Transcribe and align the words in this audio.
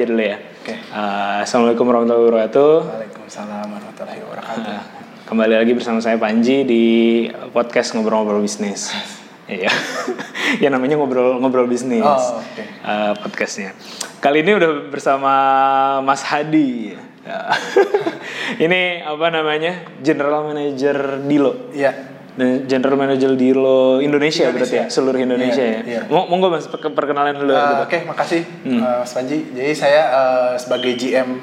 aja 0.00 0.08
dulu 0.08 0.24
ya. 0.24 0.40
Oke. 0.40 0.74
Uh, 0.96 1.44
Assalamualaikum 1.44 1.84
warahmatullahi 1.84 2.24
wabarakatuh. 2.24 2.72
Waalaikumsalam 2.88 3.66
warahmatullahi 3.68 4.20
wabarakatuh. 4.24 4.72
Uh, 4.72 4.82
kembali 5.28 5.54
lagi 5.60 5.72
bersama 5.76 6.00
saya 6.00 6.16
Panji 6.16 6.64
di 6.64 6.84
podcast 7.52 7.92
ngobrol-ngobrol 7.92 8.40
bisnis. 8.40 8.88
Iya, 9.50 9.66
ya 10.62 10.70
namanya 10.70 10.94
ngobrol-ngobrol 10.94 11.66
bisnis. 11.66 12.06
Oh, 12.06 12.38
oke. 12.38 12.62
Uh, 12.86 13.18
podcastnya. 13.18 13.74
Kali 14.22 14.46
ini 14.46 14.54
udah 14.54 14.86
bersama 14.94 15.32
Mas 16.06 16.22
Hadi. 16.22 16.94
Ya. 17.26 17.50
ini 18.70 19.02
apa 19.02 19.26
namanya? 19.34 19.90
General 20.06 20.46
Manager 20.46 21.18
Dilo. 21.26 21.74
Iya. 21.74 22.19
Dan 22.40 22.64
General 22.64 22.96
Manager 22.96 23.36
Dilo 23.36 24.00
Indonesia, 24.00 24.48
Indonesia. 24.48 24.48
berarti 24.48 24.76
ya, 24.78 24.86
seluruh 24.88 25.20
Indonesia 25.20 25.60
Iya, 25.60 25.76
ya. 25.76 25.80
iya. 25.84 26.00
Mau 26.08 26.24
monggo 26.24 26.48
Mas 26.48 26.64
per- 26.64 26.80
perkenalan 26.90 27.36
dulu 27.36 27.52
gitu. 27.52 27.74
Oke, 27.84 27.98
makasih 28.02 28.42
Hmm. 28.64 28.80
eh, 28.80 28.96
Mas 28.98 29.12
Panji. 29.12 29.38
Jadi 29.50 29.72
saya 29.74 30.02
eh, 30.08 30.52
sebagai 30.56 30.92
GM 30.94 31.36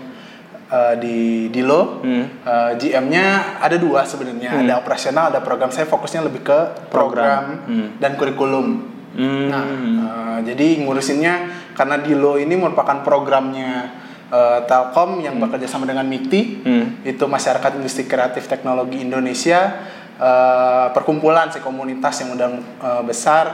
eh, 0.67 0.95
di 0.97 1.17
Dilo, 1.47 2.01
Hmm. 2.01 2.25
eh, 2.41 2.71
GM-nya 2.75 3.25
ada 3.57 3.77
dua 3.77 4.03
sebenarnya. 4.03 4.57
Ada 4.57 4.73
operasional, 4.75 5.29
ada 5.29 5.39
program. 5.39 5.69
Saya 5.69 5.85
fokusnya 5.85 6.25
lebih 6.25 6.41
ke 6.41 6.59
program, 6.87 7.61
Hmm. 7.63 7.87
dan 7.95 8.17
kurikulum. 8.17 8.67
Hmm. 9.13 9.47
Nah, 9.47 9.63
eh, 9.63 10.39
jadi 10.45 10.81
ngurusinnya 10.81 11.33
karena 11.71 11.97
Dilo 11.97 12.35
ini 12.35 12.53
merupakan 12.53 12.99
programnya 12.99 13.93
eh, 14.27 14.59
Telkom 14.61 15.23
yang 15.23 15.39
bekerja 15.39 15.69
sama 15.69 15.85
dengan 15.85 16.03
MIKTI, 16.03 16.41
Hmm. 16.59 16.85
itu 17.01 17.23
Masyarakat 17.23 17.71
Industri 17.75 18.03
Kreatif 18.03 18.43
Teknologi 18.45 18.99
Indonesia, 18.99 19.79
eh, 20.17 20.87
perkumpulan 20.91 21.47
sih 21.47 21.59
komunitas 21.59 22.13
yang 22.19 22.33
udah 22.33 22.49
eh, 22.79 23.03
besar 23.03 23.45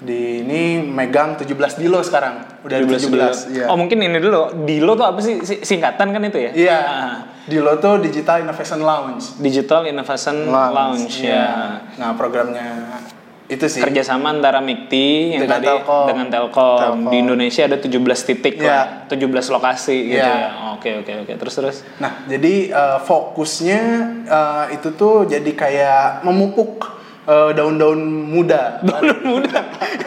di 0.00 0.40
ini 0.40 0.80
megang 0.80 1.36
17 1.36 1.44
Dilo 1.76 2.00
sekarang. 2.00 2.64
Udah 2.64 2.76
17, 2.78 3.12
17 3.12 3.52
iya. 3.52 3.64
Oh 3.68 3.76
mungkin 3.76 4.00
ini 4.00 4.16
dulu 4.16 4.64
Dilo 4.64 4.96
tuh 4.96 5.04
apa 5.04 5.20
sih 5.20 5.40
Si- 5.40 5.60
singkatan 5.60 6.08
kan 6.08 6.22
itu 6.22 6.40
ya? 6.40 6.50
Iya. 6.50 6.78
Ah, 6.80 7.14
Dilo 7.44 7.76
tuh 7.76 8.00
Digital 8.00 8.40
Innovation 8.40 8.80
Lounge. 8.80 9.36
Digital 9.36 9.84
Innovation 9.84 10.48
Lounge, 10.48 11.20
Iya. 11.20 11.36
ya. 11.36 11.48
Nah, 11.96 12.16
programnya 12.16 12.88
itu 13.50 13.66
sih. 13.66 13.82
Kerjasama 13.82 14.30
antara 14.30 14.62
MIKTI 14.62 15.34
yang 15.34 15.42
Dengan 15.42 15.58
tadi 15.58 15.66
Telkom. 15.66 16.06
dengan 16.06 16.26
Telkom. 16.30 16.78
Telkom. 16.78 17.10
Di 17.10 17.16
Indonesia 17.18 17.62
ada 17.66 17.76
17 17.76 17.90
titik 18.22 18.54
Iya. 18.56 18.70
lah, 18.70 18.84
17 19.10 19.50
lokasi 19.50 19.96
gitu 20.08 20.22
Iya. 20.22 20.38
ya. 20.38 20.50
Oke 20.78 21.02
oke 21.02 21.12
oke. 21.26 21.32
Terus 21.34 21.54
terus. 21.54 21.76
Nah, 21.98 22.22
jadi 22.24 22.54
eh, 22.70 22.98
fokusnya 23.02 23.80
eh, 24.24 24.64
itu 24.78 24.94
tuh 24.94 25.26
jadi 25.26 25.50
kayak 25.50 26.22
memupuk 26.22 26.99
eh, 27.30 27.50
daun-daun 27.54 28.00
muda. 28.26 28.78
Daun 28.88 29.18
muda 29.22 29.60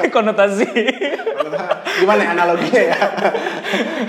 konotasi 0.09 0.67
Gimana 1.95 2.21
ya 2.21 2.29
analoginya 2.31 2.83
ya? 2.83 2.97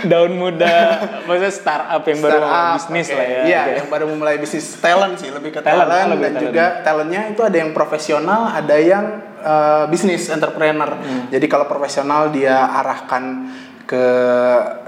daun 0.05 0.33
muda 0.35 0.77
maksudnya 1.25 1.53
startup 1.53 2.03
yang 2.03 2.19
baru 2.19 2.39
Startup, 2.39 2.73
bisnis 2.77 3.07
oke. 3.07 3.17
lah 3.17 3.27
ya. 3.27 3.43
Iya, 3.45 3.61
Oke. 3.63 3.73
yang 3.75 3.89
baru 3.89 4.05
memulai 4.07 4.37
bisnis 4.37 4.67
talent 4.79 5.15
sih, 5.17 5.29
lebih 5.29 5.51
ke 5.51 5.61
Talent, 5.61 5.87
talent, 5.87 6.09
lebih 6.11 6.23
dan 6.23 6.33
talent. 6.35 6.47
juga 6.47 6.65
talentnya 6.83 7.23
itu 7.29 7.41
ada 7.41 7.57
yang 7.57 7.71
profesional, 7.73 8.41
ada 8.51 8.77
yang 8.77 9.05
eh, 9.39 9.85
bisnis 9.89 10.29
entrepreneur. 10.29 10.91
Hmm. 10.93 11.29
Jadi 11.29 11.47
kalau 11.47 11.65
profesional 11.65 12.29
dia 12.29 12.57
arahkan 12.75 13.53
ke 13.85 14.05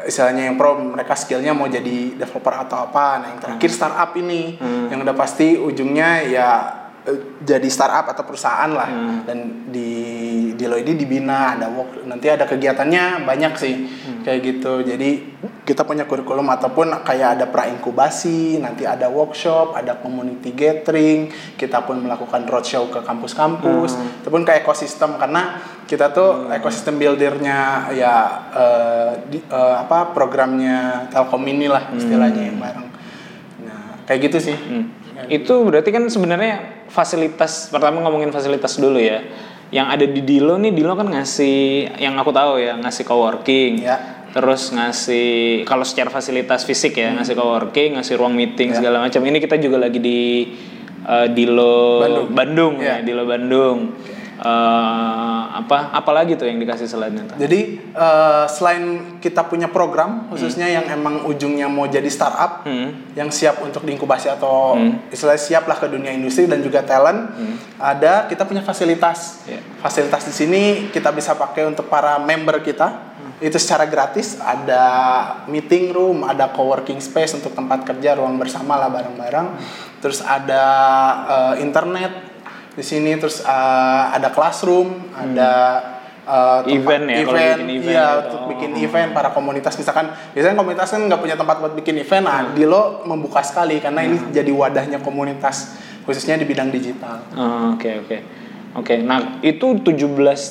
istilahnya 0.04 0.48
yang 0.48 0.56
pro 0.56 0.72
mereka 0.74 1.12
skillnya 1.12 1.52
mau 1.52 1.68
jadi 1.68 2.16
developer 2.16 2.54
atau 2.58 2.88
apa. 2.88 3.20
Nah 3.20 3.26
yang 3.30 3.40
terakhir 3.40 3.68
Hmm. 3.68 3.76
startup 3.76 4.10
ini 4.16 4.56
yang 4.88 5.00
udah 5.00 5.12
pasti 5.12 5.54
ujungnya 5.54 6.24
ya 6.24 6.48
eh, 6.48 6.85
jadi 7.38 7.66
startup 7.66 8.08
atau 8.08 8.22
perusahaan 8.22 8.66
lah 8.68 8.86
Hmm. 8.86 9.18
dan 9.22 9.38
di 9.66 9.90
di 10.52 10.64
lo 10.64 10.74
ini 10.74 10.92
dibina 10.92 11.52
ada 11.52 11.68
work 11.68 12.02
nanti 12.02 12.26
ada 12.26 12.42
kegiatannya 12.42 13.22
banyak 13.22 13.52
sih 13.54 13.74
Hmm. 13.76 14.20
kayak 14.20 14.40
gitu 14.42 14.82
jadi 14.82 15.10
kita 15.62 15.82
punya 15.82 16.02
kurikulum 16.02 16.46
ataupun 16.48 16.90
kayak 17.00 17.28
ada 17.34 17.46
pra 17.46 17.66
inkubasi 17.66 18.26
nanti 18.56 18.82
ada 18.82 19.06
workshop 19.06 19.72
ada 19.72 19.94
community 19.96 20.50
gathering 20.50 21.28
kita 21.54 21.80
pun 21.80 21.98
melakukan 21.98 22.42
roadshow 22.44 22.88
ke 22.88 22.98
kampus-kampus 23.00 23.90
Hmm. 23.92 24.20
itu 24.20 24.28
pun 24.28 24.42
kayak 24.42 24.62
ekosistem 24.62 25.14
karena 25.16 25.58
kita 25.84 26.10
tuh 26.10 26.50
ekosistem 26.50 26.96
buildernya 26.96 27.58
ya 27.92 28.14
eh, 28.50 29.10
di- 29.28 29.44
eh, 29.44 29.76
apa 29.76 30.10
programnya 30.10 31.06
Telkom 31.06 31.44
ini 31.44 31.66
lah 31.66 31.92
istilahnya 31.92 32.42
yang 32.44 32.58
bareng 32.58 32.88
nah 33.62 34.02
kayak 34.02 34.20
gitu 34.24 34.38
sih 34.42 34.56
Hmm. 34.56 34.95
Itu 35.26 35.64
berarti 35.64 35.90
kan 35.90 36.04
sebenarnya 36.06 36.84
fasilitas 36.86 37.72
pertama 37.72 38.04
ngomongin 38.04 38.30
fasilitas 38.30 38.76
dulu 38.76 39.00
ya. 39.00 39.24
Yang 39.72 39.86
ada 39.90 40.06
di 40.06 40.20
Dilo 40.22 40.54
nih 40.56 40.70
Dilo 40.70 40.94
kan 40.94 41.10
ngasih 41.10 41.56
yang 41.98 42.14
aku 42.14 42.30
tahu 42.30 42.60
ya 42.60 42.76
ngasih 42.78 43.02
coworking. 43.02 43.72
Ya. 43.82 43.96
Terus 44.30 44.68
ngasih 44.70 45.28
kalau 45.64 45.82
secara 45.82 46.12
fasilitas 46.12 46.62
fisik 46.62 47.00
ya 47.00 47.16
ngasih 47.16 47.34
coworking, 47.34 47.96
ngasih 47.96 48.20
ruang 48.20 48.36
meeting 48.36 48.70
Ya. 48.70 48.78
segala 48.78 49.00
macam. 49.00 49.24
Ini 49.24 49.38
kita 49.40 49.56
juga 49.56 49.80
lagi 49.80 49.96
di 49.98 50.20
eh, 51.02 51.26
Dilo 51.32 52.04
Bandung. 52.28 52.78
ya, 52.78 53.00
Ya. 53.00 53.06
Dilo 53.06 53.24
Bandung. 53.24 53.96
Eh, 54.36 55.42
apa 55.56 55.96
apalagi 55.96 56.36
tuh 56.36 56.44
yang 56.44 56.60
dikasih 56.60 56.84
selain 56.84 57.16
itu? 57.16 57.34
Jadi 57.40 57.60
eh, 57.88 58.44
selain 58.52 59.16
kita 59.16 59.48
punya 59.48 59.72
program 59.72 60.28
khususnya 60.28 60.68
yang 60.68 60.84
emang 60.92 61.24
ujungnya 61.24 61.72
mau 61.72 61.88
jadi 61.88 62.04
startup 62.12 62.68
Hmm. 62.68 63.08
yang 63.16 63.32
siap 63.32 63.64
untuk 63.64 63.88
diinkubasi 63.88 64.28
atau 64.28 64.76
istilahnya 65.08 65.40
siap 65.40 65.64
lah 65.64 65.80
ke 65.80 65.88
dunia 65.88 66.12
industri 66.12 66.44
dan 66.44 66.60
juga 66.60 66.84
talent, 66.84 67.32
Hmm. 67.32 67.56
ada 67.80 68.28
kita 68.28 68.44
punya 68.44 68.60
fasilitas. 68.60 69.40
Iya. 69.48 69.64
Fasilitas 69.80 70.28
di 70.28 70.34
sini 70.34 70.62
kita 70.92 71.16
bisa 71.16 71.32
pakai 71.32 71.64
untuk 71.64 71.88
para 71.88 72.20
member 72.20 72.60
kita. 72.60 72.88
Hmm. 73.16 73.32
Itu 73.40 73.56
secara 73.56 73.88
gratis 73.88 74.36
ada 74.36 74.82
meeting 75.48 75.96
room, 75.96 76.28
ada 76.28 76.52
co-working 76.52 77.00
space 77.00 77.32
untuk 77.32 77.56
tempat 77.56 77.88
kerja, 77.88 78.20
ruang 78.20 78.36
bersama 78.36 78.76
lah 78.76 78.92
bareng-bareng. 78.92 79.48
Terus 80.04 80.20
ada 80.20 80.64
eh, 81.24 81.64
internet 81.64 82.25
di 82.76 82.82
sini 82.82 83.16
terus 83.16 83.40
eh, 83.40 84.04
ada 84.12 84.28
classroom, 84.28 84.92
ada 85.10 85.50
eh, 86.22 86.58
tempat 86.60 86.64
Hmm. 86.66 86.76
Event 86.76 87.04
ya, 87.06 87.16
kalau 87.18 87.38
bikin 87.38 87.68
event 87.70 87.86
iya 87.86 88.06
gitu. 88.06 88.20
untuk 88.26 88.42
bikin 88.50 88.70
Oh. 88.72 88.84
event 88.84 89.08
para 89.10 89.28
komunitas 89.30 89.72
misalkan 89.74 90.06
biasanya 90.30 90.54
komunitas 90.54 90.88
kan 90.88 91.00
nggak 91.00 91.18
punya 91.18 91.34
tempat 91.34 91.56
buat 91.56 91.72
bikin 91.72 91.96
event 91.96 92.24
nah 92.24 92.50
Dilo 92.50 92.82
membuka 93.02 93.40
sekali 93.40 93.78
karena 93.78 94.02
ini 94.02 94.18
Hmm. 94.18 94.30
jadi 94.30 94.50
wadahnya 94.50 94.98
komunitas 95.00 95.72
khususnya 96.02 96.34
di 96.34 96.44
bidang 96.44 96.68
digital 96.68 97.22
Oh, 97.32 97.72
Oke 97.72 97.94
oke 97.96 98.16
oke. 98.74 98.94
Nah 99.00 99.38
itu 99.40 99.66
17 99.78 99.96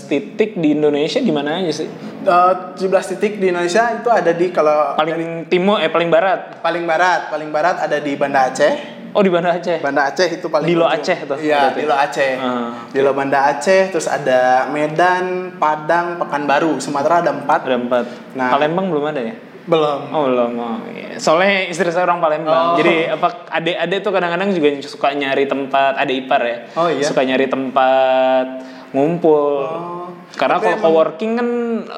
titik 0.05 0.55
di 0.55 0.71
Indonesia 0.71 1.19
di 1.19 1.29
mana 1.29 1.59
aja 1.59 1.71
sih? 1.75 1.87
Eh, 2.23 2.53
17 2.73 2.89
titik 3.11 3.37
di 3.37 3.47
Indonesia 3.47 3.85
itu 3.93 4.09
ada 4.09 4.31
di 4.31 4.49
kalau 4.49 4.95
Paling 4.95 5.45
timur 5.45 5.77
eh 5.77 5.87
paling 5.87 6.07
barat. 6.07 6.57
paling 6.57 6.83
barat 6.83 7.29
paling 7.29 7.51
barat 7.51 7.75
ada 7.81 7.99
di 7.99 8.15
Banda 8.15 8.47
Aceh 8.47 8.94
Oh 9.15 9.23
di 9.23 9.31
Banda 9.31 9.55
Aceh. 9.55 9.79
Banda 9.79 10.11
Aceh 10.11 10.27
itu 10.27 10.51
paling 10.51 10.67
Dilo 10.67 10.83
ujung. 10.83 10.99
Aceh 10.99 11.17
tuh, 11.23 11.39
iya 11.39 11.71
berarti. 11.71 11.79
Dilo 11.79 11.95
Aceh 11.95 12.31
Ah, 12.35 12.69
Dilo 12.91 13.11
Banda 13.15 13.39
Aceh 13.47 13.81
terus 13.87 14.11
ada 14.11 14.67
Medan 14.67 15.55
Padang 15.55 16.19
Pekanbaru 16.19 16.83
Sumatera 16.83 17.23
ada 17.23 17.31
empat 17.31 17.63
Ada 17.63 17.79
empat. 17.79 18.05
Nah. 18.35 18.51
Palembang 18.51 18.91
belum 18.91 19.15
ada 19.15 19.23
ya? 19.23 19.35
belum 19.65 19.99
Oh 20.13 20.29
belum. 20.29 20.51
Oh, 20.61 20.77
iya. 20.93 21.17
Soalnya 21.17 21.65
istri 21.65 21.89
saya 21.89 22.05
orang 22.05 22.21
Palembang. 22.21 22.75
Oh. 22.75 22.77
Jadi 22.77 23.09
apa 23.09 23.49
adik-adik 23.49 23.99
tuh 24.05 24.11
kadang-kadang 24.13 24.53
juga 24.53 24.69
suka 24.85 25.09
nyari 25.17 25.49
tempat 25.49 25.97
ada 25.97 26.11
ipar 26.13 26.41
ya. 26.45 26.57
Oh, 26.77 26.85
iya? 26.85 27.01
Suka 27.01 27.25
nyari 27.25 27.49
tempat 27.49 28.61
ngumpul. 28.93 29.65
Oh. 29.65 30.07
Karena 30.37 30.59
kalau 30.61 30.77
coworking 30.83 31.31
kan 31.39 31.47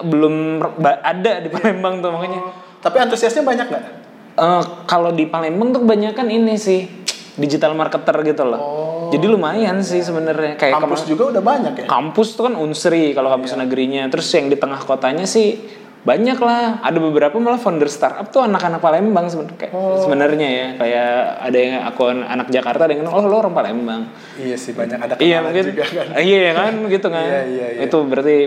belum 0.06 0.64
ada 0.86 1.44
di 1.44 1.50
Palembang 1.52 2.00
tuh 2.00 2.16
makanya. 2.16 2.40
Oh, 2.40 2.54
tapi 2.80 3.04
antusiasnya 3.04 3.44
banyak 3.44 3.68
nggak 3.68 3.86
Eh, 4.38 4.64
kalau 4.86 5.10
di 5.18 5.26
Palembang 5.26 5.74
tuh 5.74 5.82
kebanyakan 5.82 6.30
ini 6.30 6.54
sih 6.62 6.86
digital 7.38 7.72
marketer 7.72 8.18
gitu 8.24 8.44
loh. 8.44 8.62
Jadi 9.08 9.26
lumayan 9.26 9.80
sih 9.80 10.02
sebenarnya 10.02 10.58
kayak 10.58 10.74
Oh. 10.74 10.82
kampus 10.82 11.06
juga 11.06 11.32
udah 11.32 11.40
banyak 11.40 11.74
ya 11.76 11.86
kampus 11.86 12.34
tuh 12.34 12.44
kan 12.46 12.56
unsri 12.56 13.14
kalau 13.14 13.30
kampus 13.30 13.54
Iya. 13.54 13.62
negerinya. 13.62 14.04
Terus 14.10 14.28
yang 14.32 14.46
di 14.48 14.58
tengah 14.58 14.78
kotanya 14.80 15.24
sih 15.24 15.56
banyak 16.00 16.40
lah. 16.40 16.80
Ada 16.82 16.98
beberapa 16.98 17.36
malah 17.36 17.56
founder 17.56 17.88
startup 17.88 18.28
tuh 18.28 18.40
anak-anak 18.42 18.80
Palembang 18.80 19.28
sebenarnya. 19.28 19.70
Oh. 19.70 19.96
Sebenarnya 19.98 20.48
ya 20.48 20.68
kayak 20.76 21.10
ada 21.42 21.58
yang 21.58 21.76
akun 21.84 22.18
anak 22.22 22.48
Jakarta 22.48 22.84
ada 22.84 22.94
yang 22.94 23.06
oh 23.06 23.22
lo 23.22 23.38
orang 23.38 23.52
Palembang. 23.52 24.02
Iya 24.36 24.56
sih 24.56 24.72
banyak 24.72 24.98
ada 24.98 25.14
Iya 25.18 25.40
kenalan 25.40 25.46
mungkin. 25.48 25.64
juga 25.68 25.84
kan. 25.86 26.08
Iya 26.18 26.50
kan 26.54 26.74
gitu 26.86 27.08
kan. 27.08 27.24
Iya, 27.24 27.40
iya, 27.46 27.68
iya. 27.76 27.82
Itu 27.84 27.98
berarti 28.04 28.38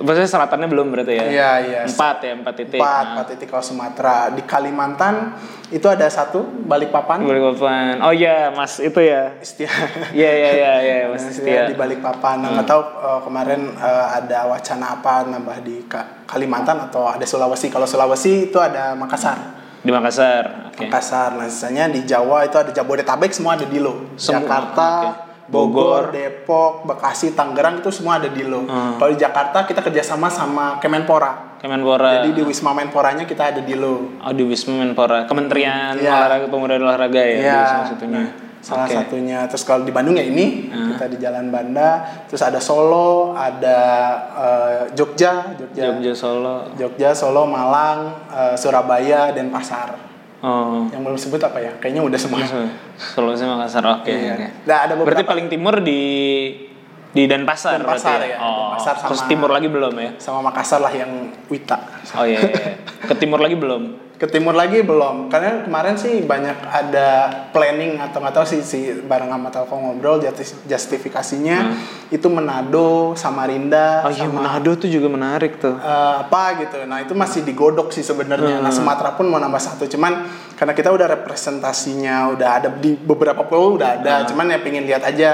maksudnya 0.00 0.26
selatannya 0.26 0.66
belum 0.66 0.86
berarti 0.88 1.12
ya. 1.12 1.24
Iya, 1.24 1.50
iya. 1.62 1.80
Empat 1.84 2.16
ya 2.20 2.32
empat 2.34 2.54
titik. 2.56 2.76
Empat, 2.76 3.02
Nah. 3.02 3.12
empat 3.14 3.26
titik 3.30 3.46
kalau 3.46 3.60
Sumatera. 3.60 4.16
Di 4.30 4.42
Kalimantan 4.42 5.36
itu 5.68 5.84
ada 5.84 6.06
satu 6.06 6.42
Balikpapan. 6.42 7.20
Balikpapan. 7.20 8.00
Oh 8.00 8.10
iya, 8.10 8.48
Mas 8.48 8.76
itu 8.78 8.98
ya. 8.98 9.36
Istia. 9.36 9.68
Iya 10.10 10.30
iya 10.32 10.50
iya 10.50 10.72
iya, 10.80 10.94
Mas 11.12 11.22
Istia 11.22 11.36
Setia. 11.36 11.62
di 11.68 11.74
Balikpapan. 11.74 12.40
Nah, 12.40 12.48
nggak 12.54 12.66
tahu 12.66 12.80
eh, 12.82 13.20
kemarin 13.22 13.60
eh, 13.72 14.06
ada 14.16 14.38
wacana 14.46 14.86
apa 14.94 15.24
nambah 15.24 15.58
di 15.60 15.84
Ka- 15.84 16.24
Kalimantan 16.24 16.80
atau 16.82 17.06
ada 17.06 17.22
Sulawesi. 17.22 17.68
Kalau 17.68 17.84
Sulawesi 17.84 18.48
itu 18.48 18.56
ada 18.56 18.92
Makassar. 18.92 19.36
Di 19.80 19.88
Makassar. 19.88 20.70
Oke. 20.70 20.86
Makassar. 20.86 21.34
Nah, 21.34 21.46
sisanya 21.46 21.86
di 21.86 22.02
Jawa 22.02 22.44
itu 22.44 22.56
ada 22.56 22.68
Jabodetabek 22.68 23.30
semua 23.30 23.54
ada 23.54 23.64
di 23.64 23.76
lo. 23.76 24.12
Semua, 24.14 24.42
Jakarta, 24.42 24.88
Bogor, 25.50 26.14
Depok, 26.14 26.86
Bekasi, 26.86 27.34
Tangerang 27.34 27.82
itu 27.82 27.90
semua 27.90 28.22
ada 28.22 28.30
di 28.30 28.46
lo. 28.46 28.62
Kalau 28.70 29.10
di 29.10 29.18
Jakarta 29.18 29.66
kita 29.66 29.82
kerjasama 29.82 30.30
sama 30.30 30.78
Kemenpora. 30.78 31.58
Kemenpora. 31.58 32.22
Jadi 32.22 32.38
di 32.38 32.42
Wisma 32.46 32.70
Menporanya 32.72 33.26
kita 33.26 33.50
ada 33.52 33.60
di 33.60 33.74
lo. 33.74 34.16
Oh 34.22 34.32
di 34.32 34.46
Wisma 34.46 34.78
Menpora, 34.78 35.26
Kementerian 35.26 35.98
Iya. 35.98 36.24
Olahraga 36.24 36.46
Pemuda 36.46 36.78
dan 36.78 36.86
Olahraga 36.86 37.20
ya, 37.20 37.34
Iya. 37.36 37.58
di 37.58 37.66
salah 37.66 37.86
satunya. 37.90 38.22
Salah 38.60 38.84
Oke. 38.84 38.92
satunya. 38.92 39.38
Terus 39.48 39.64
kalau 39.64 39.82
di 39.82 39.92
Bandung 39.92 40.14
ya 40.14 40.22
ini 40.22 40.68
kita 40.68 41.08
di 41.08 41.16
Jalan 41.16 41.48
Banda. 41.48 42.04
Terus 42.28 42.44
ada 42.44 42.60
Solo, 42.60 43.32
ada 43.32 43.78
eh, 44.36 44.80
Jogja, 44.94 45.56
Jogja, 45.58 45.82
Jogja 45.90 46.12
Solo. 46.14 46.68
Jogja, 46.76 47.10
Solo, 47.10 47.48
Malang, 47.48 48.28
eh, 48.30 48.54
Surabaya, 48.54 49.32
Denpasar. 49.32 50.09
Oh. 50.40 50.88
Yang 50.88 51.02
belum 51.04 51.18
sebut 51.20 51.40
apa 51.44 51.58
ya? 51.60 51.72
Kayaknya 51.76 52.02
udah 52.04 52.18
semua. 52.20 52.40
Sama 52.96 53.60
Makassar. 53.60 53.84
Oke. 54.00 54.08
Iya. 54.08 54.34
oke. 54.36 54.46
Nah, 54.64 54.78
ada 54.88 54.92
beberapa 54.96 55.20
Berarti 55.20 55.24
paling 55.28 55.46
timur 55.52 55.84
di 55.84 56.00
di 57.10 57.24
Denpasar, 57.24 57.76
Denpasar 57.76 58.18
berarti 58.18 58.30
ya, 58.30 58.38
Oh. 58.38 58.70
Denpasar 58.70 58.94
sama- 58.96 59.08
Terus 59.08 59.22
timur 59.26 59.50
lagi 59.50 59.66
belum 59.66 59.94
ya? 59.94 60.10
sama 60.16 60.38
Makassar 60.42 60.78
lah 60.78 60.92
yang 60.92 61.10
Wita. 61.46 61.78
Oh 62.12 62.22
iya, 62.22 62.38
iya. 62.40 62.72
Ke 63.02 63.14
timur 63.14 63.38
lagi 63.38 63.54
belum? 63.54 63.82
Ke 64.14 64.28
timur 64.28 64.52
lagi 64.52 64.84
belum, 64.84 65.26
karena 65.26 65.64
kemarin 65.64 65.96
sih 65.96 66.20
banyak 66.22 66.52
ada 66.62 67.08
planning 67.50 67.96
atau 67.96 68.20
nggak 68.20 68.34
tahu 68.34 68.44
sih 68.46 68.60
si 68.60 68.78
bareng 69.00 69.26
sama 69.26 69.48
Telkom 69.48 69.80
ngobrol 69.80 70.20
justi- 70.20 70.60
justifikasinya 70.68 71.72
itu 72.06 72.28
Manado, 72.28 73.16
Samarinda, 73.16 74.04
Oh 74.04 74.12
iya, 74.12 74.28
sama 74.28 74.44
Manado 74.44 74.76
tuh 74.76 74.86
juga 74.86 75.08
menarik 75.08 75.56
tuh. 75.56 75.72
eh, 75.72 76.14
apa 76.20 76.60
gitu. 76.60 76.84
Nah 76.84 77.00
itu 77.00 77.10
masih 77.12 77.42
digodok 77.42 77.90
sih 77.90 78.02
sebenarnya. 78.02 78.60
Hmm. 78.60 78.62
Nah 78.62 78.70
Sumatera 78.70 79.16
pun 79.16 79.24
mau 79.24 79.38
nambah 79.38 79.56
satu, 79.58 79.88
cuman 79.88 80.28
karena 80.52 80.76
kita 80.76 80.92
udah 80.92 81.08
representasinya 81.10 82.28
udah 82.30 82.48
ada 82.54 82.68
di 82.70 82.92
beberapa 82.94 83.40
pulau 83.42 83.74
udah 83.74 83.96
ada, 83.96 84.14
Hmm. 84.20 84.26
cuman 84.28 84.46
ya 84.50 84.58
pengen 84.58 84.84
lihat 84.84 85.00
aja 85.02 85.30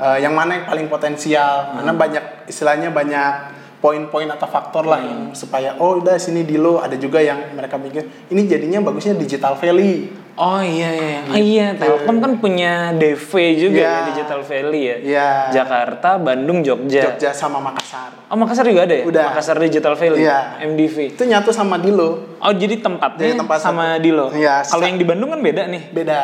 eh, 0.00 0.18
yang 0.18 0.32
mana 0.32 0.56
yang 0.56 0.66
paling 0.66 0.86
potensial. 0.86 1.76
Karena 1.76 1.92
Hmm. 1.92 2.00
banyak 2.00 2.24
istilahnya 2.46 2.88
banyak 2.88 3.32
poin-poin 3.78 4.28
atau 4.28 4.44
faktor 4.44 4.84
lah 4.84 5.00
yang 5.00 5.20
Hmm. 5.28 5.32
supaya 5.32 5.72
oh 5.76 5.96
udah 5.96 6.16
sini 6.16 6.44
di 6.44 6.56
lo 6.56 6.80
ada 6.80 6.96
juga 6.96 7.16
yang 7.16 7.52
mereka 7.52 7.76
mikir 7.76 8.28
ini 8.28 8.44
jadinya 8.44 8.80
bagusnya 8.82 9.14
digital 9.14 9.56
valley. 9.56 10.12
Oh 10.36 10.56
iya 10.56 10.88
iya. 10.88 11.20
Oh 11.26 11.36
iya, 11.36 11.66
Telkom 11.74 12.16
kan 12.16 12.40
punya 12.40 12.96
DV 12.96 13.28
juga 13.52 13.76
Iya. 13.76 13.92
ya, 13.92 14.06
Digital 14.08 14.40
Valley 14.40 14.82
ya. 14.82 14.96
Iya. 14.96 15.28
Jakarta, 15.52 16.16
Bandung, 16.16 16.64
Jogja. 16.64 17.12
Jogja 17.12 17.28
sama 17.28 17.60
Makassar. 17.60 18.24
Oh 18.24 18.40
Makassar 18.40 18.64
juga 18.64 18.88
ada 18.88 18.94
ya? 18.94 19.04
Udah. 19.04 19.26
Makassar 19.28 19.60
Digital 19.60 19.92
Valley. 19.92 20.24
Iya. 20.24 20.64
MDV. 20.64 21.12
Itu 21.12 21.28
nyatu 21.28 21.52
sama 21.52 21.76
Dilo. 21.76 22.40
Oh 22.40 22.52
jadi 22.56 22.80
tempatnya 22.80 23.20
Jadi 23.26 23.36
tempat 23.36 23.58
sama 23.60 23.84
satu. 23.96 24.00
Dilo. 24.00 24.26
Iya, 24.32 24.64
Kalau 24.64 24.84
yang 24.86 24.96
di 24.96 25.04
Bandung 25.04 25.28
kan 25.28 25.40
beda 25.40 25.62
nih. 25.68 25.82
Beda. 25.92 26.20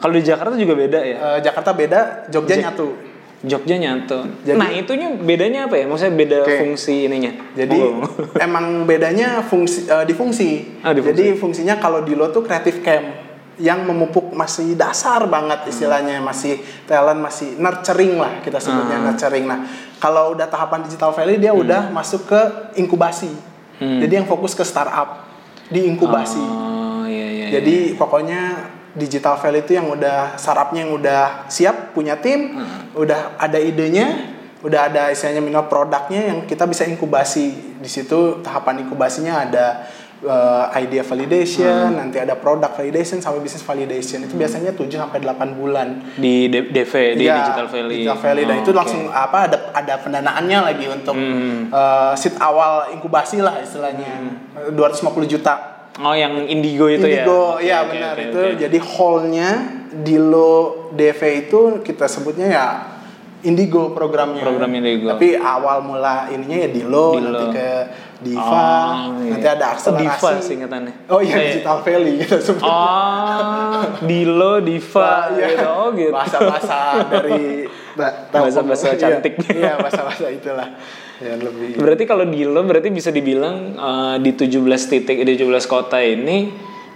Kalau 0.00 0.12
di 0.14 0.22
Jakarta 0.24 0.54
juga 0.56 0.74
beda 0.74 0.98
ya. 0.98 1.16
Eh, 1.20 1.38
Jakarta 1.40 1.70
beda, 1.70 2.00
Jogja 2.26 2.54
nyatu. 2.58 3.09
Jogja 3.40 3.80
nyatu. 3.80 4.20
Jadi- 4.44 4.60
nah 4.60 4.68
itunya 4.68 5.08
bedanya 5.16 5.64
apa 5.64 5.80
ya? 5.80 5.88
Maksudnya 5.88 6.12
beda 6.12 6.38
Oke. 6.44 6.56
fungsi 6.60 7.08
ininya. 7.08 7.32
Jadi 7.56 7.78
Oh. 7.80 8.04
emang 8.46 8.84
bedanya 8.84 9.40
fungsi 9.40 9.88
eh, 9.88 10.04
di 10.04 10.12
fungsi. 10.12 10.80
Ah, 10.84 10.92
di 10.92 11.00
fungsi. 11.00 11.08
Jadi 11.10 11.24
fungsinya 11.34 11.74
kalau 11.76 12.04
di 12.04 12.12
lo 12.12 12.28
tuh 12.28 12.44
creative 12.44 12.84
camp 12.84 13.06
yang 13.56 13.84
memupuk 13.84 14.32
masih 14.32 14.72
dasar 14.72 15.24
banget 15.26 15.68
istilahnya 15.68 16.16
masih 16.18 16.56
talent 16.84 17.20
masih 17.20 17.56
nurturing 17.56 18.16
lah 18.16 18.40
kita 18.40 18.56
sebutnya 18.56 18.96
Hmm. 18.96 19.06
nurturing. 19.08 19.44
Nah 19.44 19.58
kalau 19.96 20.32
udah 20.32 20.44
tahapan 20.44 20.84
digital 20.84 21.12
valley 21.12 21.36
dia 21.36 21.52
udah 21.52 21.88
masuk 21.88 22.24
ke 22.24 22.40
inkubasi. 22.76 23.28
Hmm. 23.76 24.00
Jadi 24.00 24.12
yang 24.14 24.24
fokus 24.24 24.52
ke 24.52 24.64
startup 24.64 25.28
di 25.66 25.84
inkubasi. 25.86 26.40
Oh 26.40 27.04
iya 27.04 27.24
iya. 27.26 27.46
iya. 27.48 27.60
Jadi 27.60 27.96
pokoknya 27.96 28.40
digital 28.92 29.36
valley 29.36 29.60
itu 29.60 29.72
yang 29.72 29.86
udah 29.86 30.34
startupnya 30.34 30.82
yang 30.82 30.92
udah 30.92 31.22
siap 31.46 31.90
punya 31.90 32.16
tim, 32.16 32.52
Hmm. 32.52 32.94
udah 32.94 33.36
ada 33.36 33.56
idenya, 33.56 34.34
udah 34.60 34.80
ada 34.86 35.02
istilahnya 35.08 35.40
minimal 35.40 35.66
produknya 35.66 36.20
yang 36.26 36.38
kita 36.44 36.64
bisa 36.64 36.82
inkubasi. 36.84 37.78
Di 37.78 37.88
situ 37.88 38.40
tahapan 38.40 38.82
inkubasinya 38.82 39.42
ada 39.42 39.66
uh, 40.20 40.68
idea 40.74 41.00
Hmm. 41.00 41.08
validation, 41.08 41.96
nanti 41.96 42.18
ada 42.18 42.36
product 42.36 42.76
validation 42.76 43.16
sampai 43.18 43.40
business 43.40 43.64
validation. 43.64 44.20
Itu 44.20 44.36
biasanya 44.36 44.74
7 44.74 44.98
sampai 44.98 45.16
8 45.18 45.54
bulan. 45.54 46.12
di 46.14 46.44
DV 46.50 46.92
di 47.16 47.24
Iya, 47.24 47.40
Digital 47.40 47.68
Valley. 47.70 47.96
Digital 48.04 48.18
Valley. 48.18 48.42
dan 48.44 48.54
Oh, 48.54 48.60
itu 48.60 48.70
oke. 48.70 48.76
langsung 48.76 49.02
apa 49.08 49.38
ada 49.48 49.58
ada 49.72 49.94
pendanaannya 49.96 50.58
lagi 50.60 50.86
untuk 50.86 51.16
Hmm. 51.16 51.72
uh, 51.72 52.12
seat 52.12 52.36
awal 52.36 52.92
inkubasi 52.92 53.40
lah 53.40 53.62
istilahnya. 53.62 54.34
250 54.74 55.24
juta. 55.24 55.69
Oh 55.98 56.14
yang 56.14 56.46
Indigo 56.46 56.86
itu 56.86 57.02
ya. 57.02 57.26
Indigo, 57.26 57.42
ya 57.58 57.76
oke, 57.82 57.90
benar 57.90 58.14
oke, 58.14 58.24
itu. 58.24 58.38
oke. 58.38 58.54
Jadi 58.58 58.78
hall-nya 58.78 59.48
Dilo 59.90 60.52
DV 60.94 61.20
itu 61.40 61.60
kita 61.80 62.06
sebutnya 62.06 62.46
ya 62.46 62.66
Indigo 63.42 63.90
programnya. 63.90 64.38
Program 64.38 64.70
Indigo. 64.70 65.10
Tapi 65.10 65.34
awal 65.34 65.82
mula 65.82 66.28
ininya 66.28 66.58
ya 66.58 66.68
Dilo, 66.68 67.06
Dilo. 67.12 67.28
nanti 67.32 67.46
ke 67.50 67.70
Diva, 68.20 68.44
Oh, 68.44 69.16
iya. 69.18 69.32
nanti 69.32 69.48
ada 69.48 69.64
Oh, 69.64 69.72
akselerasi. 69.72 70.04
Diva 70.04 70.30
singkatannya. 70.38 70.92
Oh 71.08 71.20
iya, 71.20 71.34
Kayak- 71.34 71.46
Digital 71.56 71.78
Valley 71.80 72.12
kita 72.20 72.36
sebut. 72.38 72.62
Oh, 72.62 73.80
Dilo, 74.04 74.52
Diva, 74.60 75.10
Iya. 75.32 75.46
gitu. 75.48 75.66
Oh 75.66 75.88
gitu. 75.90 76.12
Bahasa-bahasa 76.12 76.78
dari 77.08 77.64
ba- 77.98 78.28
Bahasa-bahasa 78.30 78.86
Iya, 78.92 79.00
cantik. 79.00 79.34
Iya, 79.48 79.80
bahasa-bahasa 79.80 80.28
itulah. 80.30 80.68
Ya 81.20 81.36
lebih. 81.36 81.76
Berarti 81.76 82.04
kalau 82.04 82.24
Dilo 82.24 82.64
berarti 82.64 82.88
bisa 82.88 83.12
dibilang 83.12 83.76
eh, 83.76 84.16
di 84.18 84.32
17 84.32 84.56
titik 84.88 85.16
di 85.20 85.32
17 85.36 85.46
kota 85.68 86.00
ini 86.00 86.48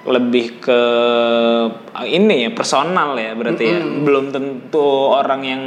lebih 0.05 0.61
ke 0.61 0.81
eh, 1.93 2.07
ini 2.09 2.49
ya 2.49 2.51
personal 2.53 3.17
ya 3.17 3.37
berarti 3.37 3.65
ya. 3.65 3.81
Belum 3.81 4.33
tentu 4.33 4.85
orang 5.13 5.41
yang 5.45 5.63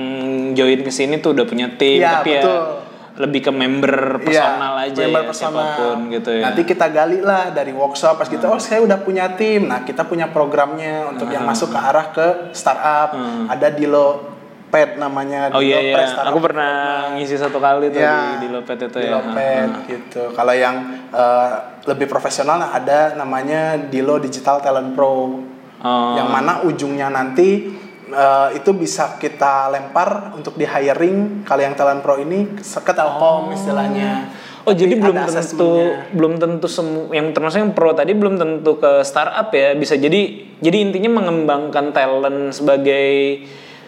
join 0.53 0.81
ke 0.81 0.89
sini 0.89 1.21
tuh 1.21 1.37
udah 1.37 1.45
punya 1.45 1.69
tim 1.77 2.01
Iya, 2.01 2.21
tapi 2.21 2.31
betul. 2.33 2.49
ya 2.49 2.85
lebih 3.17 3.49
ke 3.49 3.51
member 3.53 4.21
personal 4.21 4.77
Iya, 4.77 4.93
aja 4.93 5.01
member 5.09 5.21
ya 5.21 5.29
personal. 5.33 5.57
siapa 5.57 5.77
pun 5.81 5.97
gitu 6.13 6.29
ya. 6.37 6.43
Nanti 6.45 6.61
kita 6.69 6.85
gali 6.93 7.17
lah 7.17 7.49
dari 7.49 7.73
workshop 7.73 8.13
pas 8.13 8.29
kita 8.29 8.45
oh 8.45 8.61
saya 8.61 8.85
udah 8.85 9.01
punya 9.01 9.33
tim. 9.33 9.65
Nah, 9.65 9.81
kita 9.81 10.05
punya 10.05 10.29
programnya 10.29 11.09
untuk 11.09 11.25
yang 11.29 11.41
masuk 11.41 11.73
ke 11.73 11.79
arah 11.81 12.13
ke 12.13 12.27
startup. 12.53 13.17
Ada 13.49 13.73
Dilo 13.73 14.36
Pet 14.67 14.99
namanya 14.99 15.47
Oh 15.55 15.63
iya 15.63 15.79
Dilo 15.79 15.89
iya, 15.89 15.95
Pet 15.95 16.07
Startup 16.11 16.31
aku 16.35 16.39
pernah 16.43 16.71
ngisi 17.15 17.35
satu 17.39 17.57
kali 17.57 17.91
tuh 17.91 17.99
Ya, 18.03 18.37
di, 18.37 18.47
di 18.47 18.47
Lopet 18.51 18.77
itu 18.83 18.99
ya. 18.99 19.19
Pet 19.31 19.71
gitu. 19.87 20.21
Kalau 20.35 20.53
yang 20.53 20.75
eh, 21.11 21.51
lebih 21.87 22.07
profesional 22.11 22.59
ada 22.67 23.15
namanya 23.15 23.79
Dilo 23.79 24.19
Digital 24.19 24.59
Talent 24.59 24.91
Pro. 24.91 25.39
Oh. 25.83 26.13
Yang 26.17 26.27
mana 26.27 26.51
ujungnya 26.67 27.07
nanti 27.07 27.71
eh, 28.11 28.49
itu 28.55 28.71
bisa 28.75 29.15
kita 29.15 29.71
lempar 29.71 30.35
untuk 30.35 30.59
di 30.59 30.67
hiring 30.67 31.47
kalau 31.47 31.61
yang 31.63 31.75
talent 31.75 32.03
pro 32.03 32.19
ini 32.19 32.59
ke 32.59 32.91
Telkom 32.91 33.51
istilahnya. 33.55 34.31
Oh 34.67 34.75
jadi 34.75 34.99
Tapi 34.99 35.03
belum 35.07 35.15
ada 35.15 35.31
tentu 35.31 35.71
belum 36.11 36.33
tentu 36.43 36.67
semua 36.67 37.07
yang 37.15 37.31
termasuk 37.31 37.63
yang 37.63 37.71
pro 37.71 37.95
tadi 37.95 38.11
belum 38.11 38.35
tentu 38.35 38.75
ke 38.75 38.99
startup 39.07 39.47
ya 39.55 39.71
bisa 39.79 39.95
jadi 39.95 40.43
jadi 40.59 40.77
intinya 40.83 41.23
mengembangkan 41.23 41.95
talent 41.95 42.51
sebagai 42.51 43.07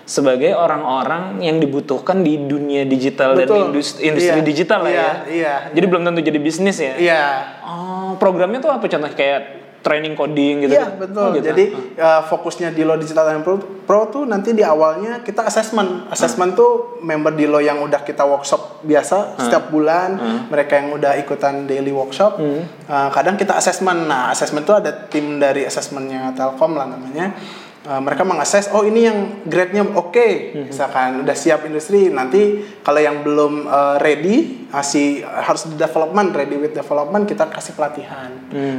sebagai 0.09 0.57
orang-orang 0.57 1.37
yang 1.37 1.61
dibutuhkan 1.61 2.25
di 2.25 2.49
dunia 2.49 2.81
digital 2.89 3.37
dan 3.37 3.45
Betul. 3.45 3.69
industri, 3.69 4.09
industri 4.09 4.41
Iya. 4.41 4.47
digital 4.49 4.79
lah 4.81 4.89
Iya, 4.91 5.05
ya. 5.05 5.13
iya. 5.29 5.55
Jadi 5.69 5.85
belum 5.85 6.01
tentu 6.01 6.25
jadi 6.25 6.39
bisnis 6.41 6.81
ya. 6.81 6.97
Iya. 6.97 7.23
Oh 7.61 8.17
programnya 8.17 8.57
tuh 8.57 8.73
apa 8.73 8.89
contoh 8.89 9.05
kayak 9.13 9.41
training 9.79 10.17
coding 10.17 10.65
gitu? 10.65 10.75
Iya 10.75 10.91
betul. 10.97 11.23
Oh, 11.23 11.31
gitu. 11.31 11.45
Jadi 11.45 11.65
uh, 11.95 12.21
fokusnya 12.25 12.75
di 12.75 12.83
Lo 12.83 12.99
Digital 12.99 13.23
Talent 13.23 13.45
Pro, 13.45 13.55
Pro 13.87 14.11
tuh 14.11 14.27
nanti 14.27 14.51
di 14.51 14.65
awalnya 14.65 15.23
kita 15.23 15.47
assessment. 15.47 16.09
Assessment 16.11 16.51
tuh 16.51 16.99
member 16.99 17.31
di 17.31 17.47
Lo 17.47 17.63
yang 17.63 17.79
udah 17.79 18.03
kita 18.03 18.25
workshop 18.25 18.83
biasa 18.83 19.39
setiap 19.39 19.71
bulan. 19.71 20.17
Mereka 20.51 20.73
yang 20.73 20.87
udah 20.97 21.15
ikutan 21.15 21.63
daily 21.63 21.93
workshop. 21.93 22.41
uh, 22.41 23.09
kadang 23.13 23.37
kita 23.37 23.55
assessment. 23.55 24.09
Nah 24.09 24.33
assessment 24.33 24.65
tuh 24.65 24.81
ada 24.81 24.91
tim 25.07 25.39
dari 25.39 25.63
assessmentnya 25.63 26.33
Telkom 26.35 26.75
lah 26.75 26.89
namanya. 26.89 27.31
Uh, 27.89 27.97
mereka 27.97 28.21
mengakses 28.21 28.69
oh 28.69 28.85
ini 28.85 29.09
yang 29.09 29.17
grade-nya 29.49 29.81
oke 29.81 30.29
misalkan 30.61 31.25
udah 31.25 31.33
siap 31.33 31.65
industri 31.65 32.13
nanti 32.13 32.61
kalau 32.85 33.01
yang 33.01 33.25
belum 33.25 33.65
uh, 33.65 33.97
ready 33.97 34.69
masih 34.69 35.25
harus 35.25 35.65
di 35.65 35.73
development 35.73 36.29
ready 36.29 36.53
with 36.53 36.69
development 36.69 37.25
kita 37.25 37.49
kasih 37.49 37.73
pelatihan 37.73 38.29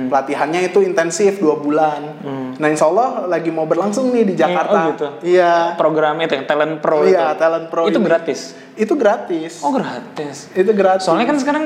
pelatihannya 0.06 0.70
itu 0.70 0.86
intensif 0.86 1.42
dua 1.42 1.58
bulan 1.58 2.22
nah 2.54 2.70
insya 2.70 2.86
Allah 2.86 3.26
lagi 3.26 3.50
mau 3.50 3.66
berlangsung 3.66 4.14
nih 4.14 4.22
di 4.22 4.38
Jakarta 4.38 4.78
oh 4.78 4.86
gitu. 4.94 5.06
iya 5.26 5.74
Programnya 5.74 6.30
itu 6.30 6.38
yang 6.38 6.46
talent 6.46 6.78
pro 6.78 7.02
iya 7.02 7.34
itu. 7.34 7.40
talent 7.42 7.66
pro 7.66 7.82
itu 7.90 7.98
ini. 7.98 8.06
gratis. 8.06 8.40
itu 8.78 8.94
gratis 8.94 9.52
Oh 9.66 9.74
gratis. 9.74 10.54
itu 10.54 10.70
gratis 10.70 11.02
Soalnya 11.02 11.26
kan 11.26 11.34
sekarang 11.34 11.64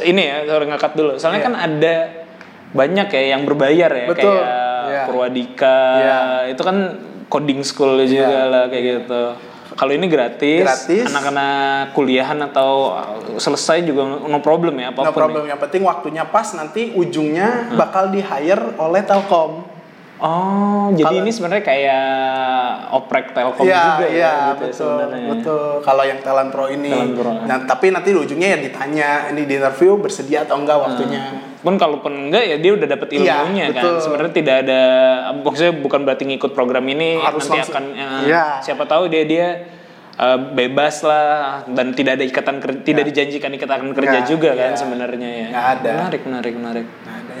ini 0.00 0.22
ya, 0.22 0.36
sorry 0.44 0.64
ngakat 0.64 0.92
dulu. 0.96 1.12
Soalnya 1.16 1.40
Iya. 1.40 1.48
kan 1.52 1.54
ada 1.60 1.94
banyak 2.70 3.08
ya 3.10 3.22
yang 3.34 3.42
berbayar 3.44 3.90
ya 3.90 4.06
Betul, 4.06 4.32
kayak 4.32 4.69
iya. 5.00 5.06
Purwadika. 5.08 5.78
Iya. 5.96 6.20
Itu 6.52 6.62
kan 6.62 6.76
coding 7.26 7.60
school 7.62 7.96
juga 8.02 8.28
Iya. 8.28 8.42
lah 8.46 8.62
kayak 8.68 8.84
gitu. 8.84 9.22
Kalau 9.70 9.94
ini 9.94 10.10
gratis, 10.10 10.60
Gratis. 10.60 11.08
anak-anak 11.08 11.94
kuliahan 11.94 12.36
atau 12.42 12.92
selesai 13.38 13.80
juga 13.80 14.02
no 14.04 14.42
problem 14.42 14.76
ya 14.76 14.90
apa 14.92 15.00
pun. 15.00 15.08
no 15.08 15.14
problem 15.14 15.46
yang 15.46 15.56
penting 15.56 15.86
waktunya 15.86 16.26
pas 16.26 16.52
nanti 16.52 16.92
ujungnya 16.92 17.78
bakal 17.78 18.10
di 18.10 18.20
hire 18.20 18.76
oleh 18.76 19.00
Telkom 19.00 19.62
nih. 19.62 19.68
Oh, 20.20 20.92
jadi 20.92 21.24
ini 21.24 21.32
sebenarnya 21.32 21.64
kayak 21.64 22.04
oprek 22.92 23.32
Telkom 23.32 23.64
Iya, 23.64 23.80
juga 23.96 24.04
iya, 24.04 24.20
ya 24.20 24.32
gitu 24.36 24.36
ya 24.36 24.52
betul, 24.52 24.72
sebenarnya. 24.76 25.28
betul. 25.32 25.64
Kalau 25.80 26.02
yang 26.04 26.20
talent 26.20 26.50
pro 26.52 26.66
ini, 26.68 26.92
Talent 26.92 27.14
Pro. 27.16 27.32
nah 27.48 27.56
tapi 27.64 27.86
nanti 27.88 28.08
di 28.12 28.18
ujungnya 28.20 28.48
ya 28.52 28.58
ditanya, 28.60 29.08
ini 29.32 29.48
di 29.48 29.54
interview 29.56 29.96
bersedia 29.96 30.44
atau 30.44 30.60
enggak 30.60 30.76
waktunya. 30.76 31.22
Pun 31.60 31.76
kalaupun 31.76 32.12
enggak 32.26 32.40
ya 32.42 32.56
dia 32.56 32.72
udah 32.72 32.88
dapet 32.88 33.08
Iya, 33.12 33.44
ilmunya 33.44 33.64
kan. 33.68 33.74
betul. 33.76 33.94
Sebenarnya 34.00 34.32
tidak 34.34 34.56
ada 34.62 34.80
maksudnya 35.36 35.74
bukan 35.74 36.00
berarti 36.02 36.24
ngikut 36.26 36.50
program 36.50 36.84
ini 36.86 37.16
Harus 37.16 37.44
nanti 37.44 37.60
langsung. 37.60 37.74
akan 37.74 37.84
eh, 37.92 38.20
Iya. 38.26 38.44
siapa 38.60 38.84
tahu 38.84 39.02
dia 39.06 39.22
dia 39.24 39.46
eh, 40.16 40.38
bebas 40.50 41.00
lah 41.00 41.28
dan 41.66 41.92
tidak 41.92 42.12
ada 42.14 42.24
ikatan 42.24 42.56
ker- 42.58 42.80
tidak 42.82 43.04
dijanjikan 43.06 43.50
ikatan 43.50 43.88
kerja 43.90 44.18
Nggak, 44.18 44.26
juga 44.26 44.50
kan 44.52 44.68
iya. 44.68 44.76
sebenarnya 44.76 45.28
ya. 45.30 45.48
Nggak 45.48 45.66
ada. 45.74 45.92
Menarik, 45.98 46.22
menarik, 46.24 46.54
menarik. 46.54 46.86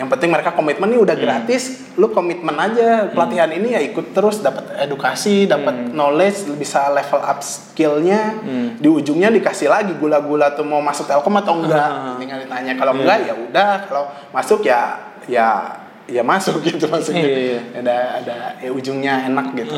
Yang 0.00 0.16
penting 0.16 0.32
mereka 0.32 0.56
komitmen 0.56 0.88
nih 0.88 1.00
udah 1.04 1.12
gratis, 1.12 1.92
lu 2.00 2.08
komitmen 2.08 2.56
aja 2.56 3.12
pelatihan 3.12 3.52
ini 3.52 3.76
ya 3.76 3.84
ikut 3.84 4.16
terus 4.16 4.40
dapat 4.40 4.72
edukasi, 4.80 5.44
dapat 5.44 5.92
knowledge, 5.92 6.48
bisa 6.56 6.88
level 6.88 7.20
up 7.20 7.44
skillnya. 7.44 8.40
Di 8.80 8.88
ujungnya 8.88 9.28
dikasih 9.28 9.68
lagi 9.68 9.92
gula-gula 10.00 10.56
tuh 10.56 10.64
mau 10.64 10.80
masuk 10.80 11.04
Telkom 11.04 11.36
atau 11.36 11.60
enggak, 11.60 12.16
tinggal 12.16 12.40
ditanya. 12.40 12.72
Kalau 12.80 12.96
enggak 12.96 13.28
ya 13.28 13.34
udah, 13.36 13.72
kalau 13.84 14.08
masuk 14.32 14.64
ya 14.64 15.12
ya 15.28 15.76
ya 16.08 16.24
masuk 16.24 16.58
gitu 16.66 16.88
maksudnya. 16.88 17.20
Iya, 17.20 17.38
iya. 17.38 17.60
Ada 17.84 17.96
ada 18.24 18.36
ya 18.64 18.70
ujungnya 18.72 19.28
enak 19.28 19.52
gitu. 19.52 19.76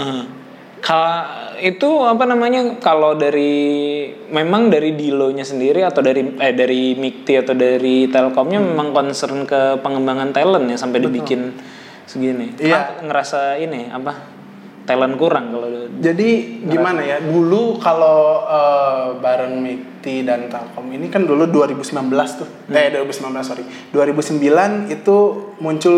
Kalau 0.82 1.22
itu 1.62 2.02
apa 2.02 2.26
namanya 2.26 2.82
kalau 2.82 3.14
dari 3.14 4.10
memang 4.34 4.66
dari 4.66 4.98
Dilo-nya 4.98 5.46
sendiri 5.46 5.86
atau 5.86 6.02
dari 6.02 6.26
eh 6.42 6.50
dari 6.50 6.98
Mikti 6.98 7.38
atau 7.38 7.54
dari 7.54 8.10
Telkomnya 8.10 8.58
Hmm. 8.58 8.74
memang 8.74 8.88
concern 8.90 9.46
ke 9.46 9.78
pengembangan 9.78 10.34
talent 10.34 10.66
ya 10.66 10.74
sampai 10.74 10.98
dibikin 10.98 11.54
segini. 12.02 12.58
Iya. 12.58 13.06
Ngerasa 13.06 13.62
ini 13.62 13.94
apa 13.94 14.42
talent 14.82 15.14
kurang 15.14 15.54
kalau 15.54 15.70
Jadi 16.02 16.58
gimana 16.66 17.06
ya? 17.06 17.22
Dulu 17.22 17.78
kalau 17.78 18.42
eh, 18.42 19.22
bareng 19.22 19.62
Mikti 19.62 20.26
dan 20.26 20.50
Telkom 20.50 20.90
ini 20.90 21.06
kan 21.06 21.22
dulu 21.22 21.46
2019 21.46 21.94
tuh. 22.42 22.48
Hmm. 22.66 22.74
Eh 22.74 22.90
2019 22.90 23.38
sorry. 23.46 23.62
2009 23.94 24.90
itu 24.90 25.16
muncul 25.62 25.96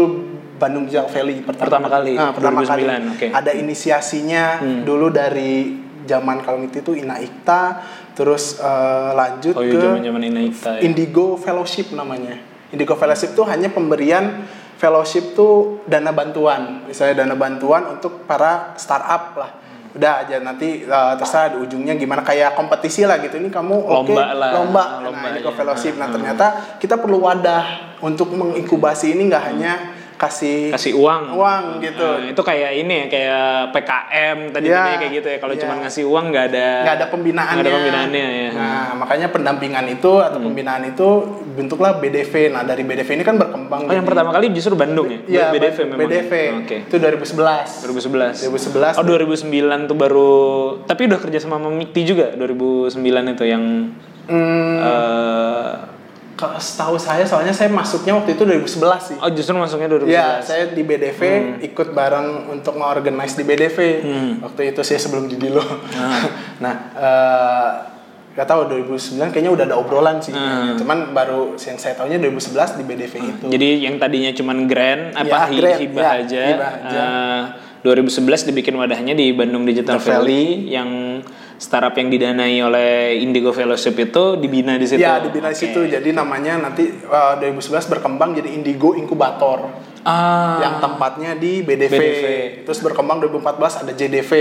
Bandung 0.54 0.86
Digital 0.86 1.10
Valley 1.10 1.42
pertama, 1.42 1.66
Pertama 1.66 1.86
kali, 1.90 2.12
Ah, 2.14 2.30
pertama 2.30 2.58
2009, 2.62 2.70
kali. 2.70 2.84
Hmm. 3.26 3.32
Ada 3.34 3.50
inisiasinya 3.54 4.44
dulu 4.86 5.10
dari 5.10 5.52
zaman 6.04 6.44
kalau 6.44 6.62
itu 6.62 6.92
Ina 6.94 7.16
Ikta, 7.18 7.80
terus 8.12 8.60
eh, 8.60 9.10
lanjut 9.12 9.54
Oh 9.56 9.64
iya 9.64 9.72
ke 9.72 9.76
zaman-zaman 9.80 10.22
Inaita 10.22 10.70
ya. 10.78 10.80
Indigo 10.84 11.34
Fellowship 11.36 11.90
namanya. 11.90 12.38
Indigo 12.70 12.94
Fellowship 12.94 13.34
tuh 13.34 13.46
hanya 13.46 13.70
pemberian 13.70 14.44
fellowship 14.74 15.32
tuh 15.32 15.80
dana 15.86 16.10
bantuan, 16.10 16.84
misalnya 16.84 17.24
dana 17.24 17.38
bantuan 17.38 17.86
untuk 17.88 18.26
para 18.26 18.74
startup 18.76 19.32
lah. 19.38 19.50
Udah 19.94 20.26
aja 20.26 20.42
nanti 20.42 20.82
uh, 20.82 21.14
terserah 21.14 21.54
di 21.54 21.62
ujungnya 21.62 21.94
gimana 21.94 22.26
kayak 22.26 22.58
kompetisi 22.58 23.06
lah 23.06 23.22
gitu. 23.22 23.38
Ini 23.38 23.46
kamu 23.48 23.74
oke 23.78 24.10
Lomba 24.10 24.34
lah. 24.34 24.50
lomba. 24.50 24.82
Ah, 24.82 25.00
lomba 25.06 25.22
nah, 25.22 25.30
Indigo 25.30 25.54
aja. 25.54 25.58
Fellowship. 25.62 25.94
Nah, 25.94 26.10
ternyata 26.10 26.46
kita 26.82 26.98
perlu 26.98 27.22
wadah 27.22 27.62
untuk 28.02 28.34
menginkubasi 28.34 29.14
ini 29.14 29.30
nggak 29.30 29.44
hanya 29.54 29.72
kasih 30.14 30.70
kasih 30.70 30.94
uang 30.94 31.34
uang 31.34 31.64
gitu. 31.78 32.06
Nah, 32.06 32.30
itu 32.30 32.40
kayak 32.40 32.70
ini 32.76 32.94
ya 32.94 33.06
kayak 33.06 33.44
PKM 33.70 34.38
tadi 34.50 34.66
tadi 34.66 34.94
kayak 34.96 35.12
gitu 35.12 35.28
ya 35.28 35.38
kalau 35.38 35.52
iya. 35.52 35.60
cuma 35.60 35.74
ngasih 35.80 36.04
uang 36.04 36.24
nggak 36.30 36.44
ada 36.48 36.68
nggak 36.80 36.96
ada 36.96 37.06
pembinaannya. 37.08 37.52
nggak 37.52 37.66
ada 37.66 37.74
pembinaannya 37.74 38.22
ya 38.22 38.42
Hmm. 38.44 38.60
Nah, 38.60 38.90
makanya 38.96 39.26
pendampingan 39.28 39.86
itu 39.88 40.12
atau 40.16 40.38
pembinaan 40.38 40.82
itu 40.84 41.08
bentuklah 41.50 41.98
BDV. 41.98 42.50
Nah, 42.50 42.62
dari 42.62 42.82
BDV 42.82 43.08
ini 43.12 43.24
kan 43.24 43.34
berkembang 43.34 43.84
oh 43.84 43.90
yang 43.90 44.00
jadi- 44.00 44.08
pertama 44.08 44.30
kali 44.30 44.46
justru 44.50 44.74
Bandung 44.74 45.08
ya 45.08 45.18
Iya, 45.26 45.44
BDV 45.50 45.76
memang 45.84 46.00
BDV. 46.00 46.32
oke 46.60 46.76
Itu 46.86 46.96
2011. 46.96 47.82
2011 47.82 48.46
2011. 48.46 48.94
Oh 48.94 49.04
2009 49.04 49.50
tuh 49.84 49.96
baru 49.96 50.34
tapi 50.84 51.06
udah 51.06 51.18
kerja 51.18 51.38
sama 51.38 51.58
Mikti 51.58 52.04
juga 52.04 52.30
2009 52.32 52.94
itu 53.28 53.44
yang 53.44 53.64
Hmm, 54.24 54.80
eh 54.80 55.72
kalau 56.34 56.56
setahu 56.56 56.96
saya 56.96 57.22
soalnya 57.22 57.50
saya 57.50 57.68
masuknya 57.68 58.12
waktu 58.12 58.34
itu 58.34 58.42
2011 58.42 58.66
sih. 59.00 59.16
oh 59.16 59.30
justru 59.30 59.54
masuknya 59.54 59.86
2011 59.88 60.08
Ya, 60.08 60.26
saya 60.40 60.64
di 60.68 60.82
BDV 60.82 61.20
Hmm. 61.20 61.54
ikut 61.62 61.88
bareng 61.90 62.26
untuk 62.50 62.74
nge-organize 62.74 63.34
di 63.34 63.44
BDV. 63.44 63.78
Waktu 64.40 64.60
itu 64.68 64.80
saya 64.80 64.98
sebelum 64.98 65.26
di 65.26 65.36
Dilo. 65.36 65.62
Ah. 65.92 66.26
nah, 66.64 66.74
eh 66.92 67.70
gak 68.34 68.44
tahu 68.44 68.66
2009 68.82 69.30
kayaknya 69.30 69.46
udah 69.48 69.64
ada 69.64 69.76
obrolan 69.76 70.18
sih. 70.18 70.34
Hmm. 70.34 70.74
Cuman 70.74 71.10
baru 71.10 71.54
yang 71.54 71.78
saya 71.78 71.94
tahunya 71.94 72.18
2011 72.18 72.74
di 72.74 72.84
BDV 72.84 73.14
itu. 73.14 73.44
Jadi 73.46 73.68
yang 73.80 73.94
tadinya 73.96 74.30
cuman 74.32 74.66
grand 74.66 75.14
apa 75.14 75.22
Ya, 75.24 75.40
hi- 75.46 75.54
grand, 75.56 75.78
hibah 75.78 76.02
ya, 76.02 76.12
aja. 76.18 76.42
hibah 76.44 76.70
aja. 76.82 76.98
eh, 76.98 77.42
2011 77.84 78.42
dibikin 78.44 78.74
wadahnya 78.74 79.12
di 79.12 79.30
Bandung 79.30 79.62
Digital 79.62 79.96
Digital 79.96 80.18
Valley 80.18 80.66
yang 80.66 81.20
startup 81.58 81.94
yang 81.94 82.10
didanai 82.10 82.58
oleh 82.60 83.18
Indigo 83.22 83.54
Fellowship 83.54 83.94
itu 83.98 84.36
dibina 84.38 84.74
di 84.74 84.86
situ. 84.86 85.00
Ya, 85.00 85.22
dibina 85.22 85.50
di 85.50 85.56
Oke. 85.56 85.62
situ. 85.64 85.80
Jadi 85.86 86.10
namanya 86.10 86.58
nanti 86.58 86.90
eh, 86.90 87.34
2011 87.40 87.92
berkembang 87.98 88.34
jadi 88.34 88.50
Indigo 88.52 88.98
Inkubator. 88.98 89.70
Ah, 90.04 90.60
yang 90.60 90.84
tempatnya 90.84 91.32
di 91.32 91.64
BDV. 91.64 91.94
BDV. 91.96 92.24
Terus 92.68 92.78
berkembang 92.84 93.24
2014 93.24 93.88
ada 93.88 93.92
JDV 93.96 94.32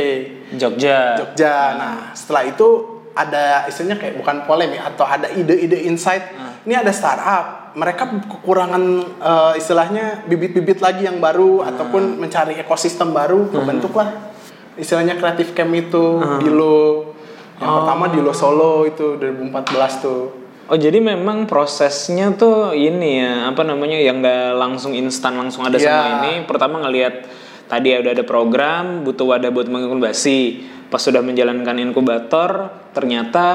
Jogja. 0.59 1.15
Jogja. 1.15 1.55
Nah, 1.79 1.95
setelah 2.11 2.43
itu 2.43 2.99
ada 3.13 3.69
istilahnya 3.69 4.01
kayak 4.01 4.19
bukan 4.19 4.43
polem 4.43 4.73
ya 4.75 4.89
atau 4.91 5.05
ada 5.07 5.29
ide-ide 5.31 5.87
insight. 5.87 6.33
Ini 6.67 6.79
ada 6.79 6.91
startup, 6.91 7.75
mereka 7.79 8.07
kekurangan 8.09 8.83
eh, 9.21 9.53
istilahnya 9.55 10.27
bibit-bibit 10.27 10.83
lagi 10.83 11.07
yang 11.07 11.23
baru 11.23 11.63
ataupun 11.63 12.19
mencari 12.19 12.59
ekosistem 12.59 13.15
baru, 13.15 13.47
terbentuklah 13.53 14.32
istilahnya 14.75 15.15
kreatif 15.15 15.51
camp 15.51 15.71
itu 15.71 16.03
Dilo. 16.39 17.13
Yang 17.55 17.71
pertama 17.79 18.05
Dilo 18.07 18.31
Solo 18.31 18.83
itu 18.83 19.15
2014 19.15 19.53
tuh. 19.99 20.23
Oh 20.63 20.79
jadi 20.79 20.97
memang 20.97 21.43
prosesnya 21.43 22.31
tuh 22.31 22.71
ini 22.71 23.19
ya 23.19 23.51
apa 23.51 23.61
namanya 23.61 23.99
yang 23.99 24.19
nggak 24.19 24.55
langsung 24.55 24.91
instan 24.91 25.35
langsung 25.35 25.63
ada 25.63 25.75
Iya. 25.75 25.85
semua 25.85 26.07
ini. 26.21 26.33
Pertama 26.43 26.79
ngelihat 26.79 27.27
tadi 27.65 27.91
ya 27.91 27.99
udah 27.99 28.11
ada 28.11 28.23
program 28.23 29.03
butuh 29.03 29.27
wadah 29.27 29.49
buat 29.49 29.67
menginkubasi. 29.67 30.39
Pas 30.87 30.99
sudah 30.99 31.19
menjalankan 31.19 31.75
inkubator 31.79 32.49
ternyata 32.91 33.45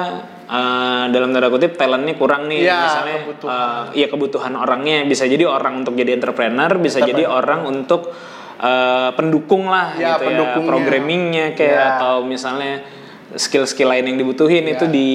eh, 0.44 1.04
dalam 1.08 1.30
tanda 1.30 1.48
kutip 1.48 1.74
talentnya 1.74 2.12
kurang 2.14 2.46
nih 2.46 2.60
Iya, 2.62 2.76
misalnya 2.82 3.16
kebutuhan. 3.22 3.52
eh, 3.52 3.82
iya 3.94 4.06
kebutuhan 4.06 4.52
orangnya 4.54 4.96
bisa 5.04 5.24
jadi 5.24 5.44
orang 5.44 5.80
untuk 5.80 5.94
jadi 5.94 6.12
entrepreneur 6.12 6.70
bisa 6.78 6.98
jadi 7.00 7.24
orang 7.24 7.64
untuk 7.64 8.10
eh, 8.58 9.10
pendukung 9.14 9.66
lah 9.66 9.94
Iya, 9.94 10.18
gitu 10.18 10.24
ya 10.28 10.58
programmingnya 10.60 11.46
kayak 11.54 11.72
Iya. 11.72 11.88
atau 11.96 12.14
misalnya 12.22 12.82
skill-skill 13.28 13.88
lain 13.88 14.08
yang 14.08 14.18
dibutuhin 14.18 14.64
itu 14.66 14.88
di 14.88 15.10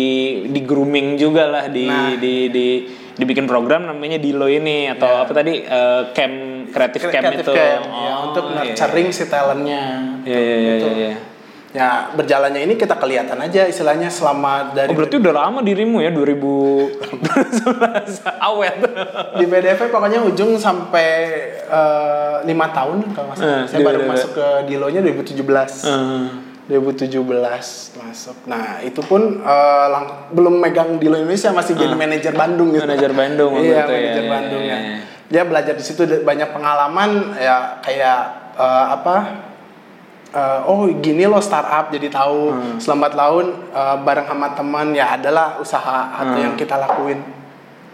di 0.48 0.62
grooming 0.62 1.18
juga 1.18 1.44
lah 1.46 1.66
di 1.68 1.86
Nah. 1.86 2.14
di 2.16 2.48
di 2.48 2.68
dibikin 3.14 3.46
program 3.46 3.86
namanya 3.86 4.18
Dilo 4.18 4.46
ini 4.46 4.90
atau 4.90 5.22
apa 5.22 5.32
tadi 5.34 5.62
eh, 5.62 6.02
camp 6.14 6.36
kreatif 6.74 7.06
camp 7.06 7.30
itu 7.32 7.54
camp, 7.54 7.86
ya, 7.86 8.12
Oh, 8.18 8.34
untuk 8.34 8.50
iya. 8.50 8.74
nurturing 8.74 9.10
si 9.14 9.30
talentnya. 9.30 9.84
Iya 10.26 10.40
iya 10.40 10.56
iya 10.58 10.74
Gitu. 10.74 10.90
iya. 10.90 11.14
Ya 11.74 12.14
berjalannya 12.14 12.62
ini 12.64 12.78
kita 12.78 12.94
kelihatan 12.94 13.34
aja 13.36 13.66
istilahnya 13.66 14.06
selama 14.06 14.72
dari 14.72 14.88
Oh 14.88 14.96
berarti 14.96 15.18
udah 15.18 15.34
lama 15.34 15.58
dirimu 15.60 16.00
ya 16.00 16.14
2011 16.14 17.02
awet. 18.40 18.78
di 19.34 19.46
BDV 19.50 19.90
pokoknya 19.90 20.22
ujung 20.22 20.54
sampai 20.56 21.10
eh, 21.66 22.36
lima 22.46 22.70
tahun 22.70 23.10
kalau 23.12 23.34
nggak 23.34 23.38
salah. 23.38 23.58
Eh, 23.58 23.66
Saya 23.66 23.80
di 23.82 23.86
baru 23.86 24.00
BDV. 24.00 24.12
masuk 24.14 24.32
ke 24.32 24.48
Dilonya 24.70 25.02
2017. 25.02 25.82
Eh, 25.82 26.26
2017 26.64 27.26
masuk. 27.98 28.38
Nah 28.46 28.78
itu 28.80 29.02
pun 29.02 29.42
lang- 29.90 30.30
belum 30.30 30.62
megang 30.62 30.96
Dilo 30.96 31.18
Indonesia 31.18 31.52
masih 31.52 31.74
jadi 31.74 31.92
manajer 31.92 32.32
Bandung 32.34 32.70
gitu. 32.70 32.86
Manajer 32.86 33.12
Bandung 33.12 33.52
iya 33.58 33.66
ya, 33.74 33.84
manajer 33.84 34.24
iya, 34.24 34.30
Bandung 34.32 34.62
iya, 34.62 34.72
ya. 34.72 34.78
iya. 34.80 34.98
Dia 35.26 35.44
belajar 35.44 35.74
di 35.74 35.82
situ 35.82 36.06
banyak 36.22 36.54
pengalaman 36.54 37.34
ya 37.36 37.82
kayak 37.82 38.20
eh, 38.56 38.86
apa? 38.94 39.50
Eh, 40.34 40.60
oh 40.64 40.84
gini 40.96 41.24
loh 41.24 41.40
startup 41.40 41.88
jadi 41.88 42.10
tahu 42.10 42.40
Hmm. 42.50 42.76
selambat 42.78 43.14
laun 43.14 43.48
eh, 43.70 43.98
bareng 44.00 44.28
sama 44.28 44.48
teman 44.52 44.88
ya 44.92 45.14
adalah 45.14 45.58
usaha 45.58 46.00
atau 46.12 46.34
Hmm. 46.34 46.44
yang 46.44 46.54
kita 46.54 46.76
lakuin 46.76 47.22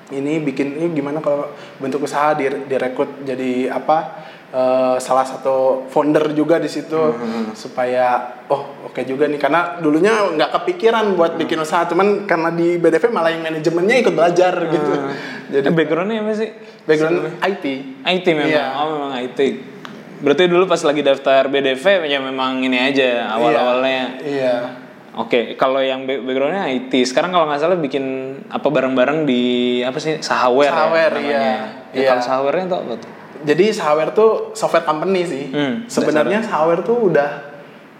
ini 0.09 0.41
bikin 0.41 0.73
ini 0.73 0.89
gimana 0.91 1.19
kalau 1.19 1.45
bentuk 1.77 2.01
usaha 2.01 2.33
di 2.33 2.49
direkrut 2.65 3.21
jadi 3.21 3.69
apa 3.69 3.97
eh, 4.49 4.95
salah 4.97 5.21
satu 5.21 5.55
founder 5.87 6.33
juga 6.33 6.57
di 6.57 6.65
situ 6.65 6.97
Hmm, 6.97 7.53
supaya 7.53 8.17
oh 8.47 8.65
oke 8.83 8.97
juga 9.03 9.23
nih 9.23 9.37
karena 9.37 9.77
dulunya 9.77 10.09
nggak 10.27 10.49
kepikiran 10.51 11.13
buat 11.13 11.35
Hmm. 11.35 11.41
bikin 11.43 11.59
usaha 11.59 11.85
cuman 11.85 12.25
karena 12.25 12.49
di 12.49 12.75
BDV 12.75 13.05
malah 13.07 13.29
yang 13.29 13.43
manajemennya 13.43 13.95
ikut 13.99 14.09
belajar 14.11 14.53
gitu 14.65 14.91
jadi 15.49 15.65
Eh, 15.65 15.73
backgroundnya 15.75 16.19
apa 16.19 16.33
sih? 16.33 16.49
background 16.81 17.37
IT 17.39 17.65
IT 18.01 18.25
memang. 18.27 18.49
Iya. 18.49 18.65
Oh 18.73 18.85
memang 18.91 19.11
IT. 19.19 19.39
Berarti 20.19 20.43
dulu 20.45 20.63
pas 20.65 20.79
lagi 20.79 20.99
daftar 20.99 21.47
BDV 21.47 21.83
ya 22.05 22.19
memang 22.19 22.59
ini 22.59 22.77
aja 22.77 23.27
awal-awalnya. 23.29 24.19
iya 24.19 24.55
Oke, 25.11 25.55
kalau 25.55 25.79
yang 25.79 26.05
back- 26.05 26.21
backgroundnya 26.21 26.69
IT, 26.69 27.03
sekarang 27.03 27.29
kalau 27.29 27.43
nggak 27.43 27.59
salah 27.59 27.75
bikin 27.75 28.05
apa 28.47 28.63
bareng-bareng 28.63 29.25
di 29.25 29.41
apa 29.81 29.97
sih 29.97 30.15
Sahaware, 30.19 30.69
Sahaware, 30.69 31.15
ya, 31.15 31.21
iya. 31.21 31.35
Ya, 31.35 31.57
Iya. 31.91 32.07
Kalau 32.07 32.21
Sahawarenya 32.21 32.67
tuh 32.67 32.79
apa 32.79 32.93
tuh? 32.95 33.09
Jadi 33.39 33.65
Sawer 33.69 34.07
tuh 34.11 34.31
software 34.53 34.83
company 34.83 35.23
sih. 35.23 35.43
Hmm, 35.49 35.87
Sebenarnya 35.87 36.39
Sawer 36.41 36.83
tuh 36.83 37.09
udah 37.09 37.29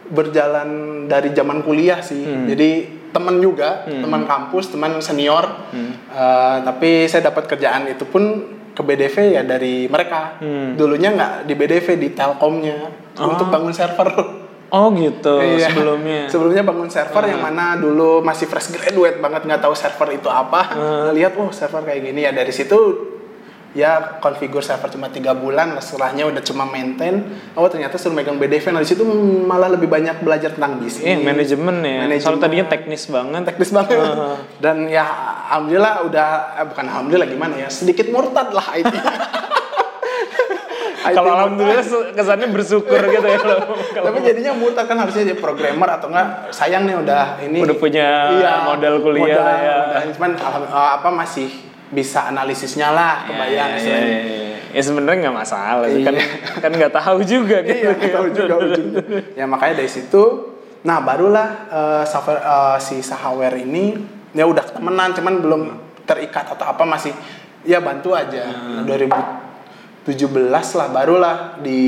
berjalan 0.08 0.70
dari 1.06 1.32
zaman 1.32 1.62
kuliah 1.62 2.00
sih. 2.00 2.24
Jadi 2.46 2.70
teman 3.10 3.40
juga, 3.40 3.84
teman 3.86 4.24
kampus, 4.24 4.70
teman 4.70 5.00
senior. 5.00 5.46
Eh, 5.74 6.58
tapi 6.62 7.06
saya 7.06 7.26
dapat 7.26 7.48
kerjaan 7.48 7.88
itu 7.88 8.06
pun 8.06 8.24
ke 8.80 8.84
BDV 8.86 9.16
ya 9.36 9.44
dari 9.44 9.86
mereka. 9.86 10.40
Dulunya 10.74 11.12
nggak 11.12 11.34
di 11.44 11.54
BDV 11.54 11.88
di 11.98 12.10
Telkomnya 12.10 12.88
untuk 13.20 13.52
bangun 13.52 13.76
server. 13.76 14.08
Oh 14.70 14.94
gitu 14.94 15.42
Iya. 15.60 15.68
sebelumnya. 15.68 16.32
Sebelumnya 16.32 16.64
bangun 16.64 16.88
server 16.88 17.24
yang 17.26 17.42
mana 17.42 17.76
dulu 17.76 18.24
masih 18.24 18.46
fresh 18.46 18.72
graduate 18.72 19.20
banget 19.20 19.44
nggak 19.44 19.60
tahu 19.60 19.76
server 19.76 20.16
itu 20.16 20.32
apa. 20.32 20.72
Lihat 21.12 21.36
oh 21.36 21.52
server 21.52 21.84
kayak 21.84 22.00
gini 22.06 22.24
ya 22.24 22.32
dari 22.32 22.56
situ 22.56 22.78
ya 23.78 24.18
konfigur 24.18 24.66
server 24.66 24.90
cuma 24.90 25.14
tiga 25.14 25.38
bulan 25.38 25.78
setelahnya 25.78 26.26
udah 26.26 26.42
cuma 26.42 26.66
maintain 26.66 27.22
oh 27.54 27.70
ternyata 27.70 28.02
suruh 28.02 28.18
megang 28.18 28.42
BDV 28.42 28.74
nah 28.74 28.82
di 28.82 28.90
situ 28.90 29.06
malah 29.46 29.70
lebih 29.70 29.86
banyak 29.86 30.26
belajar 30.26 30.58
tentang 30.58 30.82
bisnis 30.82 31.06
Iya 31.06 31.22
manajemen 31.22 31.76
ya. 31.86 32.10
Manajemen. 32.10 32.24
Soalnya 32.26 32.42
tadinya 32.50 32.66
teknis 32.66 33.04
banget. 33.06 33.42
teknis 33.46 33.70
banget 33.70 33.94
dan 34.64 34.90
ya 34.90 35.06
alhamdulillah 35.54 35.94
udah 36.10 36.28
eh, 36.58 36.66
bukan 36.66 36.86
alhamdulillah 36.90 37.30
gimana 37.30 37.54
ya 37.62 37.70
sedikit 37.70 38.10
murtad 38.10 38.50
lah 38.54 38.66
IT 38.74 38.90
Kalau 41.00 41.32
alhamdulillah 41.32 41.82
kesannya 42.14 42.54
bersyukur 42.54 43.00
gitu 43.02 43.24
ya 43.26 43.40
tapi 44.06 44.18
jadinya 44.22 44.52
murtad 44.54 44.86
kan 44.86 44.98
harusnya 45.00 45.30
jadi 45.30 45.38
programmer 45.38 45.90
atau 45.98 46.10
enggak 46.12 46.54
sayang 46.54 46.86
nih 46.86 46.98
udah 47.02 47.24
ini 47.46 47.66
Udah 47.66 47.78
punya 47.78 48.08
modal 48.66 49.02
kuliah 49.02 49.38
modal, 49.38 49.46
ya. 49.46 49.78
modal. 49.94 50.12
cuman 50.18 50.32
eh, 50.38 50.90
apa 51.00 51.10
masih 51.14 51.69
bisa 51.90 52.26
analisisnya 52.26 52.90
lah 52.90 53.26
kebayang 53.26 53.70
ya, 53.70 53.78
istilahnya. 53.78 54.08
ya, 54.08 54.22
ya. 54.22 54.58
Ya 54.70 54.82
sebenarnya 54.82 55.18
nggak 55.24 55.38
masalah 55.40 55.88
sih 55.88 56.02
kan 56.02 56.14
Iya. 56.14 56.26
kan 56.64 56.72
nggak 56.72 56.94
tahu 56.94 57.18
juga 57.24 57.58
gitu. 57.62 57.74
iya 57.76 57.90
nggak 57.92 58.14
tahu 58.14 58.28
juga 58.30 58.54
ujungnya 58.60 59.02
ya 59.34 59.46
makanya 59.46 59.74
dari 59.76 59.90
situ 59.90 60.24
nah 60.80 61.00
barulah 61.00 61.48
eh, 61.68 62.04
software 62.06 62.40
eh, 62.40 62.78
si 62.78 63.02
Sahaware 63.02 63.58
ini 63.58 63.98
ya 64.32 64.46
udah 64.46 64.62
temenan 64.64 65.12
cuman 65.12 65.34
belum 65.40 65.62
terikat 66.06 66.46
atau 66.48 66.66
apa 66.68 66.86
masih 66.86 67.12
ya 67.62 67.80
bantu 67.80 68.14
aja 68.14 68.46
Hmm. 68.46 68.86
2017 68.86 70.50
lah 70.76 70.88
barulah 70.88 71.36
di 71.60 71.80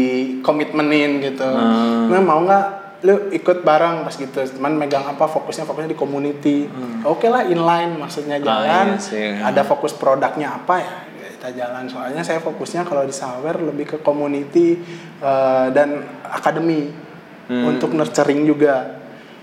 komitmenin 0.41 1.21
gitu 1.21 1.45
Hmm. 1.45 2.09
nah 2.09 2.19
mau 2.19 2.41
nggak 2.41 2.65
lu 3.01 3.29
ikut 3.29 3.61
bareng 3.61 4.01
pas 4.01 4.13
gitu 4.13 4.29
cuman 4.55 4.77
megang 4.77 5.01
apa 5.03 5.25
fokusnya 5.25 5.63
fokusnya 5.63 5.89
di 5.89 5.97
community 5.97 6.69
oke 7.01 7.25
lah 7.25 7.43
inline 7.43 7.97
maksudnya 7.97 8.37
jalan 8.37 8.61
Hmm. 8.61 8.93
iya 8.93 9.01
sih. 9.01 9.29
ada 9.35 9.61
fokus 9.61 9.91
produknya 9.91 10.53
apa 10.55 10.75
ya 10.77 10.93
kita 11.31 11.49
jalan 11.57 11.89
soalnya 11.89 12.21
saya 12.21 12.37
fokusnya 12.37 12.85
kalau 12.85 13.01
di 13.01 13.09
Sawer 13.11 13.57
lebih 13.59 13.85
ke 13.87 13.97
community 13.99 14.77
eh, 15.17 15.67
dan 15.69 15.97
akademi 16.23 16.93
untuk 17.49 17.91
nurturing 17.91 18.45
juga 18.45 19.01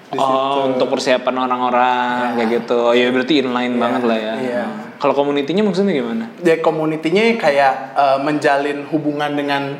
di 0.08 0.16
Hmm. 0.16 0.24
Oh, 0.24 0.64
untuk 0.64 0.88
persiapan 0.88 1.36
orang-orang 1.36 2.32
kayak 2.34 2.64
gitu. 2.64 2.80
Oh, 2.80 2.96
ya 2.96 3.12
berarti 3.12 3.44
inline 3.44 3.76
banget 3.76 4.02
lah 4.02 4.16
ya. 4.16 4.34
iya. 4.40 4.64
Kalau 4.96 5.12
komunitinya 5.12 5.60
maksudnya 5.60 5.92
gimana? 5.92 6.32
Jadi 6.40 6.64
community-nya 6.64 7.36
kayak 7.36 7.74
eh, 7.92 8.18
menjalin 8.24 8.88
hubungan 8.88 9.36
dengan 9.36 9.76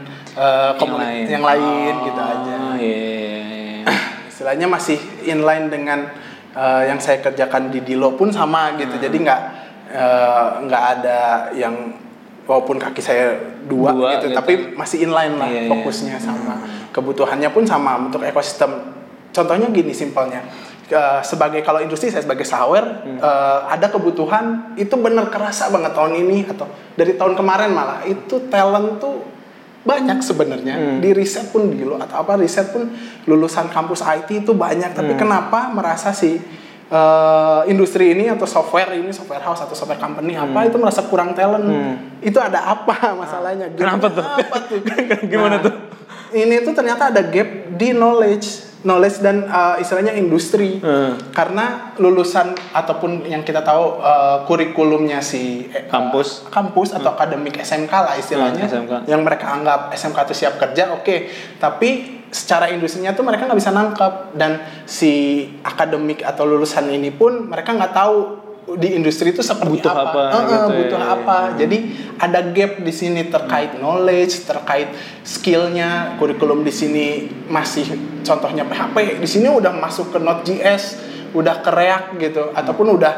komunitas 0.77 1.33
yang 1.33 1.41
lain, 1.43 1.93
gitu 2.05 2.21
aja. 2.21 2.37
Oh, 2.37 2.45
iya, 2.45 2.57
iya. 2.61 2.68
Istilahnya 4.49 4.73
masih 4.73 4.97
inline 5.29 5.69
dengan 5.69 6.09
eh, 6.57 6.83
yang 6.89 6.97
saya 6.97 7.21
kerjakan 7.21 7.69
di 7.69 7.85
Dilo 7.85 8.17
pun 8.17 8.33
sama 8.33 8.81
gitu. 8.81 8.97
Hmm. 8.97 9.05
Jadi 9.05 9.17
nggak 9.21 9.41
eh, 9.93 10.47
nggak 10.65 10.83
ada 10.97 11.21
yang 11.53 11.93
walaupun 12.49 12.81
kaki 12.81 13.05
saya 13.05 13.37
dua, 13.69 13.93
Dua 13.93 14.17
gitu, 14.17 14.33
gitu. 14.33 14.41
tapi 14.41 14.73
masih 14.73 15.05
inline 15.05 15.37
lah 15.37 15.53
Iya, 15.53 15.61
iya. 15.61 15.69
fokusnya 15.69 16.17
sama. 16.17 16.65
Kebutuhannya 16.97 17.53
pun 17.53 17.69
sama 17.69 18.01
untuk 18.01 18.25
ekosistem. 18.25 18.73
Contohnya 19.37 19.69
gini 19.69 19.93
simpelnya. 19.93 20.41
Eh, 20.89 21.21
sebagai 21.21 21.61
kalau 21.61 21.85
industri 21.85 22.09
saya 22.09 22.25
sebagai 22.25 22.49
sawer 22.49 23.05
Hmm. 23.05 23.21
eh, 23.21 23.59
ada 23.69 23.93
kebutuhan 23.93 24.73
itu 24.81 24.97
bener 24.97 25.29
kerasa 25.29 25.69
banget 25.69 25.93
tahun 25.93 26.25
ini 26.25 26.49
atau 26.49 26.65
dari 26.97 27.21
tahun 27.21 27.37
kemarin 27.37 27.69
malah 27.77 28.01
itu 28.09 28.49
talent 28.49 28.97
tuh 28.97 29.29
banyak 29.89 30.21
sebenarnya 30.21 30.75
Hmm. 30.77 30.99
di 31.01 31.11
riset 31.11 31.49
pun 31.49 31.67
di 31.67 31.81
atau 31.81 32.17
apa 32.19 32.37
riset 32.37 32.69
pun 32.69 32.93
lulusan 33.25 33.67
kampus 33.69 34.05
IT 34.05 34.45
itu 34.45 34.53
banyak 34.53 34.93
tapi 34.93 35.17
Hmm. 35.17 35.21
kenapa 35.21 35.73
merasa 35.73 36.13
si 36.13 36.37
eh, 36.89 37.61
industri 37.67 38.13
ini 38.13 38.29
atau 38.29 38.45
software 38.45 38.93
ini 38.95 39.09
software 39.11 39.41
house 39.43 39.61
atau 39.61 39.73
software 39.73 39.97
company 39.99 40.33
apa 40.35 40.65
itu 40.65 40.77
merasa 40.77 41.05
kurang 41.05 41.33
talent 41.33 41.69
itu 42.21 42.37
ada 42.37 42.65
apa 42.67 42.97
masalahnya 43.21 43.69
Gap 43.69 43.77
Hmm. 43.77 43.81
Kenapa 43.81 44.07
tuh? 44.11 44.25
apa 44.25 44.57
tuh 44.63 44.79
Gimana 45.33 45.57
Nah, 45.57 45.65
tuh? 45.65 45.75
ini 46.31 46.61
tuh 46.61 46.73
ternyata 46.73 47.09
ada 47.09 47.21
gap 47.21 47.49
di 47.71 47.93
knowledge 47.93 48.68
knowledge 48.81 49.19
dan 49.19 49.43
eh, 49.43 49.75
istilahnya 49.79 50.13
industri 50.13 50.79
Hmm. 50.79 51.19
karena 51.31 51.93
lulusan 51.97 52.53
ataupun 52.71 53.25
yang 53.25 53.43
kita 53.43 53.61
tahu 53.61 53.99
eh, 53.99 54.37
kurikulumnya 54.45 55.19
si 55.19 55.67
eh, 55.67 55.87
Kampus. 55.87 56.47
kampus 56.49 56.93
atau 56.93 57.11
akademik 57.11 57.57
SMK 57.57 57.93
lah 57.93 58.15
istilahnya 58.15 58.65
Hmm, 58.65 58.75
SMK. 58.85 58.93
yang 59.07 59.21
mereka 59.21 59.51
anggap 59.51 59.91
SMK 59.91 60.19
itu 60.25 60.35
siap 60.37 60.57
kerja 60.57 60.93
oke 60.93 61.17
tapi 61.57 61.91
secara 62.29 62.69
industrinya 62.69 63.11
tuh 63.11 63.25
mereka 63.25 63.45
nggak 63.45 63.57
bisa 63.57 63.73
nangkep 63.73 64.13
dan 64.35 64.61
si 64.85 65.13
akademik 65.63 66.21
atau 66.21 66.45
lulusan 66.45 66.85
ini 66.87 67.09
pun 67.09 67.47
mereka 67.47 67.73
nggak 67.73 67.91
tahu 67.91 68.17
di 68.75 68.93
industri 68.93 69.31
itu 69.31 69.41
seperti 69.41 69.81
Butuh 69.81 69.89
apa, 69.89 70.05
apa, 70.05 70.23
Eh, 70.29 70.43
gitu 70.45 70.69
ya. 70.69 70.77
butuh 70.77 71.01
apa? 71.03 71.39
Jadi 71.57 71.79
ada 72.17 72.41
gap 72.45 72.73
di 72.79 72.91
sini 72.91 73.25
terkait 73.25 73.77
knowledge 73.77 74.45
terkait 74.45 74.93
skillnya 75.23 75.91
kurikulum 76.17 76.61
di 76.61 76.71
sini 76.71 77.07
masih 77.47 77.89
contohnya 78.21 78.63
PHP 78.63 78.97
di 79.17 79.29
sini 79.29 79.47
udah 79.47 79.73
masuk 79.73 80.11
ke 80.11 80.19
Node.js 80.19 81.01
udah 81.31 81.61
ke 81.61 81.71
React 81.71 82.09
gitu 82.19 82.43
ataupun 82.51 82.93
udah 82.95 83.13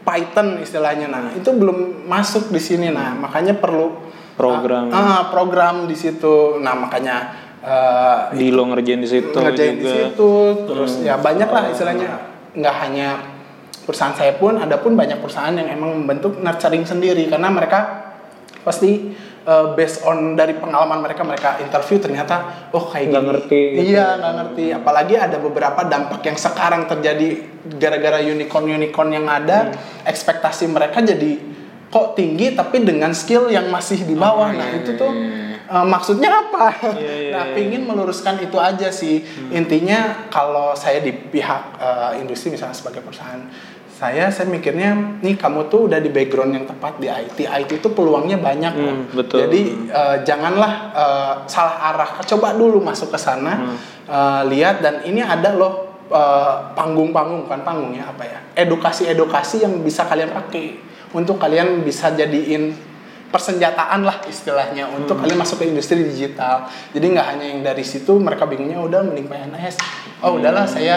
Python 0.00 0.58
istilahnya. 0.58 1.06
Nah 1.06 1.30
itu 1.32 1.50
belum 1.50 2.04
masuk 2.04 2.48
di 2.48 2.58
sini. 2.58 2.88
Nah 2.88 3.12
makanya 3.12 3.54
perlu 3.54 4.06
Program. 4.34 4.88
ah, 4.88 4.96
ah, 4.96 5.22
program 5.28 5.84
di 5.84 5.94
situ. 5.94 6.56
Nah 6.56 6.72
makanya 6.72 7.16
eh, 7.58 8.18
Di 8.32 8.48
lo 8.48 8.62
ngerjain 8.64 8.98
di 8.98 9.08
situ 9.08 9.34
ngerjain 9.34 9.74
di 9.74 9.82
juga. 9.82 9.94
situ 10.06 10.30
terus 10.64 10.92
ya 11.00 11.18
banyak 11.18 11.46
lah 11.46 11.64
istilahnya. 11.68 12.10
Nggak 12.54 12.74
hanya 12.78 13.08
perusahaan 13.88 14.12
saya 14.12 14.36
pun 14.36 14.60
ada 14.60 14.76
pun 14.76 14.92
banyak 14.92 15.16
perusahaan 15.16 15.56
yang 15.56 15.72
emang 15.72 16.04
membentuk 16.04 16.36
nurturing 16.36 16.84
sendiri 16.84 17.24
karena 17.24 17.48
mereka 17.48 18.04
pasti 18.60 19.16
uh, 19.48 19.72
based 19.72 20.04
on 20.04 20.36
dari 20.36 20.52
pengalaman 20.60 21.00
mereka 21.00 21.24
mereka 21.24 21.56
interview 21.64 21.96
ternyata 21.96 22.68
oh 22.76 22.84
kayak 22.92 23.08
Nggak 23.08 23.22
gini 23.24 23.30
ngerti 23.32 23.60
gitu 23.72 23.80
iya 23.96 24.06
nggak 24.20 24.34
ngerti 24.36 24.64
apalagi 24.76 25.14
ada 25.16 25.36
beberapa 25.40 25.80
dampak 25.88 26.20
yang 26.20 26.36
sekarang 26.36 26.84
terjadi 26.84 27.28
gara-gara 27.80 28.20
unicorn 28.20 28.68
unicorn 28.68 29.08
yang 29.08 29.24
ada 29.24 29.72
Hmm. 29.72 30.04
ekspektasi 30.04 30.68
mereka 30.68 31.00
jadi 31.00 31.40
kok 31.88 32.12
tinggi 32.12 32.52
tapi 32.52 32.84
dengan 32.84 33.16
skill 33.16 33.48
yang 33.48 33.72
masih 33.72 34.04
di 34.04 34.12
bawah 34.12 34.52
Oh, 34.52 34.56
nah 34.56 34.68
iya, 34.68 34.84
itu 34.84 34.92
iya, 34.92 35.00
tuh 35.00 35.12
iya. 35.16 35.46
Uh, 35.68 35.84
maksudnya 35.84 36.32
apa? 36.32 36.96
Iya, 36.96 37.12
iya, 37.28 37.32
nah, 37.36 37.44
iya. 37.44 37.52
pingin 37.52 37.84
meluruskan 37.84 38.40
itu 38.40 38.56
aja 38.56 38.88
sih. 38.88 39.20
Intinya 39.52 40.32
kalau 40.32 40.72
saya 40.72 41.04
di 41.04 41.12
pihak 41.12 41.76
uh, 41.76 42.16
industri 42.16 42.48
misalnya 42.56 42.72
sebagai 42.72 43.04
perusahaan, 43.04 43.44
saya 43.98 44.30
saya 44.30 44.46
mikirnya 44.46 45.18
nih 45.18 45.34
kamu 45.34 45.66
tuh 45.66 45.90
udah 45.90 45.98
di 45.98 46.06
background 46.06 46.54
yang 46.54 46.66
tepat 46.70 47.02
di 47.02 47.10
IT. 47.10 47.50
IT 47.50 47.82
itu 47.82 47.88
peluangnya 47.90 48.38
banyak. 48.38 48.72
Hmm, 48.78 49.10
betul. 49.10 49.42
Jadi 49.42 49.90
uh, 49.90 50.22
janganlah 50.22 50.72
uh, 50.94 51.34
salah 51.50 51.90
arah. 51.90 52.22
Coba 52.22 52.54
dulu 52.54 52.78
masuk 52.78 53.10
ke 53.10 53.18
sana, 53.18 53.58
Hmm. 53.58 53.74
uh, 54.06 54.42
lihat 54.46 54.86
dan 54.86 55.02
ini 55.02 55.18
ada 55.18 55.50
loh 55.50 56.06
uh, 56.14 56.70
panggung-panggung 56.78 57.50
bukan 57.50 57.60
panggung 57.66 57.90
ya 57.90 58.06
apa 58.06 58.22
ya? 58.22 58.38
Edukasi-edukasi 58.54 59.66
yang 59.66 59.82
bisa 59.82 60.06
kalian 60.06 60.30
pakai 60.30 60.78
untuk 61.10 61.42
kalian 61.42 61.82
bisa 61.82 62.14
jadiin 62.14 62.70
persenjataan 63.34 64.06
lah 64.06 64.22
istilahnya 64.30 64.88
untuk 64.94 65.18
kalian 65.18 65.42
masuk 65.42 65.58
ke 65.60 65.74
industri 65.74 66.06
digital. 66.06 66.70
Jadi 66.94 67.18
nggak 67.18 67.26
hanya 67.34 67.46
yang 67.50 67.60
dari 67.66 67.82
situ 67.82 68.14
mereka 68.14 68.46
bingungnya 68.46 68.78
udah 68.78 69.02
mending 69.02 69.26
PNS. 69.26 69.74
Oh 70.22 70.38
udahlah 70.38 70.70
saya 70.70 70.96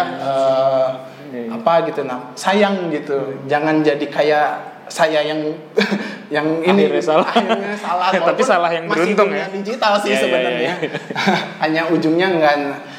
eh, 1.31 1.47
apa 1.49 1.87
gitu 1.87 2.03
nah 2.03 2.35
sayang 2.35 2.91
gitu. 2.91 3.41
Jangan 3.47 3.81
jadi 3.81 4.05
kayak 4.07 4.49
saya 4.91 5.23
yang 5.23 5.39
yang 6.35 6.47
ini 6.63 6.91
Akhirnya 6.91 7.03
salah. 7.03 7.27
akhirnya 7.31 7.75
salah 7.79 8.07
Tapi 8.35 8.43
salah 8.43 8.69
yang 8.71 8.85
masih 8.91 9.15
beruntung 9.15 9.29
ya. 9.31 9.47
digital 9.51 9.93
sih 10.03 10.11
Iya, 10.11 10.15
iya, 10.15 10.23
sebenarnya 10.23 10.73
iya. 10.83 10.89
hanya 11.63 11.81
ujungnya 11.91 12.27
enggak 12.27 12.55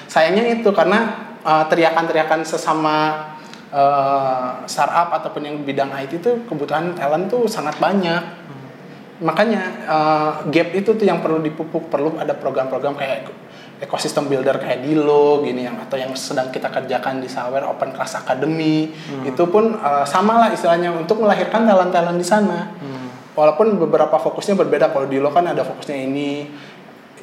sayangnya 0.08 0.44
itu 0.60 0.68
karena 0.72 1.28
uh, 1.44 1.64
teriakan-teriakan 1.68 2.44
sesama 2.44 3.28
uh, 3.72 4.60
startup 4.68 5.12
ataupun 5.12 5.44
yang 5.48 5.56
bidang 5.64 5.92
IT 5.96 6.20
itu 6.20 6.44
kebutuhan 6.48 6.92
talent 6.96 7.28
tuh 7.32 7.44
sangat 7.48 7.76
banyak 7.80 8.20
makanya 9.22 9.62
uh, 9.86 10.30
gap 10.50 10.72
itu 10.74 10.92
tuh 10.92 11.04
yang 11.06 11.22
perlu 11.24 11.38
dipupuk 11.40 11.88
perlu 11.88 12.16
ada 12.18 12.34
program-program 12.36 12.96
kayak 12.98 13.28
ekosistem 13.82 14.30
builder 14.30 14.62
kayak 14.62 14.86
Dilo 14.86 15.42
gini 15.42 15.66
yang 15.66 15.74
atau 15.82 15.98
yang 15.98 16.14
sedang 16.14 16.54
kita 16.54 16.70
kerjakan 16.70 17.18
di 17.18 17.26
Sawer 17.26 17.66
Open 17.66 17.90
Class 17.90 18.14
Academy. 18.14 18.86
Itu 19.26 19.50
pun 19.50 19.74
uh, 19.74 20.06
sama 20.06 20.38
lah 20.38 20.48
istilahnya 20.54 20.94
untuk 20.94 21.18
melahirkan 21.18 21.66
talent-talent 21.66 22.14
di 22.14 22.26
sana. 22.26 22.70
Walaupun 23.34 23.80
beberapa 23.82 24.22
fokusnya 24.22 24.54
berbeda. 24.54 24.94
Kalau 24.94 25.10
di 25.10 25.18
lo 25.18 25.34
kan 25.34 25.50
ada 25.50 25.66
fokusnya 25.66 25.98
ini 25.98 26.46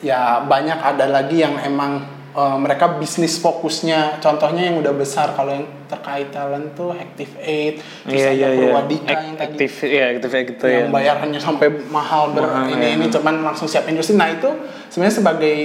ya 0.04 0.44
banyak 0.44 0.80
ada 0.82 1.06
lagi 1.08 1.40
yang 1.40 1.56
emang 1.64 2.04
uh, 2.36 2.58
mereka 2.60 3.00
bisnis 3.00 3.40
fokusnya. 3.40 4.20
Contohnya 4.20 4.68
yang 4.74 4.84
udah 4.84 4.92
besar 4.92 5.32
kalau 5.38 5.56
yang 5.56 5.66
terkait 5.90 6.30
talent 6.30 6.78
tuh 6.78 6.94
Active 6.94 7.34
Eight 7.42 7.82
terus 8.06 8.22
Iya 8.22 8.30
ada 8.30 8.38
iya 8.38 8.48
iya. 8.50 8.60
Purwadika 8.70 9.14
yang 9.16 9.38
tadi. 9.38 9.56
Aktif 9.58 9.74
ya 9.86 10.06
aktif 10.14 10.32
gitu 10.54 10.66
ya. 10.70 10.86
yang 10.86 10.90
bayarannya 10.94 11.42
sampai 11.42 11.68
mahal 11.90 12.30
ber 12.34 12.46
Mahal, 12.46 12.74
ini 12.78 12.86
ya. 12.86 12.96
ini 13.00 13.06
cuman 13.10 13.36
langsung 13.42 13.66
siap 13.66 13.90
industri. 13.90 14.14
Nah 14.14 14.30
itu 14.30 14.50
sebenarnya 14.94 15.16
sebagai 15.18 15.56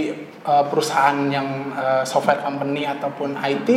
uh, 0.44 0.64
perusahaan 0.68 1.16
yang 1.28 1.72
uh, 1.74 2.04
software 2.04 2.40
company 2.40 2.84
ataupun 2.84 3.34
IT 3.40 3.68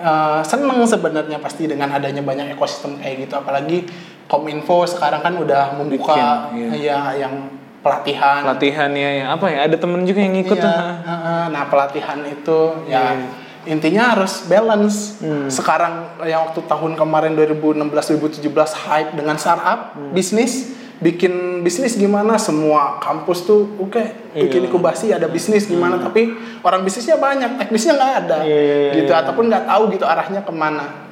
uh, 0.00 0.40
seneng 0.42 0.82
sebenarnya 0.84 1.38
pasti 1.38 1.68
dengan 1.68 1.92
adanya 1.92 2.24
banyak 2.24 2.56
ekosistem 2.56 2.98
kayak 2.98 3.28
gitu 3.28 3.34
apalagi 3.38 3.84
Kominfo 4.28 4.84
sekarang 4.84 5.24
kan 5.24 5.34
udah 5.40 5.72
membuka 5.80 6.52
Bikin, 6.52 6.84
ya 6.84 7.16
yang 7.16 7.48
pelatihan 7.80 8.44
Pelatihan 8.44 8.92
ya, 8.92 9.32
apa 9.32 9.48
ya? 9.48 9.64
Ada 9.64 9.80
temen 9.80 10.04
juga 10.04 10.20
yang 10.20 10.36
ikut 10.36 10.58
Iya, 10.60 10.68
ah. 10.68 11.46
nah 11.48 11.64
pelatihan 11.72 12.20
itu 12.28 12.84
ya 12.84 13.16
Iya. 13.16 13.24
intinya 13.68 14.12
harus 14.16 14.44
balance. 14.44 15.20
Hmm. 15.24 15.48
Sekarang 15.48 16.20
yang 16.28 16.44
waktu 16.48 16.60
tahun 16.68 16.92
kemarin 16.96 17.32
2016 17.36 17.88
2017 17.88 18.72
hype 18.76 19.16
dengan 19.16 19.36
startup 19.40 19.96
Hmm. 19.96 20.12
bisnis 20.12 20.76
bikin 20.98 21.62
bisnis 21.62 21.94
gimana 21.94 22.34
semua 22.36 22.98
kampus 22.98 23.46
tuh 23.46 23.70
oke 23.78 24.34
bikin 24.34 24.62
Iya. 24.62 24.66
inkubasi 24.66 25.14
ada 25.14 25.30
bisnis 25.30 25.70
gimana 25.70 25.94
tapi 25.96 26.34
orang 26.66 26.82
bisnisnya 26.82 27.14
banyak 27.14 27.54
teknisnya 27.54 27.94
nggak 27.94 28.12
ada 28.26 28.38
Iya, 28.42 28.58
iya, 28.58 28.76
iya, 28.76 28.92
gitu 28.98 29.12
ataupun 29.14 29.46
nggak 29.46 29.64
tahu 29.64 29.82
gitu 29.94 30.02
arahnya 30.02 30.42
ke 30.42 30.50
mana. 30.50 31.06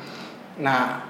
Nah 0.59 1.07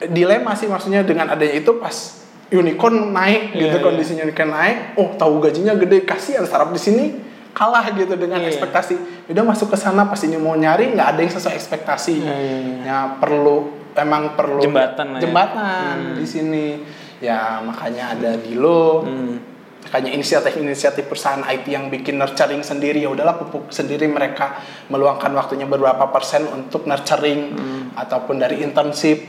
dilema 0.00 0.56
sih 0.56 0.64
maksudnya 0.64 1.04
dengan 1.04 1.28
adanya 1.28 1.60
itu 1.60 1.76
pas 1.76 2.24
unicorn 2.48 3.12
naik 3.12 3.52
gitu 3.52 3.76
kondisinya 3.84 4.24
unicorn 4.24 4.50
naik 4.50 4.96
oh 4.96 5.12
tahu 5.14 5.44
gajinya 5.44 5.76
gede 5.76 6.08
kasihan 6.08 6.42
startup 6.48 6.72
di 6.72 6.80
sini 6.80 7.04
kalah 7.52 7.84
gitu 7.92 8.16
dengan 8.16 8.40
ekspektasi. 8.40 9.26
Udah 9.28 9.44
masuk 9.44 9.68
ke 9.68 9.76
sana 9.76 10.08
pastinya 10.08 10.40
mau 10.40 10.56
nyari 10.56 10.96
nggak 10.96 11.08
ada 11.12 11.20
yang 11.20 11.28
sesuai 11.28 11.54
ekspektasi. 11.60 12.14
Ya 12.88 13.20
perlu 13.20 13.68
emang 13.92 14.32
perlu 14.32 14.62
Jembatan 14.62 15.18
ya. 15.18 15.28
jembatan 15.28 16.14
di 16.16 16.24
sini 16.24 16.64
ya 17.20 17.60
makanya 17.62 18.16
ada 18.16 18.30
Dilo. 18.40 19.04
Hmm. 19.06 19.36
makanya 19.80 20.12
inisiatif-inisiatif 20.12 21.08
perusahaan 21.08 21.40
IT 21.40 21.64
yang 21.72 21.88
bikin 21.88 22.20
nurturing 22.20 22.60
sendiri. 22.60 23.00
Ya 23.00 23.08
udahlah 23.08 23.40
pupuk 23.40 23.72
sendiri 23.72 24.04
mereka 24.12 24.60
meluangkan 24.92 25.32
waktunya 25.32 25.64
beberapa 25.64 26.04
persen 26.12 26.44
untuk 26.52 26.84
nurturing 26.84 27.56
ataupun 27.96 28.36
dari 28.36 28.60
internship. 28.60 29.24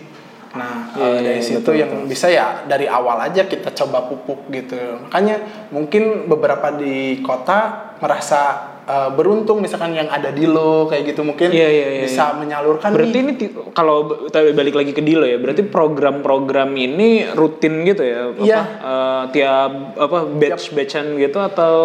Nah 0.51 0.81
Hmm. 0.91 0.99
Eh, 0.99 1.07
iya, 1.07 1.19
dari 1.23 1.39
iya, 1.39 1.47
situ 1.47 1.63
betul, 1.63 1.79
yang 1.79 1.91
bisa 2.03 2.27
ya 2.27 2.67
dari 2.67 2.83
awal 2.83 3.15
aja 3.23 3.47
kita 3.47 3.71
coba 3.71 4.11
pupuk 4.11 4.51
gitu. 4.51 4.75
Makanya 5.07 5.67
mungkin 5.71 6.27
beberapa 6.27 6.75
di 6.75 7.23
kota 7.23 7.95
merasa 8.03 8.70
eh, 8.83 9.09
beruntung 9.11 9.59
misalkan 9.59 9.91
yang 9.91 10.07
ada 10.07 10.29
di 10.29 10.45
lo 10.45 10.85
kayak 10.85 11.03
gitu 11.07 11.21
mungkin 11.21 11.49
Iya, 11.49 11.67
iya, 11.67 11.87
iya, 11.91 12.03
bisa 12.03 12.33
menyalurkan 12.33 12.91
Berarti 12.91 13.17
nih. 13.17 13.23
ini 13.23 13.33
kalau 13.71 14.09
balik 14.31 14.73
lagi 14.73 14.91
ke 14.91 14.99
Dilo 14.99 15.23
ya, 15.23 15.37
berarti 15.37 15.63
program-program 15.63 16.73
ini 16.73 17.29
rutin 17.31 17.83
gitu 17.83 18.01
ya? 18.01 18.29
Apa, 18.29 18.41
Iya. 18.41 18.61
eh, 18.61 19.23
tiap 19.31 19.71
apa 19.95 20.17
batch-batchan 20.27 21.15
gitu 21.15 21.37
atau 21.37 21.75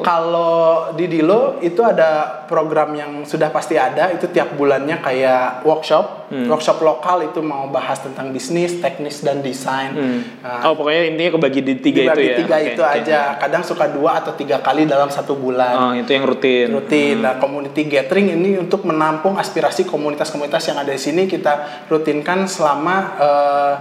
Kalau 0.00 0.90
di 0.92 1.06
Dilo 1.06 1.58
itu 1.60 1.80
ada 1.80 2.08
program 2.44 2.92
yang 2.92 3.12
sudah 3.22 3.48
pasti 3.48 3.74
ada 3.74 4.08
itu 4.08 4.28
tiap 4.28 4.54
bulannya 4.54 4.98
kayak 4.98 5.62
workshop, 5.62 6.26
Hmm. 6.26 6.50
workshop 6.50 6.82
lokal 6.82 7.22
itu 7.22 7.38
mau 7.38 7.68
bahas 7.68 8.00
tentang 8.00 8.30
bisnis, 8.30 8.80
teknis 8.80 9.22
dan 9.22 9.38
desain. 9.40 9.94
Hmm. 9.94 10.20
Nah, 10.42 10.58
oh 10.64 10.74
pokoknya 10.74 11.02
intinya 11.06 11.30
kebagi 11.36 11.60
di 11.62 11.74
tiga 11.76 12.00
dibagi 12.02 12.18
itu 12.18 12.26
ya? 12.26 12.38
tiga 12.42 12.56
Oke, 12.56 12.66
itu 12.66 12.82
oke. 12.82 12.94
aja. 12.98 13.18
Kadang 13.36 13.62
suka 13.62 13.86
dua 13.86 14.10
atau 14.18 14.32
tiga 14.34 14.58
kali 14.58 14.84
dalam 14.84 15.06
satu 15.06 15.34
bulan. 15.34 15.74
Oh 15.76 15.92
itu 15.94 16.10
yang 16.10 16.26
rutin. 16.26 16.45
Rutin. 16.70 17.22
Nah, 17.22 17.38
community 17.38 17.86
gathering 17.86 18.34
ini 18.34 18.58
untuk 18.58 18.84
menampung 18.86 19.36
aspirasi 19.36 19.86
komunitas-komunitas 19.86 20.62
yang 20.72 20.78
ada 20.82 20.92
di 20.92 21.00
sini 21.00 21.24
kita 21.28 21.86
rutinkan 21.90 22.48
selama 22.48 22.96
eh, 23.20 23.74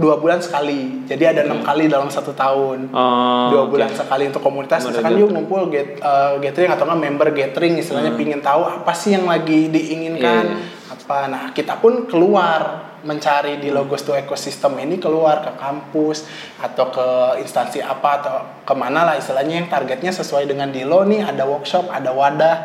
dua 0.00 0.16
bulan 0.16 0.40
sekali. 0.40 1.04
Jadi 1.04 1.24
ada 1.28 1.40
enam 1.44 1.60
kali 1.60 1.86
dalam 1.86 2.08
satu 2.08 2.32
tahun. 2.32 2.88
Oh, 2.90 3.48
dua 3.52 3.68
bulan 3.68 3.92
sekali 3.92 4.26
untuk 4.30 4.40
komunitas. 4.40 4.86
Member 4.86 4.96
Misalkan 4.96 5.14
yuk 5.20 5.30
ngumpul 5.30 5.62
get, 5.68 6.00
eh, 6.00 6.34
gathering 6.40 6.70
atau 6.72 6.84
nggak 6.88 7.00
member 7.00 7.28
gathering, 7.36 7.76
istilahnya 7.76 8.16
pingin 8.16 8.40
tahu 8.40 8.64
apa 8.64 8.92
sih 8.96 9.12
yang 9.12 9.28
lagi 9.28 9.68
diinginkan. 9.68 10.44
Hmm. 10.56 10.58
Iya, 10.58 10.78
Apa? 10.90 11.18
Nah, 11.30 11.42
kita 11.54 11.78
pun 11.78 12.06
keluar 12.10 12.89
mencari 13.02 13.58
di 13.58 13.72
logos 13.72 14.04
to 14.04 14.12
ekosistem 14.12 14.76
ini 14.80 15.00
keluar 15.00 15.40
ke 15.44 15.52
kampus 15.56 16.28
atau 16.60 16.92
ke 16.92 17.08
instansi 17.40 17.80
apa 17.80 18.10
atau 18.20 18.34
ke 18.64 18.74
mana 18.76 19.08
lah 19.08 19.14
istilahnya 19.16 19.64
yang 19.64 19.68
targetnya 19.68 20.12
sesuai 20.12 20.48
dengan 20.48 20.68
Dilo 20.70 21.02
nih 21.04 21.24
ada 21.24 21.48
workshop 21.48 21.88
ada 21.88 22.12
wadah 22.12 22.56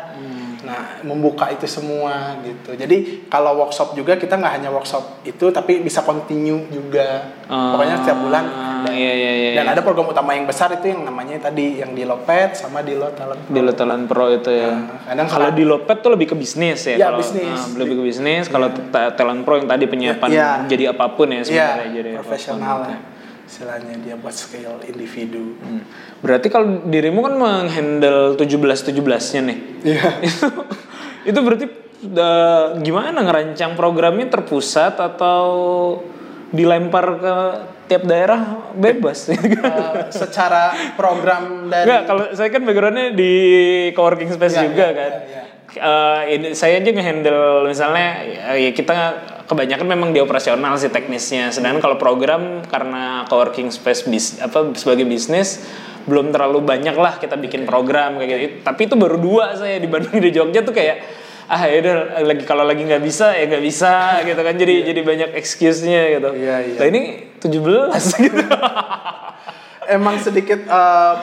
nah 0.66 0.82
membuka 1.00 1.46
itu 1.48 1.62
semua 1.64 2.12
gitu 2.42 2.74
jadi 2.74 2.96
kalau 3.26 3.54
workshop 3.56 3.94
juga 3.94 4.14
kita 4.14 4.34
nggak 4.34 4.52
hanya 4.52 4.68
workshop 4.68 5.22
itu 5.22 5.48
tapi 5.48 5.78
bisa 5.78 6.02
continue 6.02 6.66
juga 6.68 7.38
Oh, 7.46 7.78
pokoknya 7.78 8.02
setiap 8.02 8.18
bulan 8.18 8.42
ada. 8.42 8.90
iya, 8.90 9.12
iya, 9.14 9.32
iya, 9.32 9.50
dan 9.54 9.64
iya. 9.64 9.72
ada 9.72 9.80
program 9.80 10.10
utama 10.10 10.34
yang 10.34 10.44
besar 10.44 10.66
itu 10.72 10.82
yang 10.84 11.06
namanya 11.06 11.38
tadi 11.40 11.78
yang 11.78 11.94
Dilo 11.94 12.18
Pet 12.18 12.58
sama 12.58 12.82
Dilo 12.82 13.06
Talent 13.12 13.38
Pro. 13.38 13.54
Dilo 13.54 13.70
Talent 13.70 14.04
Pro 14.04 14.26
itu 14.28 14.50
ya. 14.50 14.74
Nah, 14.74 15.06
kadang 15.06 15.28
kalau 15.28 15.48
di 15.50 15.62
Lopet 15.62 16.02
tuh 16.02 16.10
lebih 16.10 16.26
ke 16.26 16.36
bisnis 16.36 16.82
ya. 16.84 16.98
Ya, 16.98 17.06
kalau, 17.06 17.22
bisnis. 17.22 17.46
ah, 17.46 17.70
lebih 17.78 17.94
ke 17.96 18.04
bisnis. 18.04 18.44
Kalau 18.48 18.66
ta- 18.90 19.14
Talent 19.14 19.46
Pro 19.46 19.54
yang 19.56 19.70
tadi 19.70 19.86
penyiapan 19.86 20.28
Ya. 20.28 20.66
jadi 20.66 20.90
apa 20.90 21.06
pun 21.08 21.30
ya 21.30 21.38
Iya, 21.38 21.44
sebenarnya 21.46 21.90
jadi 21.94 22.10
profesional 22.18 22.74
apa 22.76 22.86
pun. 22.88 22.98
Istilahnya 23.46 23.94
dia 24.02 24.18
buat 24.18 24.34
scale 24.34 24.82
individu 24.84 25.54
Hmm. 25.56 25.82
Berarti 26.20 26.50
kalau 26.50 26.82
dirimu 26.84 27.22
kan 27.22 27.34
menghandle 27.34 28.34
17 28.34 28.90
17-nya 28.90 29.40
nih. 29.46 29.58
Iya. 29.86 30.02
itu 30.28 30.46
itu 31.24 31.38
berarti 31.38 31.66
eh, 32.02 32.64
gimana 32.82 33.22
ngerancang 33.22 33.72
programnya 33.74 34.26
terpusat 34.26 34.98
atau 34.98 35.46
dilempar 36.50 37.06
ke 37.18 37.34
tiap 37.86 38.02
daerah 38.02 38.70
bebas? 38.74 39.30
Eh, 39.30 39.38
secara 40.10 40.74
program 40.94 41.70
dari 41.70 41.86
Enggak, 41.86 42.02
kalau 42.06 42.24
saya 42.34 42.48
kan 42.50 42.62
backgroundnya 42.62 43.14
di 43.14 43.32
coworking 43.94 44.30
space 44.30 44.54
Iya, 44.54 44.62
juga 44.66 44.86
iya, 44.86 44.98
kan. 44.98 45.12
iya, 45.12 45.26
iya. 45.26 45.42
Eh, 45.76 46.20
ini 46.32 46.48
saya 46.56 46.80
aja 46.80 46.88
ngehandle 46.88 47.68
misalnya 47.68 48.24
ya 48.56 48.72
kita 48.72 48.96
kebanyakan 49.44 49.86
memang 49.86 50.10
di 50.16 50.24
operasional 50.24 50.80
sih 50.80 50.88
teknisnya. 50.88 51.52
Sedangkan 51.52 51.84
kalau 51.84 51.96
program 52.00 52.64
karena 52.64 53.28
coworking 53.28 53.68
space 53.68 54.08
bis, 54.08 54.40
apa 54.40 54.72
sebagai 54.72 55.04
bisnis 55.04 55.60
belum 56.08 56.32
terlalu 56.32 56.64
banyak 56.64 56.96
lah 56.96 57.20
kita 57.20 57.36
bikin 57.36 57.68
program 57.68 58.16
kayak 58.16 58.40
gitu. 58.40 58.56
Tapi 58.64 58.80
itu 58.88 58.94
baru 58.96 59.20
dua 59.20 59.52
saya 59.52 59.76
di 59.76 59.88
Bandung 59.90 60.16
di 60.16 60.32
Jogja 60.32 60.64
tuh 60.64 60.72
kayak 60.72 61.28
ah 61.46 61.62
ya 61.62 61.78
udah 61.78 61.96
lagi 62.26 62.42
kalau 62.42 62.66
lagi 62.66 62.82
nggak 62.82 63.04
bisa 63.06 63.30
ya 63.30 63.46
nggak 63.46 63.62
bisa 63.62 64.18
gitu 64.26 64.40
kan 64.42 64.54
jadi 64.58 64.74
jadi 64.82 65.00
banyak 65.04 65.30
excuse-nya 65.36 66.02
gitu. 66.18 66.30
Iya, 66.32 66.56
iya. 66.72 66.78
Nah 66.80 66.86
ini 66.88 67.02
17 67.36 67.92
gitu. 68.26 68.42
emang 69.86 70.18
sedikit 70.24 70.64
eh, 70.66 71.14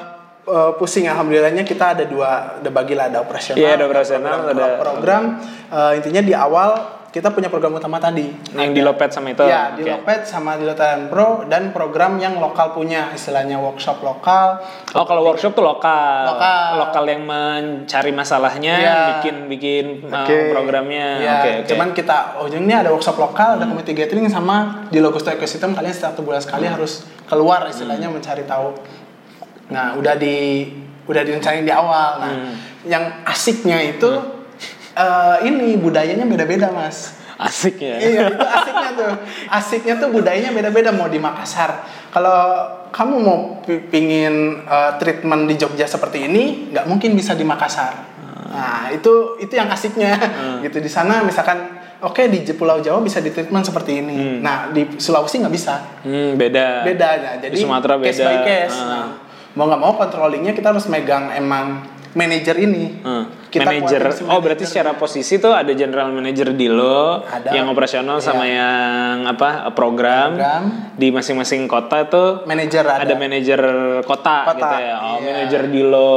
eh, 0.46 0.72
pusing 0.76 1.06
alhamdulillahnya 1.06 1.64
kita 1.64 1.94
ada 1.94 2.04
dua 2.04 2.60
ada 2.60 2.70
bagilah 2.70 3.08
ada 3.08 3.20
operasional 3.20 3.60
Iya, 3.60 3.76
ada 3.76 3.86
operasional, 3.86 4.34
program, 4.42 4.58
ada- 4.60 4.78
program 4.78 5.24
eh, 5.70 5.92
intinya 5.98 6.22
di 6.22 6.34
awal 6.34 6.70
kita 7.14 7.30
punya 7.30 7.46
program 7.46 7.78
utama 7.78 8.02
tadi 8.02 8.26
yang 8.58 8.74
di 8.74 8.82
Lopet 8.82 9.14
sama 9.14 9.30
itu. 9.30 9.46
ya 9.46 9.78
di 9.78 9.86
Oke. 9.86 10.02
Lopet 10.02 10.26
sama 10.26 10.58
di 10.58 10.66
Lotaran 10.66 11.14
Pro 11.14 11.46
dan 11.46 11.70
program 11.70 12.18
yang 12.18 12.42
lokal 12.42 12.74
punya 12.74 13.14
istilahnya 13.14 13.62
workshop 13.62 14.02
lokal 14.02 14.58
Oh 14.98 15.06
kalau 15.06 15.22
workshop 15.22 15.54
tuh 15.54 15.62
lokal, 15.62 16.26
Lokal. 16.74 17.06
yang 17.06 17.22
mencari 17.22 18.10
masalahnya, 18.10 18.74
Iya. 18.76 18.96
bikin 19.14 19.36
bikin 19.46 19.86
uh, 20.10 20.26
Oke. 20.26 20.50
programnya. 20.50 21.22
Ya, 21.22 21.34
Oke 21.38 21.50
oke. 21.62 21.68
cuman 21.70 21.88
kita 21.94 22.18
oh 22.42 22.50
ini 22.50 22.74
ada 22.74 22.90
workshop 22.90 23.22
lokal, 23.22 23.62
ada 23.62 23.70
community 23.70 23.94
gathering 23.94 24.26
sama 24.26 24.90
di 24.90 24.98
Logos 24.98 25.22
Ecosystem 25.22 25.78
kalian 25.78 25.94
satu 25.94 26.26
bulan 26.26 26.42
sekali 26.42 26.66
Hmm. 26.66 26.82
harus 26.82 27.06
keluar 27.30 27.70
istilahnya 27.70 28.10
mencari 28.10 28.42
tahu. 28.44 28.74
Nah, 29.68 29.94
udah 29.94 30.16
di 30.16 30.68
udah 31.04 31.22
direncanain 31.22 31.62
di 31.62 31.72
awal. 31.72 32.10
Nah, 32.18 32.32
Hmm. 32.32 32.56
yang 32.84 33.04
asiknya 33.24 33.80
itu 33.82 34.10
eh, 34.94 35.38
ini 35.44 35.74
budayanya 35.76 36.24
beda-beda, 36.24 36.70
Mas. 36.70 37.18
asik 37.36 37.76
ya. 37.78 37.98
iya, 37.98 38.30
itu 38.30 38.40
asiknya 38.40 38.90
tuh. 38.94 39.12
Asiknya 39.50 39.96
tuh 39.98 40.10
budayanya 40.10 40.52
beda-beda 40.52 40.90
mau 40.90 41.08
di 41.08 41.18
Makassar. 41.18 41.82
Kalau 42.08 42.38
kamu 42.90 43.16
mau 43.18 43.38
pi- 43.60 43.82
pingin 43.84 44.62
eh, 44.64 44.92
treatment 44.96 45.46
di 45.46 45.56
Jogja 45.56 45.84
seperti 45.84 46.24
ini, 46.24 46.70
nggak 46.70 46.86
mungkin 46.86 47.14
bisa 47.14 47.34
di 47.34 47.42
Makassar. 47.42 48.14
Nah, 48.54 48.94
itu 48.94 49.36
itu 49.40 49.50
yang 49.52 49.66
asiknya. 49.68 50.14
Gitu 50.62 50.78
di 50.78 50.88
sana 50.88 51.20
misalkan 51.20 51.74
oke 52.00 52.30
di 52.30 52.46
Pulau 52.54 52.78
Jawa 52.80 53.02
bisa 53.02 53.18
di 53.18 53.34
treatment 53.34 53.66
seperti 53.66 53.98
ini. 53.98 54.38
Nah, 54.38 54.70
di 54.70 54.86
Sulawesi 54.96 55.42
nggak 55.42 55.52
bisa. 55.52 55.82
Hmm, 56.06 56.38
beda. 56.38 56.86
Beda 56.86 57.10
nah, 57.18 57.34
jadi 57.42 57.50
Di 57.50 57.60
Sumatera 57.60 57.98
case 57.98 58.14
beda. 58.14 58.30
by 58.30 58.38
case. 58.46 58.78
Ah. 58.78 58.86
Nah, 58.86 59.06
mau 59.54 59.66
nggak 59.66 59.82
mau 59.82 59.94
controllingnya 59.94 60.52
kita 60.52 60.70
harus 60.70 60.86
megang 60.86 61.30
emang 61.32 61.86
manajer 62.14 62.56
ini. 62.58 63.02
Hmm. 63.02 63.26
Kita 63.50 63.70
manager. 63.70 64.02
si 64.10 64.22
Oh, 64.26 64.38
berarti 64.38 64.66
secara 64.66 64.94
posisi 64.94 65.38
tuh 65.38 65.54
ada 65.54 65.70
general 65.74 66.10
manager 66.10 66.54
di 66.54 66.66
lo, 66.66 67.22
Ada. 67.22 67.54
yang 67.54 67.70
operasional 67.70 68.18
sama 68.18 68.46
yang 68.46 69.26
apa 69.28 69.70
program, 69.74 70.34
Program. 70.34 70.64
di 70.94 71.10
masing-masing 71.10 71.66
kota 71.66 72.06
tuh 72.06 72.46
Manajer 72.46 72.82
ada. 72.82 73.06
ada 73.06 73.14
manajer 73.14 73.62
kota, 74.06 74.46
Kota, 74.46 74.58
gitu 74.58 74.76
ya. 74.80 74.96
Oh, 74.96 75.18
iya. 75.18 75.26
manajer 75.26 75.62
di 75.70 75.82
lo 75.86 76.14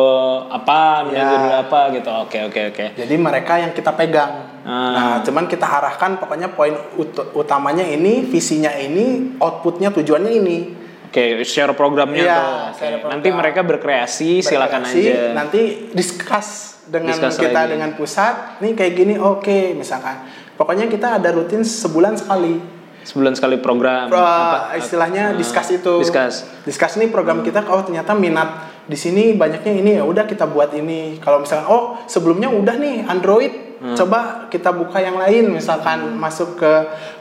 apa, 0.48 0.80
manajer 1.04 1.28
Iya. 1.28 1.36
di 1.36 1.46
lo 1.46 1.56
apa 1.60 1.80
gitu. 1.92 2.10
Oke, 2.24 2.38
oke, 2.44 2.60
oke. 2.72 2.84
Jadi 2.96 3.14
mereka 3.16 3.52
yang 3.56 3.72
kita 3.72 3.92
pegang. 3.92 4.32
Ah. 4.64 4.92
Nah, 4.92 5.16
cuman 5.20 5.44
kita 5.44 5.64
arahkan 5.64 6.16
pokoknya 6.16 6.48
poin 6.50 6.72
ut- 6.96 7.32
utamanya 7.32 7.84
ini, 7.84 8.24
visinya 8.24 8.72
ini, 8.72 9.36
outputnya 9.36 9.92
tujuannya 9.92 10.32
ini. 10.34 10.58
Oke, 11.06 11.22
share 11.42 11.72
programnya 11.72 12.20
Iya, 12.20 12.36
tuh. 12.36 12.50
Share 12.76 12.98
program. 12.98 13.12
Nanti 13.14 13.28
mereka 13.30 13.60
berkreasi, 13.62 14.30
silakan 14.40 14.82
Berkreasi, 14.82 15.02
aja. 15.02 15.18
Nanti 15.32 15.60
discuss 15.90 16.48
dengan 16.84 17.14
Discuss 17.14 17.36
kita 17.38 17.60
lagi. 17.60 17.70
dengan 17.72 17.90
pusat. 17.94 18.34
Nih 18.58 18.72
kayak 18.72 18.92
gini, 18.92 19.14
oke, 19.16 19.72
misalkan. 19.72 20.26
Pokoknya 20.54 20.86
kita 20.86 21.16
ada 21.16 21.30
rutin 21.30 21.60
sebulan 21.60 22.16
sekali. 22.16 22.58
Sebulan 23.02 23.32
sekali 23.32 23.56
program. 23.56 24.10
Pro- 24.10 24.18
apa? 24.18 24.74
istilahnya 24.74 25.30
Ah, 25.30 25.36
discuss 25.36 25.70
itu. 25.70 26.00
Discuss. 26.00 26.42
Discuss 26.64 26.96
nih 26.96 27.06
program 27.06 27.40
kita 27.40 27.62
oh 27.64 27.78
ternyata 27.80 28.12
minat 28.12 28.50
di 28.82 28.94
sini 28.94 29.30
banyaknya 29.32 29.72
ini 29.72 29.90
ya 29.94 30.02
udah 30.02 30.26
kita 30.26 30.42
buat 30.44 30.74
ini. 30.74 31.22
Kalau 31.22 31.38
misalkan 31.38 31.66
oh 31.66 32.02
sebelumnya 32.04 32.50
udah 32.50 32.74
nih 32.74 33.06
Android 33.06 33.52
Hmm. 33.76 33.92
coba 33.92 34.48
kita 34.48 34.72
buka 34.72 34.96
yang 34.96 35.20
lain 35.20 35.52
misalkan 35.52 36.16
masuk 36.16 36.56
ke 36.56 36.72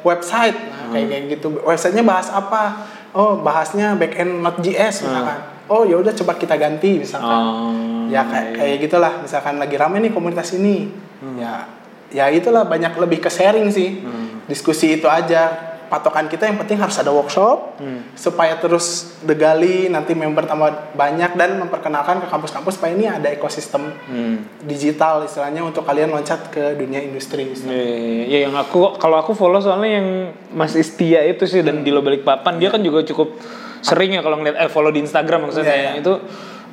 website 0.01 0.55
nah, 0.55 0.87
kayak 0.87 1.03
Hmm. 1.03 1.11
kayak 1.11 1.23
gitu 1.27 1.47
websitenya 1.59 1.99
bahas 1.99 2.31
apa 2.31 2.79
oh 3.15 3.39
bahasnya 3.39 3.95
backend 3.95 4.43
Node.js 4.43 5.07
misalkan. 5.07 5.39
Oh 5.65 5.81
ya 5.81 5.97
udah 5.97 6.13
coba 6.13 6.37
kita 6.37 6.59
ganti 6.59 7.01
misalkan. 7.01 7.25
Hmm. 7.25 7.49
Oh, 7.49 8.05
ya 8.11 8.21
kayak 8.27 8.51
kayak 8.59 8.75
gitulah. 8.85 9.13
Misalkan 9.23 9.57
lagi 9.57 9.79
rame 9.79 9.97
nih 10.03 10.11
komunitas 10.13 10.53
ini. 10.53 10.91
Ya 11.39 11.65
ya 12.13 12.29
itulah 12.29 12.67
banyak 12.69 12.93
lebih 13.01 13.23
ke 13.23 13.31
sharing 13.33 13.71
sih. 13.73 14.03
Diskusi 14.45 15.01
itu 15.01 15.09
aja 15.09 15.74
patokan 15.95 16.27
kita 16.27 16.43
yang 16.43 16.59
penting 16.59 16.75
harus 16.75 16.99
ada 16.99 17.15
workshop 17.15 17.79
supaya 18.19 18.59
terus 18.59 19.15
degali 19.23 19.87
nanti 19.87 20.11
member 20.11 20.43
tambah 20.43 20.91
banyak 20.91 21.39
dan 21.39 21.55
memperkenalkan 21.63 22.19
ke 22.19 22.27
kampus-kampus 22.27 22.75
supaya 22.75 22.91
ini 22.91 23.07
ada 23.07 23.31
ekosistem 23.31 23.87
Hmm. 24.05 24.43
digital 24.67 25.23
istilahnya 25.23 25.63
untuk 25.63 25.87
kalian 25.87 26.11
loncat 26.11 26.51
ke 26.51 26.75
dunia 26.75 26.99
industri 26.99 27.45
Iya, 27.45 28.25
ya 28.25 28.37
yang 28.49 28.55
aku 28.57 28.97
kalau 28.97 29.15
aku 29.15 29.31
follow 29.31 29.61
soalnya 29.61 30.01
yang 30.01 30.07
Mas 30.51 30.73
Istia 30.73 31.21
itu 31.23 31.45
sih 31.45 31.61
dan 31.61 31.85
di 31.85 31.93
lo 31.93 32.01
balik 32.01 32.25
papan 32.25 32.57
dia 32.57 32.73
kan 32.73 32.81
juga 32.81 33.05
cukup 33.05 33.37
sering 33.85 34.17
ya 34.17 34.25
kalau 34.25 34.41
ngeliat 34.41 34.57
eh 34.57 34.67
follow 34.67 34.89
di 34.89 34.99
Instagram 35.05 35.45
maksudnya. 35.47 35.71
Iya, 35.77 35.91
iya. 35.95 36.01
itu 36.01 36.13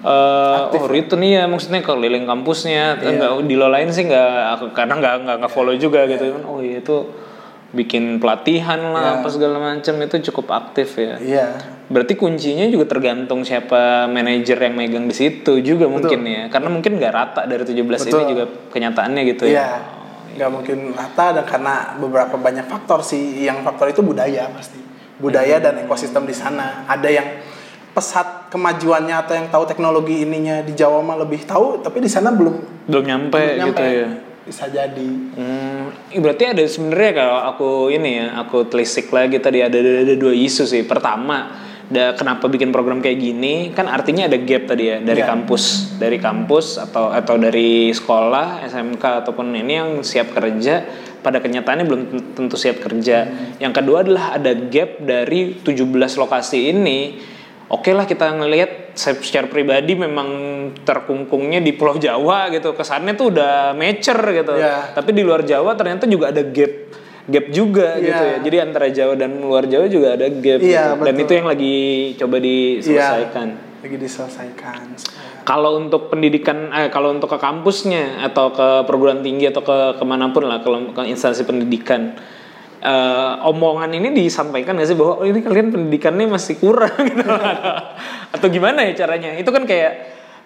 eh 0.02 0.58
oh 0.74 0.90
itu 0.90 1.14
nih 1.14 1.30
ya 1.38 1.44
maksudnya 1.46 1.84
keliling 1.84 2.26
kampusnya. 2.26 2.98
Iya. 2.98 3.06
enggak 3.14 3.30
di 3.46 3.54
lo 3.54 3.68
lain 3.70 3.92
sih 3.92 4.08
nggak 4.08 4.32
aku 4.58 4.64
karena 4.74 4.98
nggak 4.98 5.14
nggak 5.22 5.36
nggak 5.44 5.52
follow 5.52 5.74
juga 5.76 6.08
gitu. 6.08 6.24
Kan 6.32 6.42
oh 6.48 6.58
iya 6.58 6.82
itu 6.82 6.96
bikin 7.72 8.20
pelatihan 8.20 8.92
lah 8.92 9.00
Iya. 9.02 9.12
apa 9.24 9.28
segala 9.32 9.56
macam 9.56 9.94
itu 9.96 10.16
cukup 10.28 10.46
aktif 10.52 11.00
ya. 11.00 11.16
Iya. 11.16 11.46
Berarti 11.88 12.20
kuncinya 12.20 12.68
juga 12.68 12.84
tergantung 12.88 13.44
siapa 13.48 14.08
manajer 14.12 14.60
yang 14.60 14.76
megang 14.76 15.08
di 15.08 15.16
situ 15.16 15.60
juga 15.64 15.88
mungkin 15.88 16.20
ya. 16.24 16.42
Karena 16.52 16.68
mungkin 16.68 17.00
nggak 17.00 17.12
rata 17.12 17.42
dari 17.48 17.64
17 17.64 17.80
ini 17.80 18.12
Betul. 18.12 18.28
juga 18.28 18.44
kenyataannya 18.76 19.22
gitu 19.32 19.44
ya. 19.48 19.52
Iya. 19.52 19.68
Nggak 20.36 20.50
mungkin 20.52 20.78
rata 20.92 21.26
dan 21.40 21.44
karena 21.48 21.74
beberapa 21.96 22.36
banyak 22.36 22.68
faktor 22.68 23.00
sih. 23.00 23.48
Yang 23.48 23.64
faktor 23.64 23.88
itu 23.88 24.00
budaya 24.04 24.52
pasti. 24.52 24.80
Budaya 25.16 25.56
dan 25.56 25.80
ekosistem 25.80 26.28
di 26.28 26.36
sana. 26.36 26.84
Ada 26.84 27.08
yang 27.08 27.28
pesat 27.92 28.48
kemajuannya 28.48 29.16
atau 29.16 29.32
yang 29.36 29.48
tahu 29.52 29.64
teknologi 29.68 30.24
ininya 30.24 30.64
di 30.64 30.72
Jawa 30.72 31.04
mah 31.04 31.20
lebih 31.20 31.44
tahu 31.44 31.84
tapi 31.84 32.00
di 32.00 32.08
sana 32.08 32.32
belum 32.32 32.88
belum 32.88 33.04
nyampe, 33.04 33.36
belum 33.36 33.56
nyampe. 33.60 33.68
gitu 33.68 33.84
ya 33.84 34.08
bisa 34.42 34.66
jadi 34.66 35.10
Hmm, 35.32 35.94
berarti 36.18 36.44
ada 36.50 36.62
sebenarnya 36.66 37.12
kalau 37.14 37.38
aku 37.46 37.70
ini 37.88 38.10
ya, 38.18 38.26
aku 38.42 38.66
telisik 38.66 39.08
lagi 39.14 39.38
tadi 39.38 39.62
ada, 39.62 39.74
ada 39.78 40.02
ada 40.02 40.14
dua 40.18 40.34
isu 40.34 40.66
sih. 40.66 40.82
Pertama, 40.82 41.54
da, 41.88 42.12
kenapa 42.18 42.50
bikin 42.50 42.74
program 42.74 42.98
kayak 43.00 43.18
gini? 43.18 43.70
Kan 43.72 43.86
artinya 43.86 44.26
ada 44.26 44.36
gap 44.36 44.66
tadi 44.68 44.90
ya 44.90 44.98
dari 44.98 45.22
Iya. 45.22 45.30
kampus, 45.30 45.94
dari 45.96 46.18
kampus 46.18 46.82
atau 46.82 47.14
atau 47.14 47.38
dari 47.38 47.94
sekolah, 47.94 48.66
SMK 48.66 49.24
ataupun 49.24 49.54
ini 49.54 49.72
yang 49.72 49.90
siap 50.02 50.34
kerja 50.34 50.84
pada 51.22 51.38
kenyataannya 51.38 51.86
belum 51.86 52.02
tentu 52.34 52.58
siap 52.58 52.82
kerja. 52.82 53.30
Yang 53.62 53.72
kedua 53.78 54.02
adalah 54.02 54.34
ada 54.36 54.52
gap 54.58 54.98
dari 55.00 55.54
17 55.62 56.18
lokasi 56.18 56.74
ini. 56.74 57.30
Oke 57.72 57.90
lah 57.90 58.04
kita 58.04 58.28
ngelihat 58.36 58.92
saya 58.92 59.16
secara 59.16 59.48
pribadi 59.48 59.96
memang 59.96 60.28
terkungkungnya 60.84 61.58
di 61.58 61.72
Pulau 61.72 61.96
Jawa 61.96 62.52
gitu 62.52 62.76
kesannya 62.76 63.16
tuh 63.16 63.32
udah 63.32 63.72
mature 63.72 64.20
gitu 64.30 64.52
Iya. 64.52 64.92
tapi 64.92 65.16
di 65.16 65.24
luar 65.24 65.40
Jawa 65.40 65.72
ternyata 65.72 66.04
juga 66.04 66.28
ada 66.28 66.44
gap 66.44 66.72
gap 67.24 67.46
juga 67.48 67.96
Iya. 67.96 68.04
gitu 68.04 68.22
ya 68.22 68.36
jadi 68.44 68.56
antara 68.60 68.92
Jawa 68.92 69.16
dan 69.16 69.40
luar 69.40 69.64
Jawa 69.64 69.88
juga 69.88 70.12
ada 70.12 70.28
gap 70.28 70.60
Iya, 70.60 70.84
gitu. 70.92 71.00
dan 71.00 71.14
itu 71.16 71.32
yang 71.32 71.48
lagi 71.48 71.76
coba 72.14 72.36
diselesaikan 72.38 73.48
Iya, 73.48 73.80
lagi 73.80 73.96
diselesaikan 73.96 74.80
kalau 75.42 75.70
untuk 75.74 76.06
pendidikan 76.06 76.68
eh, 76.70 76.92
kalau 76.92 77.08
untuk 77.10 77.26
ke 77.26 77.38
kampusnya 77.40 78.20
atau 78.22 78.52
ke 78.52 78.84
perguruan 78.84 79.24
tinggi 79.24 79.48
atau 79.48 79.64
ke 79.64 79.76
ke 79.96 80.04
mana 80.04 80.28
pun 80.28 80.44
lah 80.44 80.60
kalau 80.60 80.92
ke 80.92 81.02
instansi 81.02 81.42
pendidikan 81.42 82.20
eh, 82.82 83.32
omongan 83.48 83.94
ini 83.94 84.10
disampaikan 84.10 84.74
nggak 84.74 84.88
sih 84.90 84.98
bahwa 84.98 85.22
oh, 85.22 85.26
ini 85.26 85.40
kalian 85.40 85.70
pendidikannya 85.70 86.26
masih 86.26 86.58
kurang 86.58 86.98
gitu 87.08 87.22
atau 88.34 88.46
gimana 88.50 88.82
ya 88.90 89.06
caranya 89.06 89.38
itu 89.38 89.48
kan 89.54 89.62
kayak 89.64 89.92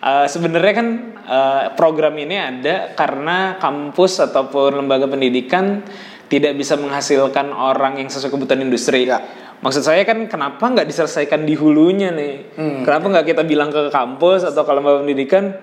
eh, 0.05 0.27
sebenarnya 0.29 0.75
kan 0.77 0.89
eh, 1.25 1.65
program 1.75 2.15
ini 2.21 2.37
ada 2.37 2.93
karena 2.93 3.57
kampus 3.57 4.21
ataupun 4.21 4.85
lembaga 4.85 5.09
pendidikan 5.09 5.81
tidak 6.27 6.59
bisa 6.59 6.75
menghasilkan 6.77 7.55
orang 7.55 8.03
yang 8.03 8.09
sesuai 8.11 8.35
kebutuhan 8.35 8.63
industri 8.67 9.07
Ya. 9.07 9.23
Maksud 9.57 9.89
saya 9.89 10.05
kan 10.05 10.29
kenapa 10.29 10.69
nggak 10.69 10.85
diselesaikan 10.85 11.49
di 11.49 11.57
hulunya 11.57 12.13
nih? 12.13 12.61
Hmm. 12.61 12.81
Kenapa 12.85 13.09
nggak 13.09 13.27
kita 13.33 13.43
bilang 13.49 13.73
ke 13.73 13.89
kampus 13.89 14.45
atau 14.45 14.69
ke 14.69 14.73
lembaga 14.77 15.01
pendidikan, 15.01 15.57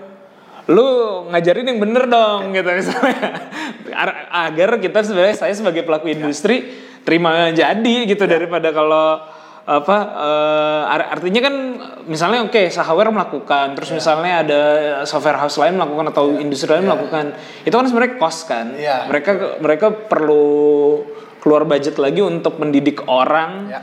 lu 0.71 0.87
ngajarin 1.27 1.75
yang 1.75 1.79
bener 1.83 2.07
dong 2.07 2.55
gitu 2.55 2.69
misalnya, 2.71 3.19
Ar- 3.91 4.47
agar 4.47 4.79
kita 4.79 5.03
sebenarnya 5.03 5.35
saya 5.35 5.51
sebagai 5.51 5.83
pelaku 5.83 6.07
industri 6.15 6.71
terima 7.03 7.51
jadi 7.51 8.07
gitu 8.07 8.23
daripada 8.23 8.71
kalau 8.71 9.19
apa 9.63 9.97
ar- 10.91 11.19
artinya 11.19 11.39
kan 11.39 11.55
misalnya 12.07 12.43
oke 12.43 12.67
Sahaware 12.67 13.15
melakukan 13.15 13.79
terus 13.79 13.95
misalnya 13.95 14.43
ada 14.43 14.61
software 15.07 15.39
house 15.39 15.55
lain 15.55 15.79
melakukan 15.79 16.11
atau 16.11 16.35
industri 16.35 16.67
lain 16.67 16.83
melakukan 16.83 17.31
itu 17.63 17.71
kan 17.71 17.85
sebenarnya 17.87 18.13
cost 18.19 18.41
kan. 18.47 18.75
Iya. 18.75 19.07
mereka 19.07 19.31
mereka 19.63 19.87
perlu 19.91 20.99
keluar 21.39 21.63
budget 21.67 21.99
lagi 21.99 22.23
untuk 22.23 22.59
mendidik 22.59 23.03
orang. 23.07 23.71
Ya. 23.71 23.81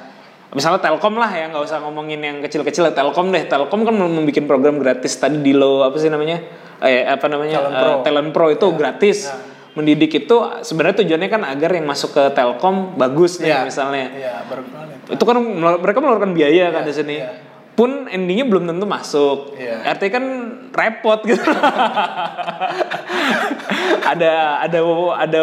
misalnya 0.51 0.83
Telkom 0.83 1.14
lah 1.16 1.31
ya 1.31 1.49
nggak 1.49 1.64
usah 1.64 1.79
ngomongin 1.81 2.21
yang 2.21 2.37
kecil-kecil 2.45 2.93
Telkom 2.93 3.33
deh. 3.33 3.49
Telkom 3.49 3.85
kan 3.85 3.95
mau 3.97 4.09
membuat 4.09 4.45
program 4.45 4.81
gratis 4.85 5.16
tadi 5.16 5.40
di 5.40 5.57
lo 5.57 5.81
apa 5.81 5.97
sih 5.97 6.12
namanya 6.12 6.45
eh 6.81 7.05
apa 7.05 7.27
namanya 7.27 7.61
Talent 7.61 7.71
Eh, 7.71 7.81
Pro. 7.81 7.93
Talent 8.03 8.31
Pro 8.31 8.47
itu 8.49 8.66
gratis 8.73 9.19
Ya. 9.27 9.37
mendidik 9.73 10.12
itu 10.19 10.37
sebenarnya 10.61 10.99
tujuannya 10.99 11.29
kan 11.29 11.43
agar 11.45 11.71
yang 11.73 11.85
masuk 11.85 12.11
ke 12.11 12.23
Telkom 12.31 12.97
bagus 12.97 13.38
nih 13.38 13.51
Iya. 13.51 13.59
misalnya 13.62 14.05
iya 14.12 14.35
berkualitas 14.45 15.09
itu 15.09 15.23
kan 15.23 15.37
mereka 15.79 15.99
mengeluarkan 15.99 16.33
biaya 16.33 16.71
kan 16.71 16.83
di 16.83 16.93
sini 16.93 17.16
iya. 17.16 17.31
Pun 17.81 18.12
endingnya 18.12 18.45
belum 18.45 18.69
tentu 18.69 18.85
masuk. 18.85 19.57
Iya. 19.57 19.97
artinya 19.97 20.21
kan 20.21 20.25
repot 20.69 21.25
gitu. 21.25 21.40
Ada 24.01 24.66
ada 24.66 24.81
ada 25.16 25.40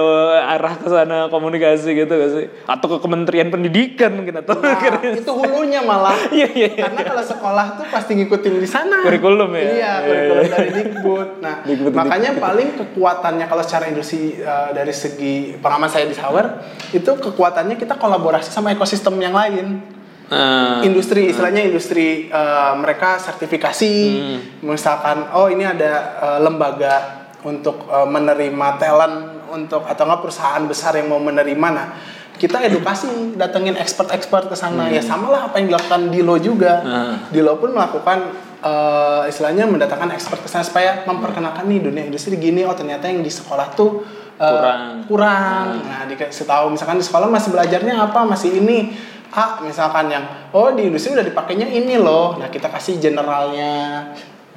arah 0.58 0.74
ke 0.76 0.88
sana 0.92 1.32
komunikasi 1.32 1.96
gitu 1.96 2.10
gak 2.10 2.32
sih? 2.36 2.46
Atau 2.68 2.92
ke 2.92 2.98
Kementerian 3.00 3.48
Pendidikan 3.48 4.12
mungkin 4.12 4.44
atau 4.44 4.60
Nah, 4.60 4.76
itu 5.24 5.32
hulunya 5.32 5.82
malah. 5.82 6.14
Iya, 6.38 6.48
iya, 6.54 6.68
iya. 6.76 6.84
karena 6.86 7.02
kalau 7.08 7.24
sekolah 7.24 7.66
tuh 7.80 7.86
pasti 7.90 8.20
ngikutin 8.20 8.60
di 8.60 8.68
sana. 8.68 9.02
Kurikulum 9.08 9.56
ya? 9.56 9.62
iya 9.64 9.72
Iya, 9.74 9.92
kurikulum 10.04 10.44
iya. 10.44 10.52
dari 10.52 10.70
Dikbud. 10.76 11.30
Nah 11.40 11.56
Dikbud, 11.64 11.94
makanya 11.96 12.30
paling 12.38 12.70
kekuatannya 12.76 13.46
kalau 13.48 13.64
secara 13.64 13.86
industri 13.90 14.38
uh, 14.44 14.76
dari 14.76 14.92
segi 14.94 15.56
pengalaman 15.58 15.90
saya 15.90 16.06
di 16.06 16.14
Sawer 16.14 16.46
itu 16.92 17.08
kekuatannya 17.08 17.80
kita 17.80 17.96
kolaborasi 17.96 18.52
sama 18.52 18.76
ekosistem 18.76 19.16
yang 19.18 19.34
lain 19.34 19.97
Nah, 20.28 20.84
industri 20.84 21.32
istilahnya 21.32 21.64
industri 21.64 22.28
uh, 22.28 22.76
mereka 22.76 23.16
sertifikasi 23.16 23.94
Hmm. 24.12 24.40
misalkan 24.60 25.32
oh 25.32 25.48
ini 25.48 25.64
ada 25.64 26.20
uh, 26.20 26.40
lembaga 26.44 27.24
untuk 27.48 27.88
uh, 27.88 28.04
menerima 28.04 28.68
talent 28.76 29.48
untuk 29.48 29.88
atau 29.88 30.04
enggak 30.04 30.22
perusahaan 30.28 30.60
besar 30.68 31.00
yang 31.00 31.08
mau 31.08 31.24
menerima 31.24 31.68
nah 31.72 31.96
kita 32.36 32.60
edukasi 32.60 33.40
datengin 33.40 33.80
expert-expert 33.80 34.52
ke 34.52 34.56
sana 34.60 34.92
ya 34.92 35.00
samalah 35.00 35.48
apa 35.48 35.64
yang 35.64 35.72
dilakukan 35.72 36.12
Dilo 36.12 36.36
juga 36.38 36.84
Hmm. 36.84 37.16
Dilo 37.32 37.56
pun 37.56 37.72
melakukan 37.72 38.28
uh, 38.62 39.24
istilahnya 39.32 39.64
mendatangkan 39.64 40.12
expert 40.12 40.44
ke 40.44 40.50
sana 40.52 40.68
supaya 40.68 41.08
memperkenalkan 41.08 41.64
nih 41.66 41.88
dunia 41.88 42.04
industri 42.04 42.36
gini 42.36 42.68
oh 42.68 42.76
ternyata 42.76 43.08
yang 43.08 43.24
di 43.24 43.32
sekolah 43.32 43.72
tuh 43.74 44.04
uh, 44.38 44.52
Kurang. 44.52 44.84
kurang. 45.08 45.66
Nah, 45.88 46.04
dikasih 46.06 46.46
tahu 46.46 46.76
misalkan 46.76 47.00
di 47.00 47.06
sekolah 47.08 47.26
masih 47.26 47.50
belajarnya 47.56 47.96
apa, 47.98 48.22
masih 48.28 48.60
ini. 48.60 48.94
A 49.34 49.60
misalkan 49.62 50.08
yang 50.08 50.24
oh 50.56 50.72
di 50.72 50.88
industri 50.88 51.12
udah 51.16 51.26
dipakainya 51.26 51.68
ini 51.68 52.00
loh. 52.00 52.40
Nah, 52.40 52.48
kita 52.48 52.72
kasih 52.72 53.00
generalnya. 53.00 54.08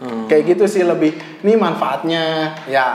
Kayak 0.01 0.57
gitu 0.57 0.65
sih 0.65 0.81
lebih. 0.81 1.13
Ini 1.45 1.61
manfaatnya 1.61 2.57
ya 2.65 2.87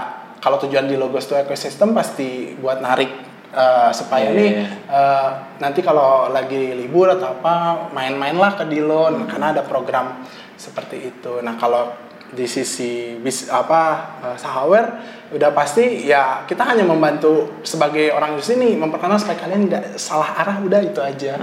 kalau 0.41 0.57
tujuan 0.57 0.89
di 0.89 0.97
Logos 0.97 1.29
itu 1.29 1.37
ekosistem 1.37 1.93
pasti 1.93 2.57
buat 2.57 2.81
narik 2.81 3.09
eh, 3.53 3.89
supaya 3.93 4.33
Iya, 4.33 4.37
nih 4.37 4.49
iya. 4.57 4.65
eh, 4.89 5.29
nanti 5.61 5.85
kalau 5.85 6.33
lagi 6.33 6.73
libur 6.73 7.13
atau 7.13 7.37
apa 7.37 7.87
main-mainlah 7.93 8.57
ke 8.57 8.65
Dilo 8.65 9.05
Hmm. 9.13 9.29
karena 9.29 9.53
ada 9.53 9.61
program 9.61 10.25
seperti 10.57 11.13
itu. 11.13 11.45
Nah 11.45 11.53
kalau 11.61 11.93
di 12.33 12.49
sisi 12.49 13.21
bis 13.21 13.53
apa 13.53 13.81
eh, 14.25 14.37
Sahawer 14.41 14.85
udah 15.35 15.51
pasti 15.51 16.07
ya 16.07 16.47
kita 16.47 16.63
hanya 16.63 16.87
membantu 16.87 17.59
sebagai 17.59 18.07
orang 18.15 18.39
di 18.39 18.43
sini 18.43 18.79
memperkenalkan 18.79 19.19
supaya 19.19 19.37
kalian 19.43 19.67
nggak 19.67 19.99
salah 19.99 20.31
arah 20.39 20.63
udah 20.63 20.79
itu 20.79 20.99
aja. 21.03 21.35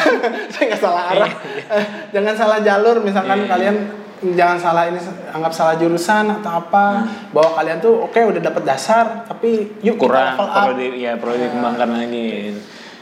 Saya 0.54 0.64
nggak 0.70 0.80
salah 0.80 1.02
arah. 1.10 1.32
Eh, 1.66 1.84
Jangan 2.14 2.34
salah 2.38 2.58
jalur 2.62 3.02
misalkan 3.02 3.42
Iya, 3.42 3.46
iya. 3.46 3.50
kalian 3.50 3.76
jangan 4.20 4.58
salah 4.60 4.84
ini 4.84 5.00
anggap 5.32 5.48
salah 5.48 5.74
jurusan 5.80 6.28
atau 6.28 6.60
apa 6.60 7.08
bahwa 7.32 7.56
kalian 7.56 7.80
tuh 7.80 8.04
oke 8.04 8.20
udah 8.20 8.36
dapat 8.44 8.68
dasar 8.68 9.24
tapi 9.24 9.80
yuk 9.80 9.96
kurang 9.96 10.36
perlu 10.36 10.76
di 10.76 11.08
ya 11.08 11.16
perlu 11.16 11.40
dikembangkan 11.40 11.88
lagi 11.88 12.52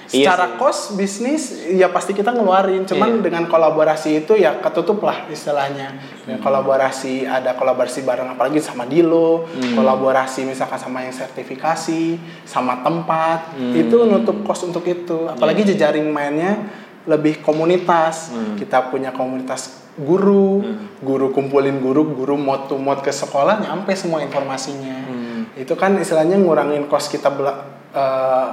Iya 0.09 0.33
secara 0.33 0.47
sih. 0.47 0.55
cost 0.57 0.83
bisnis 0.95 1.43
ya 1.69 1.89
pasti 1.89 2.13
kita 2.13 2.33
ngeluarin 2.33 2.83
cuman 2.83 3.21
Iya. 3.21 3.25
dengan 3.29 3.45
kolaborasi 3.45 4.25
itu 4.25 4.33
ya 4.35 4.57
ketutup 4.57 5.01
lah 5.03 5.29
istilahnya 5.29 6.01
Ya, 6.25 6.37
kolaborasi 6.37 7.25
ada 7.25 7.53
kolaborasi 7.53 8.03
bareng 8.03 8.29
apalagi 8.31 8.57
sama 8.59 8.85
Dilo 8.85 9.45
Hmm. 9.47 9.77
kolaborasi 9.77 10.45
misalkan 10.45 10.77
sama 10.77 11.01
yang 11.01 11.13
sertifikasi 11.13 12.17
sama 12.43 12.81
tempat 12.81 13.53
Hmm. 13.53 13.73
itu 13.75 13.97
nutup 14.03 14.41
cost 14.43 14.65
untuk 14.65 14.85
itu 14.85 15.25
apalagi 15.27 15.63
Iya. 15.63 15.71
jejaring 15.73 16.09
mainnya 16.09 16.57
lebih 17.05 17.41
komunitas 17.41 18.29
Hmm. 18.29 18.57
kita 18.57 18.89
punya 18.89 19.09
komunitas 19.11 19.77
guru 19.95 20.63
guru 21.01 21.33
kumpulin 21.33 21.81
guru 21.81 22.05
guru 22.07 22.33
mod 22.35 22.65
to 22.65 22.77
mod 22.77 23.01
ke 23.01 23.11
sekolah 23.11 23.59
nyampe 23.59 23.93
semua 23.93 24.21
informasinya 24.21 25.05
Hmm. 25.05 25.41
itu 25.53 25.73
kan 25.75 25.97
istilahnya 25.97 26.37
ngurangin 26.37 26.87
cost 26.87 27.09
kita 27.09 27.29
bela- 27.29 27.61
eh, 27.91 28.49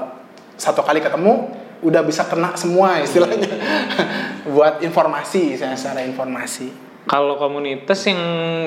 satu 0.56 0.82
kali 0.82 1.04
ketemu 1.04 1.52
udah 1.84 2.02
bisa 2.02 2.24
kena 2.26 2.56
semua 2.56 2.98
istilahnya 3.04 3.46
buat 4.56 4.82
informasi 4.82 5.60
saya 5.60 5.76
secara 5.76 6.02
informasi 6.08 6.84
Kalau 7.06 7.38
komunitas 7.38 8.02
yang 8.10 8.22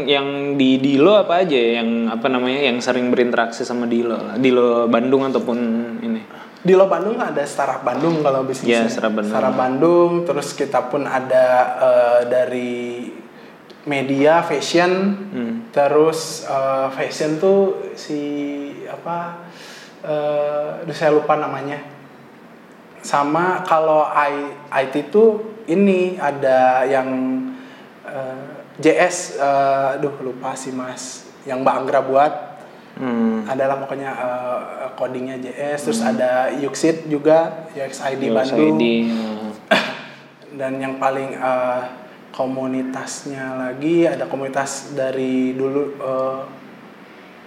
yang 0.06 0.28
di 0.54 0.78
Dilo 0.78 1.18
apa 1.18 1.42
aja 1.42 1.58
ya? 1.58 1.82
yang 1.82 2.06
apa 2.06 2.30
namanya 2.30 2.70
yang 2.70 2.78
sering 2.78 3.10
berinteraksi 3.10 3.66
sama 3.66 3.90
Dilo? 3.90 4.38
Dilo 4.38 4.86
Bandung 4.86 5.26
ataupun 5.26 5.58
ini 5.98 6.22
di 6.58 6.74
Lo 6.74 6.86
Bandung 6.86 7.18
ada 7.18 7.42
startup 7.46 7.82
Bandung 7.82 8.18
kalau 8.22 8.42
bisnisnya 8.42 8.90
Startup 8.90 9.14
Bandung. 9.14 9.30
Startup 9.30 9.54
Bandung 9.54 10.10
terus 10.22 10.48
kita 10.54 10.86
pun 10.86 11.06
ada 11.06 11.46
eh, 11.78 12.20
dari 12.30 12.72
media 13.86 14.42
fashion 14.42 14.90
Hmm. 15.34 15.54
terus 15.70 16.44
eh, 16.46 16.86
fashion 16.94 17.38
tuh 17.38 17.90
si 17.94 18.20
apa 18.86 19.47
aduh, 20.04 20.94
saya 20.94 21.10
lupa 21.14 21.34
namanya. 21.34 21.82
Sama 23.02 23.62
kalau 23.66 24.06
I, 24.10 24.52
IT 24.84 25.10
tuh 25.14 25.62
ini 25.68 26.16
ada 26.18 26.82
yang 26.88 27.08
eh, 28.02 28.42
JS 28.78 29.38
eh, 29.38 29.96
aduh 29.98 30.14
lupa 30.24 30.56
sih 30.58 30.72
mas. 30.74 31.28
Yang 31.46 31.58
Mbak 31.62 31.76
Anggra 31.76 32.02
buat. 32.02 32.34
Hmm. 32.98 33.46
adalah 33.46 33.78
pokoknya 33.78 34.10
eh, 34.10 34.90
codingnya 34.98 35.38
JS 35.38 35.86
terus 35.86 36.02
ada 36.02 36.50
Yuxit 36.50 37.06
juga 37.06 37.70
UXID 37.70 38.34
Bandung. 38.34 38.74
USAID, 38.74 38.82
eh, 39.70 39.86
dan 40.58 40.82
yang 40.82 40.98
paling 40.98 41.30
eh, 41.38 41.82
komunitasnya 42.34 43.54
lagi 43.54 44.02
ada 44.02 44.26
komunitas 44.26 44.98
dari 44.98 45.54
dulu 45.54 45.94
eh, 45.94 46.40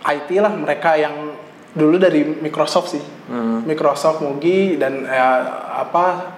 IT 0.07 0.29
lah 0.39 0.55
mereka 0.55 0.95
yang 0.95 1.30
dulu 1.71 1.95
dari 1.95 2.23
Microsoft 2.27 2.95
sih. 2.95 3.03
Hmm. 3.31 3.63
Microsoft 3.63 4.19
Mugi 4.23 4.75
dan 4.75 5.07
eh, 5.07 5.41
apa 5.79 6.35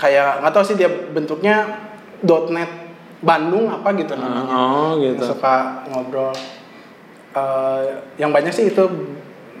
kayak 0.00 0.40
nggak 0.40 0.52
tahu 0.56 0.64
sih 0.64 0.76
dia 0.80 0.88
bentuknya 0.88 1.88
.net 2.24 2.72
Bandung 3.20 3.68
apa 3.68 3.92
gitu 4.00 4.16
namanya. 4.16 4.48
oh 4.48 4.92
yang 4.96 5.20
gitu 5.20 5.36
suka 5.36 5.84
ngobrol. 5.92 6.32
Eh, 7.36 7.82
yang 8.16 8.32
banyak 8.32 8.52
sih 8.52 8.72
itu 8.72 8.84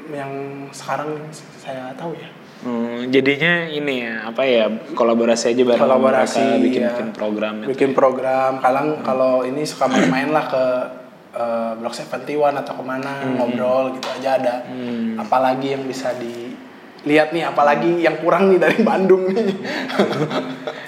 yang 0.08 0.66
sekarang 0.72 1.28
saya 1.60 1.92
tahu 1.94 2.16
ya. 2.16 2.28
Hmm, 2.60 3.08
jadinya 3.08 3.64
ini 3.72 4.04
ya 4.04 4.28
apa 4.28 4.44
ya 4.44 4.68
kolaborasi 4.92 5.56
aja 5.56 5.64
bareng 5.64 5.80
Kolaborasi, 5.80 6.44
mereka 6.44 6.60
bikin 6.60 6.82
iya. 6.84 6.90
bikin 6.92 7.08
program 7.16 7.54
bikin 7.64 7.90
program. 7.96 8.52
Kadang 8.60 9.00
kalau 9.00 9.48
ini 9.48 9.64
suka 9.64 9.88
main-main 9.88 10.28
lah 10.28 10.44
ke 10.44 10.64
eh, 11.30 11.72
Blok 11.74 11.92
71 11.92 12.26
atau 12.56 12.74
ke 12.74 12.82
mana 12.82 13.12
ngobrol 13.30 13.94
gitu 13.94 14.08
aja 14.10 14.36
ada 14.36 14.54
Hmm. 14.64 15.14
apalagi 15.16 15.72
yang 15.72 15.84
bisa 15.84 16.10
dilihat 16.14 17.30
nih 17.30 17.46
apalagi 17.46 17.98
yang 17.98 18.18
kurang 18.18 18.48
nih 18.48 18.58
dari 18.58 18.78
Bandung 18.80 19.28
nih 19.28 19.46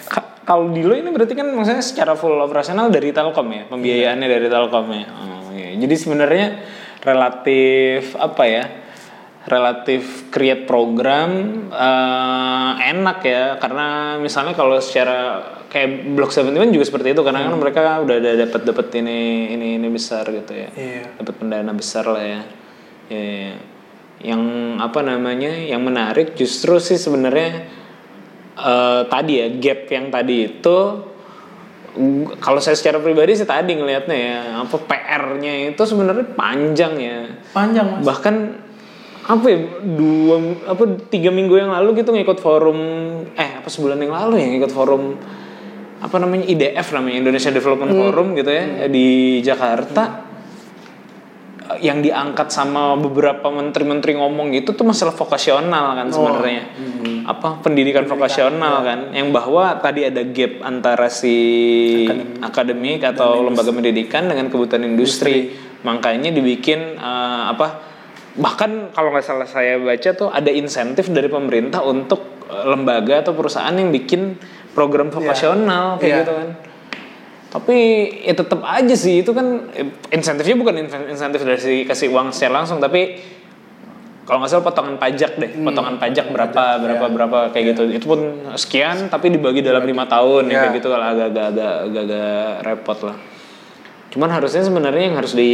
Ka- 0.06 0.30
Kalau 0.42 0.68
Dilo 0.68 0.92
ini 0.92 1.06
berarti 1.08 1.32
kan 1.32 1.46
maksudnya 1.48 1.80
secara 1.80 2.12
full 2.12 2.34
operasional 2.36 2.90
dari 2.90 3.10
Telkom 3.10 3.46
ya, 3.48 3.62
pembiayaannya 3.64 4.26
dari 4.26 4.46
Telkom 4.46 4.86
ya. 4.90 5.06
Oh, 5.08 5.54
iya. 5.54 5.78
Jadi 5.78 5.94
sebenarnya 5.94 6.46
relatif 7.00 8.18
apa 8.18 8.42
ya? 8.44 8.64
Relatif 9.42 10.30
create 10.30 10.66
program 10.66 11.30
eh, 11.68 12.70
enak 12.90 13.18
ya 13.22 13.44
karena 13.58 13.86
misalnya 14.18 14.54
kalau 14.54 14.78
secara 14.78 15.42
kayak 15.72 16.12
Block 16.12 16.36
71 16.36 16.68
juga 16.68 16.84
seperti 16.84 17.16
itu 17.16 17.24
karena 17.24 17.48
kan 17.48 17.56
mereka 17.56 18.04
udah 18.04 18.20
ada 18.20 18.36
dapat 18.44 18.60
dapat 18.68 18.86
ini 19.00 19.48
ini 19.56 19.80
ini 19.80 19.88
besar 19.88 20.28
gitu 20.28 20.52
ya. 20.52 20.68
Iya. 20.76 21.16
Dapat 21.16 21.34
pendana 21.40 21.72
besar 21.72 22.04
lah 22.12 22.20
ya. 22.20 22.40
Ya, 23.08 23.22
ya. 23.24 23.54
Yang 24.20 24.42
apa 24.84 25.00
namanya? 25.00 25.52
Yang 25.56 25.82
menarik 25.82 26.28
justru 26.36 26.76
sih 26.76 27.00
sebenarnya 27.00 27.64
eh, 28.60 29.02
tadi 29.08 29.32
ya 29.40 29.48
gap 29.56 29.88
yang 29.88 30.12
tadi 30.12 30.36
itu 30.44 30.78
kalau 32.40 32.60
saya 32.60 32.72
secara 32.72 33.04
pribadi 33.04 33.36
sih 33.36 33.44
tadi 33.44 33.76
ngelihatnya 33.76 34.16
ya 34.16 34.38
apa 34.64 34.76
PR-nya 34.80 35.76
itu 35.76 35.82
sebenarnya 35.84 36.24
panjang 36.32 36.94
ya 36.96 37.20
panjang 37.52 37.84
mas 37.84 38.00
bahkan 38.00 38.64
apa 39.28 39.46
ya 39.46 39.58
dua 39.84 40.56
apa 40.72 40.82
tiga 41.12 41.28
minggu 41.28 41.52
yang 41.52 41.68
lalu 41.68 42.00
gitu 42.00 42.16
ngikut 42.16 42.40
forum 42.40 42.80
eh 43.36 43.60
apa 43.60 43.68
sebulan 43.68 44.00
yang 44.00 44.16
lalu 44.16 44.40
ya 44.40 44.46
ngikut 44.56 44.72
forum 44.72 45.20
apa 46.02 46.16
namanya 46.18 46.50
IDF 46.50 46.90
namanya 46.98 47.16
Indonesia 47.22 47.50
Development 47.54 47.92
Forum 47.94 48.34
gitu 48.34 48.50
ya 48.50 48.90
di 48.90 49.38
Jakarta. 49.38 50.32
Eh, 51.62 51.78
yang 51.86 52.02
diangkat 52.02 52.50
sama 52.50 52.98
beberapa 52.98 53.46
menteri-menteri 53.48 54.18
ngomong 54.18 54.50
gitu 54.50 54.74
tuh 54.74 54.82
masalah 54.82 55.14
vokasional 55.14 55.94
kan 55.94 56.10
sebenarnya. 56.10 56.62
Apa 57.22 57.62
pendidikan 57.62 58.02
vokasional 58.10 58.82
kan 58.82 59.00
yang 59.14 59.30
bahwa 59.30 59.78
tadi 59.78 60.02
ada 60.02 60.26
gap 60.26 60.58
antara 60.66 61.06
si 61.06 61.36
akademik. 62.42 63.06
atau 63.06 63.46
lembaga 63.46 63.70
pendidikan 63.70 64.26
dengan 64.26 64.50
kebutuhan 64.50 64.82
industri, 64.82 65.54
makanya 65.86 66.34
dibikin 66.34 66.98
eh, 66.98 67.44
apa 67.46 67.94
bahkan 68.32 68.88
kalau 68.96 69.12
nggak 69.12 69.24
salah 69.24 69.44
saya 69.44 69.76
baca 69.76 70.10
tuh 70.16 70.32
ada 70.32 70.48
insentif 70.48 71.12
dari 71.12 71.28
pemerintah 71.28 71.84
untuk 71.84 72.42
eh, 72.48 72.66
lembaga 72.66 73.22
atau 73.22 73.36
perusahaan 73.36 73.74
yang 73.74 73.94
bikin 73.94 74.34
program 74.72 75.08
vokasional 75.08 75.96
kayak 75.96 76.08
Iya. 76.08 76.20
gitu 76.22 76.32
kan. 76.34 76.48
Tapi 77.52 77.76
ya 78.24 78.32
tetap 78.32 78.60
aja 78.64 78.94
sih 78.96 79.20
itu 79.20 79.30
kan 79.30 79.68
eh, 79.70 79.84
insentifnya 80.10 80.56
bukan 80.56 80.74
insentif 81.06 81.40
dari 81.40 81.60
si 81.60 81.74
kasih 81.84 82.08
uang 82.08 82.32
secara 82.32 82.64
langsung 82.64 82.80
tapi 82.80 83.20
kalau 84.22 84.38
nggak 84.40 84.50
salah 84.50 84.64
potongan 84.64 84.96
pajak 84.96 85.34
deh 85.34 85.50
potongan 85.60 85.98
pajak 85.98 86.30
berapa 86.30 86.64
berapa 86.78 87.04
berapa 87.06 87.38
kayak 87.52 87.76
gitu. 87.76 87.82
Itu 87.92 88.06
pun 88.08 88.20
sekian 88.54 89.08
tapi 89.08 89.28
dibagi 89.28 89.60
dalam 89.60 89.82
lima 89.82 90.06
tahun 90.06 90.48
ya 90.48 90.52
Ya. 90.52 90.60
kayak 90.64 90.74
gitu 90.80 90.88
kalau 90.88 91.04
agak-agak 91.04 91.46
agak 91.52 91.74
agak 92.00 92.32
repot 92.64 92.98
lah. 93.04 93.16
Cuman 94.08 94.28
harusnya 94.28 94.60
sebenarnya 94.60 95.04
yang 95.08 95.16
harus 95.16 95.32
di 95.32 95.50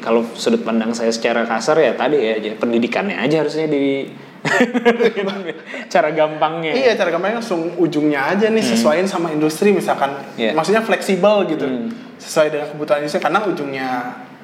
kalau 0.00 0.24
sudut 0.32 0.60
pandang 0.60 0.92
saya 0.92 1.08
secara 1.08 1.44
kasar 1.44 1.76
ya 1.76 1.92
tadi 1.92 2.16
ya 2.16 2.56
pendidikannya 2.56 3.16
aja 3.16 3.40
harusnya 3.40 3.68
di 3.68 4.08
cara 5.92 6.08
gampangnya 6.10 6.72
Iya 6.72 6.92
cara 6.94 7.08
gampangnya 7.08 7.38
langsung 7.38 7.74
ujungnya 7.74 8.28
aja 8.28 8.48
nih 8.48 8.64
sesuaiin 8.64 9.06
sama 9.06 9.30
industri 9.30 9.70
misalkan 9.70 10.10
Hmm. 10.10 10.36
Iya. 10.36 10.52
maksudnya 10.52 10.80
fleksibel 10.80 11.46
gitu 11.46 11.64
Hmm. 11.64 11.88
sesuai 12.16 12.48
dengan 12.48 12.66
kebutuhan 12.68 12.98
industri 13.00 13.20
karena 13.20 13.40
ujungnya 13.42 13.88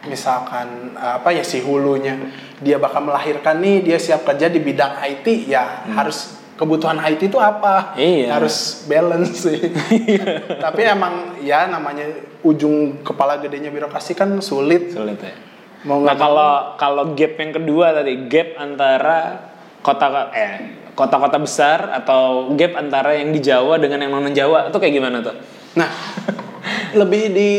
misalkan 0.04 0.92
apa 0.94 1.30
ya 1.30 1.40
si 1.40 1.58
hulunya 1.58 2.12
dia 2.58 2.76
bakal 2.76 3.02
melahirkan 3.02 3.56
nih 3.58 3.80
dia 3.82 3.96
siap 3.96 4.22
kerja 4.22 4.46
di 4.46 4.60
bidang 4.60 5.00
IT 5.00 5.48
ya 5.48 5.88
harus 5.90 6.34
kebutuhan 6.54 7.00
IT 7.00 7.24
itu 7.24 7.38
apa 7.38 7.94
Hmm. 7.94 8.00
Iya. 8.00 8.26
harus 8.32 8.84
balance 8.84 9.32
sih 9.40 9.58
tapi 10.64 10.80
emang 10.84 11.40
ya 11.40 11.66
namanya 11.66 12.04
ujung 12.42 13.00
kepala 13.00 13.38
gedenya 13.38 13.68
birokrasi 13.68 14.12
kan 14.12 14.28
sulit 14.38 14.92
sulit 14.92 15.18
ya 15.18 15.34
mau 15.84 16.00
Nah 16.00 16.14
kalau 16.14 16.52
kalau 16.76 17.04
gap 17.12 17.36
yang 17.36 17.52
kedua 17.54 17.92
tadi 17.92 18.28
gap 18.28 18.56
antara 18.56 19.52
kota 19.84 20.32
eh 20.32 20.84
kota-kota 20.94 21.36
besar 21.42 21.90
atau 21.90 22.54
gap 22.54 22.78
antara 22.78 23.18
yang 23.18 23.34
di 23.34 23.42
Jawa 23.42 23.76
dengan 23.82 24.06
yang 24.06 24.14
non 24.14 24.30
Jawa. 24.30 24.70
Itu 24.70 24.78
kayak 24.78 24.94
gimana 24.94 25.20
tuh? 25.20 25.34
Nah, 25.74 25.90
lebih 27.00 27.34
di 27.34 27.52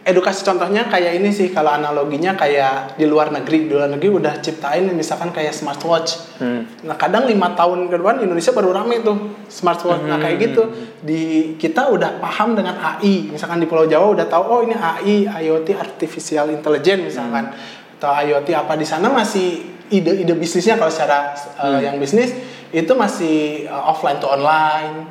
edukasi 0.00 0.40
contohnya 0.42 0.88
kayak 0.88 1.20
ini 1.20 1.28
sih 1.28 1.52
kalau 1.52 1.76
analoginya 1.76 2.32
kayak 2.34 2.96
di 2.96 3.04
luar 3.04 3.28
negeri. 3.28 3.68
Di 3.68 3.72
luar 3.76 3.92
negeri 3.92 4.08
udah 4.16 4.40
ciptain 4.40 4.88
misalkan 4.96 5.30
kayak 5.30 5.52
smartwatch. 5.52 6.40
Hmm. 6.40 6.64
nah 6.88 6.96
kadang 6.96 7.28
lima 7.28 7.52
tahun 7.52 7.92
ke 7.92 8.00
depan 8.00 8.24
Indonesia 8.24 8.56
baru 8.56 8.72
rame 8.72 9.04
tuh 9.04 9.44
smartwatch. 9.52 10.08
Nah 10.08 10.16
kayak 10.16 10.36
gitu. 10.40 10.62
Di 11.04 11.54
kita 11.60 11.92
udah 11.92 12.16
paham 12.16 12.56
dengan 12.56 12.80
AI 12.80 13.28
misalkan 13.28 13.60
di 13.60 13.68
Pulau 13.68 13.84
Jawa 13.84 14.16
udah 14.16 14.26
tahu 14.26 14.44
oh 14.48 14.60
ini 14.64 14.72
AI 14.72 15.28
IoT 15.28 15.76
artificial 15.76 16.48
intelligence 16.48 17.12
misalkan. 17.12 17.52
Atau 18.00 18.08
IoT 18.08 18.56
apa 18.56 18.80
di 18.80 18.88
sana 18.88 19.12
masih 19.12 19.79
ide-ide 19.90 20.34
bisnisnya 20.38 20.78
kalau 20.78 20.90
secara 20.90 21.34
uh, 21.58 21.78
yang 21.82 21.98
bisnis 21.98 22.32
itu 22.70 22.92
masih 22.94 23.66
uh, 23.66 23.90
offline 23.90 24.22
to 24.22 24.30
online. 24.30 25.06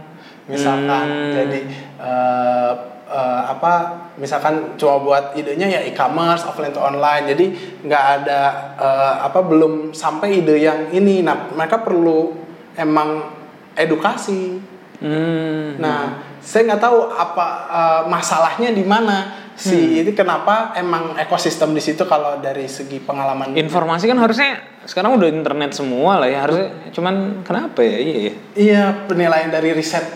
Misalkan 0.49 1.05
Hmm. 1.05 1.33
jadi 1.37 1.59
uh, 2.01 2.71
uh, 3.05 3.41
apa 3.53 3.73
misalkan 4.17 4.73
cuma 4.81 4.97
buat 4.97 5.37
idenya 5.37 5.69
ya 5.69 5.81
e-commerce 5.85 6.47
offline 6.47 6.73
to 6.73 6.81
online. 6.81 7.29
Jadi 7.29 7.45
nggak 7.85 8.05
ada 8.23 8.41
uh, 8.79 9.13
apa 9.29 9.39
belum 9.45 9.93
sampai 9.93 10.41
ide 10.41 10.57
yang 10.57 10.89
ini. 10.89 11.21
Nah 11.21 11.53
mereka 11.53 11.83
perlu 11.83 12.33
emang 12.73 13.35
edukasi. 13.77 14.71
Hmm. 14.99 15.79
nah 15.79 16.28
saya 16.39 16.71
nggak 16.71 16.81
tahu 16.81 16.99
apa 17.13 17.47
uh, 17.67 18.01
masalahnya 18.07 18.71
di 18.71 18.83
mana 18.87 19.47
si 19.59 19.99
ini 19.99 20.15
kenapa 20.15 20.71
emang 20.79 21.19
ekosistem 21.19 21.75
di 21.75 21.83
situ 21.83 22.07
kalau 22.07 22.39
dari 22.39 22.63
segi 22.65 23.03
pengalaman 23.03 23.59
Informasi 23.59 24.07
kan 24.07 24.15
harusnya 24.23 24.63
sekarang 24.87 25.19
udah 25.19 25.27
internet 25.27 25.75
semua 25.75 26.23
lah 26.23 26.31
ya 26.31 26.47
harusnya. 26.47 26.71
Cuman 26.95 27.43
kenapa 27.43 27.83
ya? 27.83 27.99
Iya 27.99 28.17
ya. 28.17 28.33
Iya, 28.55 28.83
penilaian 29.11 29.51
dari 29.51 29.75
riset 29.75 30.07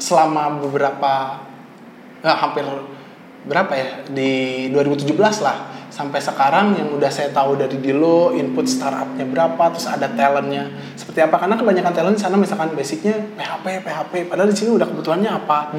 selama 0.00 0.60
beberapa 0.64 1.44
nggak 2.24 2.38
hampir 2.40 2.64
berapa 3.46 3.72
ya 3.76 3.88
di 4.10 4.66
2017 4.74 5.14
lah 5.44 5.75
sampai 5.96 6.20
sekarang 6.20 6.76
yang 6.76 6.92
udah 6.92 7.08
saya 7.08 7.32
tahu 7.32 7.56
dari 7.56 7.80
Dilo 7.80 8.28
input 8.30 8.68
startupnya 8.68 9.24
berapa 9.24 9.72
terus 9.72 9.88
ada 9.88 10.04
talentnya 10.10 10.68
seperti 10.92 11.24
apa 11.24 11.40
karena 11.40 11.56
kebanyakan 11.56 11.92
talent 11.94 12.16
di 12.16 12.22
sana 12.22 12.36
misalkan 12.36 12.68
basicnya 12.70 13.16
PHP 13.32 13.80
PHP 13.80 14.12
padahal 14.28 14.52
di 14.52 14.56
sini 14.56 14.76
udah 14.76 14.84
kebutuhannya 14.84 15.30
apa 15.32 15.72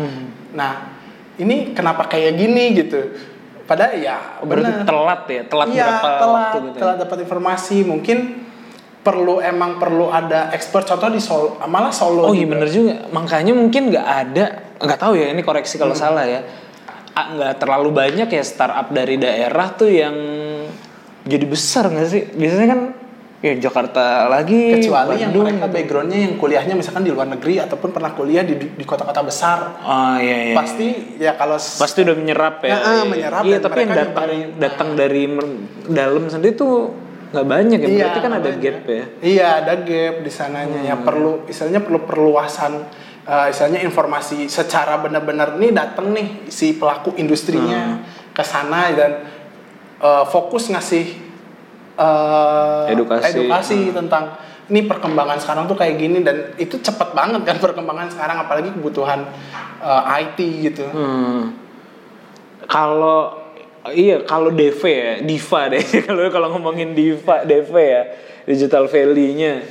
nah 0.52 0.90
ini 1.38 1.70
kenapa 1.72 2.10
kayak 2.10 2.34
gini 2.34 2.74
gitu 2.74 3.14
padahal 3.64 3.94
ya 3.94 4.18
Oh, 4.42 4.50
Berarti 4.50 4.74
benar. 4.74 4.86
telat 4.86 5.22
ya, 5.28 5.42
telat 5.46 5.68
iya, 5.70 5.86
berapa 5.86 6.10
telat, 6.10 6.34
waktu 6.34 6.58
gitu. 6.58 6.74
ya? 6.74 6.82
telat 6.82 6.98
dapat 6.98 7.18
informasi 7.22 7.78
mungkin 7.84 8.18
perlu 9.00 9.40
emang 9.40 9.78
perlu 9.78 10.10
ada 10.10 10.50
expert 10.50 10.84
contoh 10.84 11.08
di 11.08 11.22
Solo 11.22 11.62
malah 11.64 11.92
Solo 11.92 12.26
Oh 12.26 12.34
iya 12.34 12.44
juga. 12.44 12.52
bener 12.58 12.68
juga. 12.68 12.94
Makanya 13.08 13.54
mungkin 13.54 13.82
nggak 13.88 14.08
ada, 14.08 14.46
nggak 14.78 14.98
tahu 14.98 15.14
ya 15.14 15.30
ini 15.30 15.42
koreksi 15.42 15.76
kalau 15.76 15.94
Hmm. 15.94 16.02
salah 16.02 16.26
ya. 16.26 16.42
Nggak 17.28 17.54
terlalu 17.58 17.90
banyak 17.92 18.30
ya 18.30 18.44
startup 18.44 18.88
dari 18.90 19.18
daerah 19.18 19.74
tuh 19.74 19.90
yang 19.90 20.16
jadi 21.24 21.46
besar 21.46 21.90
nggak 21.90 22.08
sih? 22.08 22.22
Biasanya 22.38 22.68
kan 22.70 22.82
ya 23.38 23.54
Jakarta 23.54 24.26
lagi, 24.34 24.82
kecuali 24.82 25.22
yang 25.22 25.30
Bandung 25.30 25.46
mereka 25.46 25.70
gitu. 25.70 25.76
backgroundnya 25.78 26.20
yang 26.26 26.34
kuliahnya 26.42 26.74
misalkan 26.74 27.06
di 27.06 27.14
luar 27.14 27.30
negeri 27.30 27.62
ataupun 27.62 27.94
pernah 27.94 28.10
kuliah 28.18 28.42
di 28.42 28.58
di 28.58 28.82
kota-kota 28.82 29.22
besar 29.22 29.78
Oh 29.78 30.18
iya 30.18 30.50
iya. 30.50 30.56
pasti 30.58 30.88
ya 31.22 31.38
kalau 31.38 31.54
pasti 31.62 32.02
udah 32.02 32.16
menyerap 32.18 32.66
ya. 32.66 32.74
Ya, 32.74 32.78
ah, 32.82 33.04
menyerap 33.06 33.42
Iya 33.46 33.58
tapi 33.62 33.86
yang 33.86 33.94
datang 33.94 34.10
nyebarin. 34.10 34.48
datang 34.58 34.90
dari 34.98 35.24
dalam 35.86 36.24
sendiri 36.26 36.58
tuh 36.58 36.90
nggak 37.30 37.46
banyak 37.46 37.78
ya. 37.78 37.88
Berarti 38.10 38.20
kan 38.26 38.34
ada 38.42 38.50
gap 38.58 38.78
ya. 38.90 39.04
iya 39.22 39.48
ada 39.62 39.74
gap 39.86 40.16
di 40.26 40.32
sananya 40.34 40.80
ya 40.82 40.96
perlu 40.98 41.46
istilahnya 41.46 41.86
perlu 41.86 42.00
perluasan 42.10 42.74
eh, 43.28 43.48
istilahnya 43.52 43.84
informasi 43.84 44.48
secara 44.48 44.98
benar-benar 45.04 45.60
nih 45.60 45.76
datang 45.76 46.16
nih 46.16 46.48
si 46.48 46.74
pelaku 46.80 47.14
industrinya 47.20 48.00
ke 48.32 48.44
sana 48.44 48.90
dan 48.96 49.12
eh, 50.00 50.24
fokus 50.32 50.72
ngasih 50.72 51.06
eh, 52.00 52.94
Edukasi. 52.96 53.36
edukasi 53.36 53.80
tentang 53.92 54.40
ini 54.68 54.84
perkembangan 54.84 55.40
sekarang 55.40 55.64
tuh 55.68 55.80
kayak 55.80 55.96
gini 55.96 56.20
dan 56.24 56.52
itu 56.60 56.76
cepet 56.80 57.16
banget 57.16 57.44
kan 57.48 57.56
perkembangan 57.60 58.12
sekarang 58.12 58.38
apalagi 58.40 58.72
kebutuhan 58.72 59.28
eh, 59.84 60.20
IT 60.24 60.40
gitu 60.72 60.86
Hmm. 60.92 61.68
Kalau 62.68 63.48
iya 63.96 64.20
kalau 64.28 64.52
DV 64.52 64.82
ya, 64.84 65.14
Diva 65.24 65.72
deh. 65.72 65.80
kalau 66.08 66.28
kalau 66.28 66.48
ngomongin 66.58 66.92
Diva, 66.92 67.48
DV 67.48 67.72
ya, 67.80 68.04
digital 68.44 68.92
value-nya. 68.92 69.64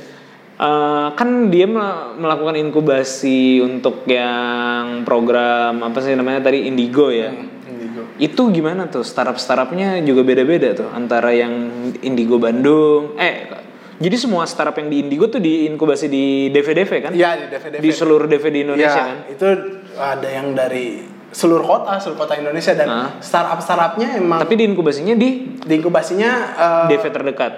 Eh, 0.57 1.07
kan 1.13 1.29
dia 1.47 1.69
mel- 1.69 2.17
melakukan 2.17 2.57
inkubasi 2.57 3.61
untuk 3.61 4.01
yang 4.05 5.05
program 5.05 5.85
apa 5.85 6.01
sih 6.01 6.11
namanya 6.11 6.41
tadi 6.41 6.65
Indigo 6.65 7.13
ya. 7.13 7.29
Indigo. 7.63 8.09
Itu 8.17 8.49
gimana 8.49 8.89
tuh 8.89 9.05
startup 9.05 9.37
startupnya 9.37 10.01
juga 10.01 10.25
beda-beda 10.25 10.73
tuh 10.73 10.89
antara 10.89 11.29
yang 11.29 11.53
Indigo 12.01 12.41
Bandung. 12.41 13.13
Eh, 13.15 13.53
jadi 13.95 14.17
semua 14.17 14.45
startup 14.45 14.73
yang 14.75 14.89
di 14.89 14.97
Indigo 14.99 15.29
tuh 15.29 15.37
diinkubasi 15.37 16.09
di 16.09 16.25
DVDV 16.49 16.91
kan? 16.99 17.11
Iya 17.13 17.37
di 17.37 17.45
DVD. 17.47 17.73
Di 17.77 17.89
seluruh 17.91 18.25
DV 18.25 18.45
di 18.47 18.59
Indonesia 18.63 18.97
Iya, 18.97 19.05
kan? 19.05 19.17
itu 19.29 19.45
ada 19.93 20.25
yang 20.27 20.47
dari 20.51 21.05
seluruh 21.27 21.61
kota, 21.61 22.01
seluruh 22.01 22.17
kota 22.19 22.33
Indonesia 22.33 22.73
dan 22.73 22.89
Ah. 22.89 23.09
startup 23.21 23.61
startupnya 23.61 24.17
emang 24.17 24.41
Tapi 24.41 24.57
diinkubasinya 24.57 25.13
di 25.13 25.53
di 25.55 25.73
inkubasinya 25.75 26.29
eh, 26.57 26.85
DV 26.89 27.03
terdekat. 27.13 27.53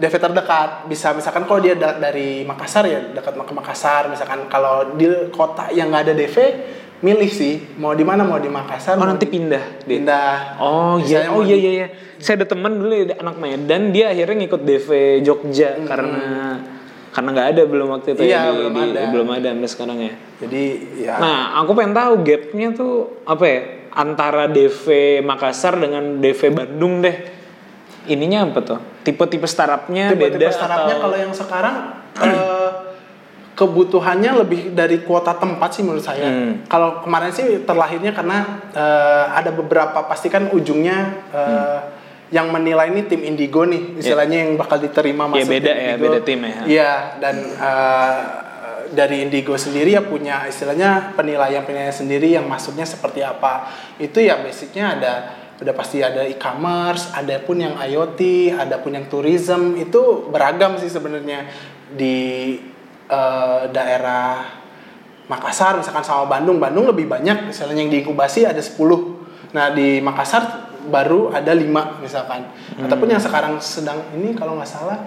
DV 0.00 0.14
terdekat 0.16 0.70
bisa 0.86 1.12
misalkan 1.12 1.44
kalau 1.44 1.60
dia 1.60 1.76
da- 1.76 1.94
dari 1.94 2.42
Makassar 2.42 2.84
ya 2.84 3.12
dekat 3.12 3.36
ke 3.36 3.52
Makassar 3.52 4.08
misalkan 4.08 4.48
kalau 4.48 4.96
di 4.96 5.04
kota 5.28 5.68
yang 5.68 5.88
nggak 5.88 6.02
ada 6.02 6.14
DV 6.14 6.36
milih 7.00 7.28
sih 7.28 7.76
mau 7.76 7.92
di 7.92 8.00
mana 8.00 8.20
mau 8.22 8.36
di 8.36 8.48
Makassar 8.48 8.92
Oh 8.92 8.98
mau 8.98 9.06
nanti 9.06 9.24
pindah. 9.24 9.80
Di- 9.80 10.00
pindah 10.00 10.56
Oh 10.56 10.96
iya, 10.98 11.28
oh 11.28 11.40
iya 11.40 11.54
iya 11.54 11.70
iya. 11.74 11.88
Saya 12.16 12.36
ada 12.36 12.46
teman 12.46 12.76
dulu 12.76 12.92
ya, 12.92 13.16
anak 13.16 13.36
Medan, 13.36 13.88
dia 13.90 14.08
akhirnya 14.08 14.36
ngikut 14.38 14.60
DV 14.60 14.88
Jogja 15.20 15.80
karena 15.82 16.24
karena 17.10 17.28
nggak 17.30 17.48
ada 17.50 17.62
belum 17.64 17.88
waktu 17.90 18.08
itu 18.12 18.22
Iya, 18.22 18.38
ya 18.38 18.52
belum 18.54 18.72
di- 18.72 18.84
ada. 18.86 19.00
belum 19.10 19.28
ada 19.30 19.48
sampai 19.50 19.68
sekarang 19.68 19.98
ya. 19.98 20.14
jadi 20.38 20.62
ya 20.96 21.14
Nah, 21.16 21.40
aku 21.58 21.70
pengen 21.72 21.92
tahu 21.92 22.12
gapnya 22.20 22.68
tuh 22.70 22.94
apa 23.22 23.44
ya 23.44 23.60
antara 23.90 24.44
DV 24.46 24.84
Makassar 25.20 25.76
dengan 25.76 26.16
DV 26.18 26.40
Bandung 26.50 27.00
deh. 27.00 27.39
Ininya 28.10 28.42
apa 28.42 28.58
tuh? 28.60 28.78
Tipe-tipe 29.06 29.46
startupnya 29.46 30.10
tipe-tipe 30.10 30.42
beda 30.42 30.50
startupnya 30.50 30.94
atau? 30.98 31.04
kalau 31.06 31.16
yang 31.16 31.30
sekarang 31.30 31.74
eh, 32.18 32.70
kebutuhannya 33.54 34.40
lebih 34.40 34.60
dari 34.72 35.04
kuota 35.04 35.36
tempat 35.36 35.70
sih 35.76 35.82
menurut 35.84 36.02
saya. 36.02 36.24
Hmm. 36.26 36.64
Kalau 36.64 37.04
kemarin 37.04 37.28
sih 37.30 37.60
terlahirnya 37.62 38.10
karena 38.10 38.38
eh, 38.72 39.24
ada 39.36 39.52
beberapa 39.52 40.08
pasti 40.08 40.26
kan 40.26 40.48
ujungnya 40.50 40.98
eh, 41.30 41.78
Hmm. 42.30 42.36
yang 42.38 42.46
menilai 42.54 42.94
ini 42.94 43.10
tim 43.10 43.26
Indigo 43.26 43.66
nih 43.66 43.98
istilahnya 43.98 44.46
yang 44.46 44.54
bakal 44.54 44.78
diterima 44.78 45.26
Ya, 45.34 45.42
masuk 45.42 45.50
beda 45.50 45.66
tim 45.66 45.74
ya, 45.74 45.90
Indigo. 45.90 46.04
beda 46.06 46.18
tim 46.22 46.38
ya. 46.40 46.60
Iya 46.62 46.90
dan 47.18 47.36
eh, 47.42 48.18
dari 48.90 49.16
Indigo 49.22 49.54
sendiri 49.54 49.94
ya 49.94 50.02
punya 50.02 50.46
istilahnya 50.46 51.14
penilaian 51.14 51.62
penilaian 51.62 51.90
sendiri 51.90 52.30
yang 52.30 52.46
masuknya 52.46 52.86
seperti 52.86 53.22
apa. 53.22 53.66
Itu 53.98 54.18
ya 54.18 54.38
basicnya 54.38 54.94
ada 54.94 55.12
udah 55.60 55.74
pasti 55.76 56.00
ada 56.00 56.24
e-commerce, 56.24 57.12
ada 57.12 57.36
pun 57.44 57.60
yang 57.60 57.76
IoT, 57.76 58.52
ada 58.56 58.80
pun 58.80 58.96
yang 58.96 59.06
tourism 59.12 59.76
itu 59.76 60.32
beragam 60.32 60.80
sih 60.80 60.88
sebenarnya 60.88 61.44
di 61.92 62.56
eh, 63.08 63.62
daerah 63.68 64.60
Makassar 65.30 65.78
misalkan 65.78 66.02
sama 66.02 66.26
Bandung, 66.26 66.58
Bandung 66.58 66.90
lebih 66.90 67.06
banyak 67.06 67.54
misalnya 67.54 67.78
yang 67.86 67.92
diinkubasi 67.92 68.50
ada 68.50 68.58
10. 68.58 68.74
Nah, 69.54 69.70
di 69.70 70.02
Makassar 70.02 70.74
baru 70.90 71.30
ada 71.30 71.54
5 71.54 72.02
misalkan. 72.02 72.50
Ataupun 72.82 73.06
yang 73.06 73.22
sekarang 73.22 73.62
sedang 73.62 74.10
ini 74.18 74.34
kalau 74.34 74.58
nggak 74.58 74.66
salah 74.66 74.98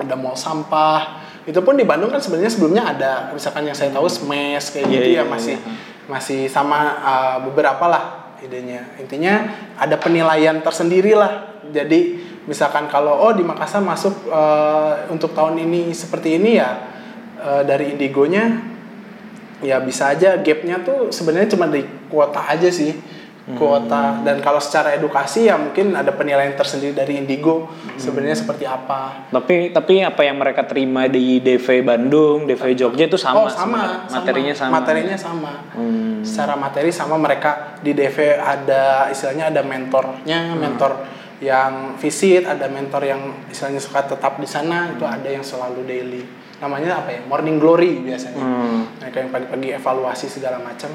ada 0.00 0.14
mall 0.16 0.40
sampah. 0.40 1.20
Itu 1.44 1.60
pun 1.60 1.76
di 1.76 1.84
Bandung 1.84 2.08
kan 2.08 2.22
sebenarnya 2.22 2.48
sebelumnya 2.48 2.96
ada 2.96 3.12
misalkan 3.36 3.68
yang 3.68 3.76
saya 3.76 3.92
tahu 3.92 4.08
smash 4.08 4.72
kayak 4.72 4.88
Iya, 4.88 4.94
gitu 4.96 5.08
iya, 5.12 5.22
ya 5.22 5.24
masih 5.28 5.56
iya. 5.60 5.72
masih 6.08 6.40
sama 6.48 6.78
uh, 7.04 7.36
beberapa 7.44 7.84
lah 7.86 8.25
idenya. 8.44 8.96
Intinya 9.00 9.48
ada 9.76 9.96
penilaian 10.00 10.60
tersendiri 10.60 11.16
lah. 11.16 11.62
Jadi 11.66 12.20
misalkan 12.46 12.86
kalau 12.86 13.26
oh 13.26 13.32
di 13.34 13.42
Makassar 13.42 13.82
masuk 13.82 14.30
uh, 14.30 15.10
untuk 15.10 15.34
tahun 15.34 15.58
ini 15.66 15.90
seperti 15.90 16.38
ini 16.38 16.62
ya 16.62 16.70
uh, 17.42 17.62
dari 17.66 17.92
Indigonya 17.92 18.74
ya 19.64 19.82
bisa 19.82 20.14
aja 20.14 20.38
gapnya 20.38 20.84
tuh 20.86 21.10
sebenarnya 21.10 21.58
cuma 21.58 21.66
di 21.66 21.82
kuota 22.06 22.44
aja 22.46 22.70
sih 22.70 22.94
kuota 23.54 24.26
dan 24.26 24.42
kalau 24.42 24.58
secara 24.58 24.90
edukasi 24.90 25.46
ya 25.46 25.54
mungkin 25.54 25.94
ada 25.94 26.10
penilaian 26.10 26.50
tersendiri 26.52 26.90
dari 26.90 27.14
Indigo 27.14 27.70
sebenarnya 27.94 28.34
seperti 28.34 28.66
apa 28.66 29.30
Tapi 29.30 29.70
tapi 29.70 30.02
apa 30.02 30.18
yang 30.20 30.34
mereka 30.34 30.66
terima 30.66 31.06
di 31.06 31.38
DV 31.38 31.66
Bandung, 31.80 32.42
DV 32.42 32.62
Jogja 32.74 33.06
itu 33.06 33.14
sama 33.14 33.36
oh 33.36 33.46
sama, 33.46 34.02
sebenarnya? 34.02 34.10
materinya 34.10 34.54
sama. 34.56 34.72
materinya 34.74 35.16
sama 35.16 35.52
Hmm. 35.78 36.26
secara 36.26 36.58
materi 36.58 36.90
sama 36.90 37.14
mereka 37.14 37.78
di 37.78 37.94
DV 37.94 38.16
ada 38.34 39.06
istilahnya 39.14 39.54
ada 39.54 39.62
mentornya 39.62 40.38
Hmm. 40.50 40.58
mentor 40.58 40.92
yang 41.38 41.94
visit 41.94 42.48
ada 42.48 42.66
mentor 42.66 43.04
yang 43.04 43.20
istilahnya 43.46 43.78
suka 43.78 44.08
tetap 44.08 44.42
di 44.42 44.48
sana 44.48 44.90
itu 44.90 45.06
ada 45.06 45.28
yang 45.28 45.44
selalu 45.44 45.86
daily 45.86 46.22
namanya 46.56 46.98
apa 46.98 47.12
ya 47.12 47.20
morning 47.22 47.60
glory 47.60 48.00
biasanya 48.00 48.40
Hmm. 48.40 48.90
mereka 48.98 49.16
yang 49.20 49.30
pagi-pagi 49.30 49.68
evaluasi 49.70 50.26
segala 50.26 50.58
macam 50.58 50.90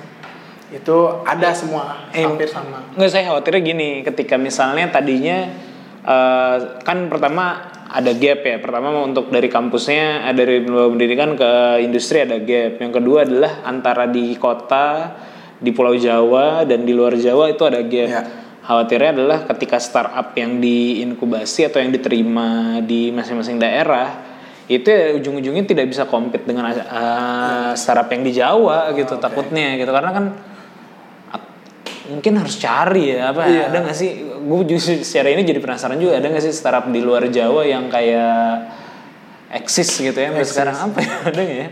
itu 0.72 0.98
ada 1.28 1.52
semua 1.52 2.08
Eh, 2.16 2.24
hampir 2.24 2.48
sama 2.48 2.96
Nggak 2.96 3.12
saya 3.12 3.24
khawatirnya 3.28 3.62
gini, 3.62 3.90
ketika 4.08 4.40
misalnya 4.40 4.88
tadinya 4.88 5.52
eh, 6.02 6.56
kan 6.82 7.12
pertama 7.12 7.72
ada 7.92 8.12
gap 8.16 8.40
ya. 8.48 8.58
Pertama 8.64 9.04
untuk 9.04 9.28
dari 9.28 9.52
kampusnya, 9.52 10.32
eh, 10.32 10.36
dari 10.36 10.64
pendidikan 10.64 11.36
ke 11.36 11.84
industri 11.84 12.24
ada 12.24 12.40
gap. 12.40 12.80
Yang 12.80 12.94
kedua 13.04 13.28
adalah 13.28 13.68
antara 13.68 14.08
di 14.08 14.32
kota, 14.40 15.12
di 15.60 15.76
Pulau 15.76 15.94
Jawa 16.00 16.64
dan 16.64 16.88
di 16.88 16.96
luar 16.96 17.20
Jawa 17.20 17.52
itu 17.52 17.68
ada 17.68 17.84
gap. 17.84 18.10
Ya. 18.10 18.24
Khawatirnya 18.62 19.12
adalah 19.18 19.44
ketika 19.50 19.82
startup 19.82 20.32
yang 20.38 20.64
diinkubasi 20.64 21.68
atau 21.68 21.84
yang 21.84 21.92
diterima 21.92 22.80
di 22.80 23.12
masing-masing 23.12 23.60
daerah 23.60 24.32
itu 24.72 24.88
ya 24.88 25.18
ujung-ujungnya 25.20 25.68
tidak 25.68 25.92
bisa 25.92 26.08
compete 26.08 26.48
dengan 26.48 26.72
eh, 26.72 27.72
startup 27.76 28.08
yang 28.08 28.24
di 28.24 28.32
Jawa 28.32 28.96
gitu 28.96 29.20
takutnya 29.20 29.76
gitu 29.76 29.92
karena 29.92 30.12
kan 30.16 30.26
mungkin 32.12 32.34
harus 32.36 32.56
cari 32.56 33.16
ya 33.16 33.32
apa 33.32 33.42
Iya. 33.44 33.64
ada 33.68 33.78
nggak 33.82 33.96
sih 33.96 34.10
gue 34.22 34.62
justru 34.68 35.00
secara 35.00 35.32
ini 35.32 35.42
jadi 35.42 35.58
penasaran 35.58 35.96
juga 35.96 36.18
ada 36.18 36.28
nggak 36.28 36.44
sih 36.44 36.52
startup 36.52 36.86
di 36.86 37.00
luar 37.00 37.24
Jawa 37.28 37.64
yang 37.64 37.88
kayak 37.88 38.68
eksis 39.52 39.88
gitu 40.02 40.14
ya 40.14 40.30
sampai 40.30 40.40
Eksis. 40.40 40.52
sekarang 40.52 40.76
apa 40.78 40.98
ya 41.00 41.14
ada 41.30 41.40
nggak 41.40 41.58
ya 41.58 41.70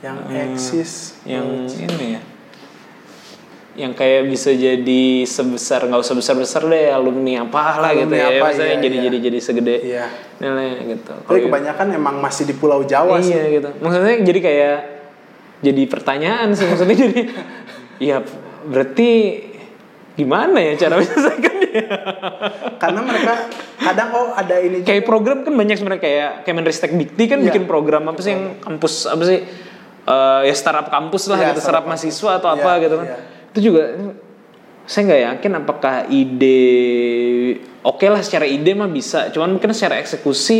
yang 0.00 0.16
eksis 0.48 0.90
yang 1.22 1.46
ini 1.68 2.06
ya 2.10 2.22
yang 3.70 3.92
kayak 3.92 4.26
bisa 4.26 4.50
jadi 4.50 5.04
sebesar 5.24 5.86
nggak 5.86 6.00
usah 6.00 6.14
besar 6.14 6.34
besar 6.34 6.62
deh 6.64 6.90
alumni 6.90 7.40
apalah 7.40 7.94
gitu 7.94 8.10
Alumni 8.10 8.18
ya 8.18 8.28
apa, 8.36 8.46
misalnya 8.50 8.74
iya, 8.74 8.82
jadi 8.82 8.96
iya. 8.96 9.04
jadi 9.06 9.18
jadi 9.20 9.38
segede 9.40 9.74
Iya. 9.80 10.06
nilainya 10.38 10.80
gitu 10.90 11.12
tapi 11.14 11.22
Kalau- 11.24 11.44
kebanyakan 11.46 11.86
emang 11.94 12.16
masih 12.18 12.44
di 12.44 12.54
Pulau 12.54 12.82
Jawa 12.82 13.22
sih 13.22 13.30
iya 13.30 13.46
gitu 13.52 13.70
maksudnya 13.78 14.16
jadi 14.20 14.40
kayak 14.42 14.76
jadi 15.60 15.82
pertanyaan 15.86 16.48
sih 16.52 16.66
maksudnya 16.66 16.96
jadi 17.08 17.20
ya 18.00 18.16
berarti 18.62 19.08
gimana 20.20 20.60
ya 20.60 20.76
cara 20.76 20.94
menyelesaikannya? 21.00 21.72
Karena 22.76 23.00
mereka 23.00 23.32
kadang 23.76 24.08
oh 24.12 24.28
ada 24.32 24.56
ini 24.56 24.80
juga. 24.80 24.88
kayak 24.88 25.04
program 25.04 25.38
kan 25.40 25.52
banyak 25.52 25.74
sebenarnya 25.74 26.02
kayak 26.02 26.30
Kemenristek 26.42 26.92
Dikti 26.92 27.24
kan 27.26 27.38
Iya. 27.38 27.46
bikin 27.48 27.64
program 27.64 28.04
apa 28.06 28.20
sih 28.20 28.30
yang 28.30 28.60
kampus 28.60 29.06
apa 29.06 29.24
sih 29.24 29.40
Eh, 30.00 30.40
ya 30.44 30.54
startup 30.54 30.88
kampus 30.88 31.28
lah 31.28 31.36
Iya, 31.38 31.46
gitu 31.52 31.60
startup 31.60 31.84
startup 31.84 31.84
mahasiswa 31.86 32.30
atau 32.34 32.48
Iya, 32.48 32.56
apa 32.58 32.70
gitu 32.78 32.94
kan. 32.96 33.06
iya. 33.06 33.18
itu 33.48 33.58
juga 33.62 33.82
saya 34.82 35.02
nggak 35.06 35.22
yakin 35.28 35.52
apakah 35.56 35.94
ide 36.10 36.62
oke 37.80 38.02
lah 38.04 38.18
secara 38.18 38.42
ide 38.42 38.72
mah 38.72 38.88
bisa. 38.88 39.28
Cuman 39.28 39.54
mungkin 39.54 39.70
secara 39.70 39.98
eksekusi 39.98 40.58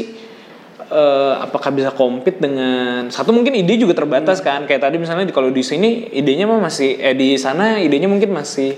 eh, 0.86 1.34
apakah 1.36 1.70
bisa 1.70 1.90
compete 1.90 2.36
dengan 2.36 3.08
satu 3.08 3.30
mungkin 3.30 3.54
ide 3.54 3.74
juga 3.76 3.96
terbatas 3.96 4.38
kan. 4.38 4.66
Kayak 4.66 4.86
tadi 4.86 4.96
misalnya 4.98 5.26
kalau 5.30 5.48
di 5.48 5.62
sini 5.62 5.88
idenya 6.10 6.44
mah 6.44 6.60
masih 6.60 7.00
eh 7.00 7.14
di 7.14 7.34
sana 7.34 7.78
idenya 7.78 8.06
mungkin 8.06 8.30
masih 8.30 8.76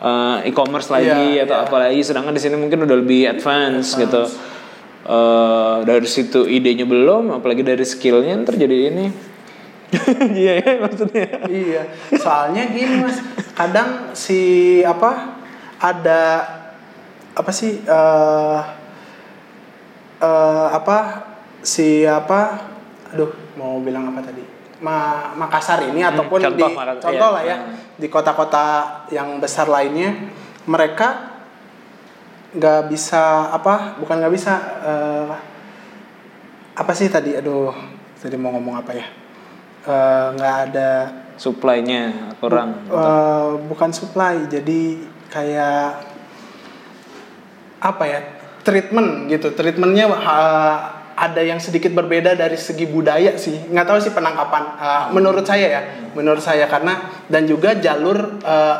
eh, 0.00 0.48
e-commerce 0.50 0.90
lagi 0.90 1.38
Iya, 1.38 1.46
atau 1.46 1.56
iya. 1.60 1.64
apa 1.68 1.76
lagi. 1.78 2.00
Sedangkan 2.02 2.34
di 2.34 2.42
sini 2.42 2.56
mungkin 2.58 2.82
udah 2.86 2.96
lebih 2.98 3.30
advance, 3.30 3.94
gitu. 3.94 4.24
Eh, 5.04 5.76
dari 5.84 6.08
situ 6.08 6.48
idenya 6.48 6.88
belum 6.88 7.36
apalagi 7.36 7.60
dari 7.60 7.84
skillnya 7.84 8.40
ntar 8.40 8.56
jadi 8.56 8.88
ini. 8.88 9.06
Iya 10.32 10.52
ya 10.64 10.70
maksudnya. 10.80 11.28
Iya, 11.46 11.82
soalnya 12.18 12.72
gini 12.72 13.04
mas, 13.04 13.20
kadang 13.52 14.10
si 14.16 14.80
apa 14.82 15.38
ada 15.78 16.22
apa 17.36 17.50
sih 17.52 17.84
eh 17.84 18.60
eh, 20.24 20.66
apa 20.72 20.98
si 21.60 22.08
apa, 22.08 22.64
aduh 23.12 23.28
mau 23.60 23.76
bilang 23.84 24.08
apa 24.08 24.24
tadi? 24.24 24.53
Ma 24.82 25.30
Makassar 25.38 25.86
ini 25.86 26.02
ataupun 26.02 26.38
Hmm, 26.42 26.46
contoh 26.50 26.68
di 26.68 26.74
Makassar, 26.74 27.02
contoh 27.02 27.28
iya. 27.30 27.34
lah 27.36 27.42
ya 27.46 27.56
di 27.94 28.06
kota-kota 28.10 28.66
yang 29.14 29.38
besar 29.38 29.70
lainnya 29.70 30.32
mereka 30.66 31.34
nggak 32.54 32.90
bisa 32.90 33.50
apa 33.50 33.98
bukan 33.98 34.18
nggak 34.18 34.34
bisa 34.34 34.52
eh, 34.82 35.30
apa 36.74 36.92
sih 36.94 37.06
tadi 37.10 37.38
aduh 37.38 37.70
tadi 38.18 38.34
mau 38.34 38.50
ngomong 38.54 38.78
apa 38.82 38.92
ya 38.94 39.06
Eh, 39.84 40.26
nggak 40.40 40.56
ada 40.72 41.12
supply-nya 41.36 42.32
kurang 42.40 42.88
Eh, 42.88 43.50
bukan 43.68 43.92
supply 43.92 44.48
jadi 44.48 44.96
kayak 45.28 46.00
apa 47.84 48.04
ya 48.08 48.20
treatment 48.64 49.28
gitu 49.28 49.52
treatmentnya 49.52 50.08
eh, 50.08 50.76
ada 51.14 51.40
yang 51.40 51.62
sedikit 51.62 51.94
berbeda 51.94 52.34
dari 52.34 52.58
segi 52.58 52.90
budaya 52.90 53.38
sih. 53.38 53.70
Nggak 53.70 53.86
tahu 53.86 53.98
sih 54.02 54.12
penangkapan. 54.12 54.62
Eh, 54.78 55.04
menurut 55.14 55.46
saya 55.46 55.66
ya. 55.66 55.82
Menurut 56.14 56.42
saya 56.42 56.66
karena 56.66 57.24
dan 57.30 57.46
juga 57.46 57.78
jalur 57.78 58.38
eh, 58.42 58.76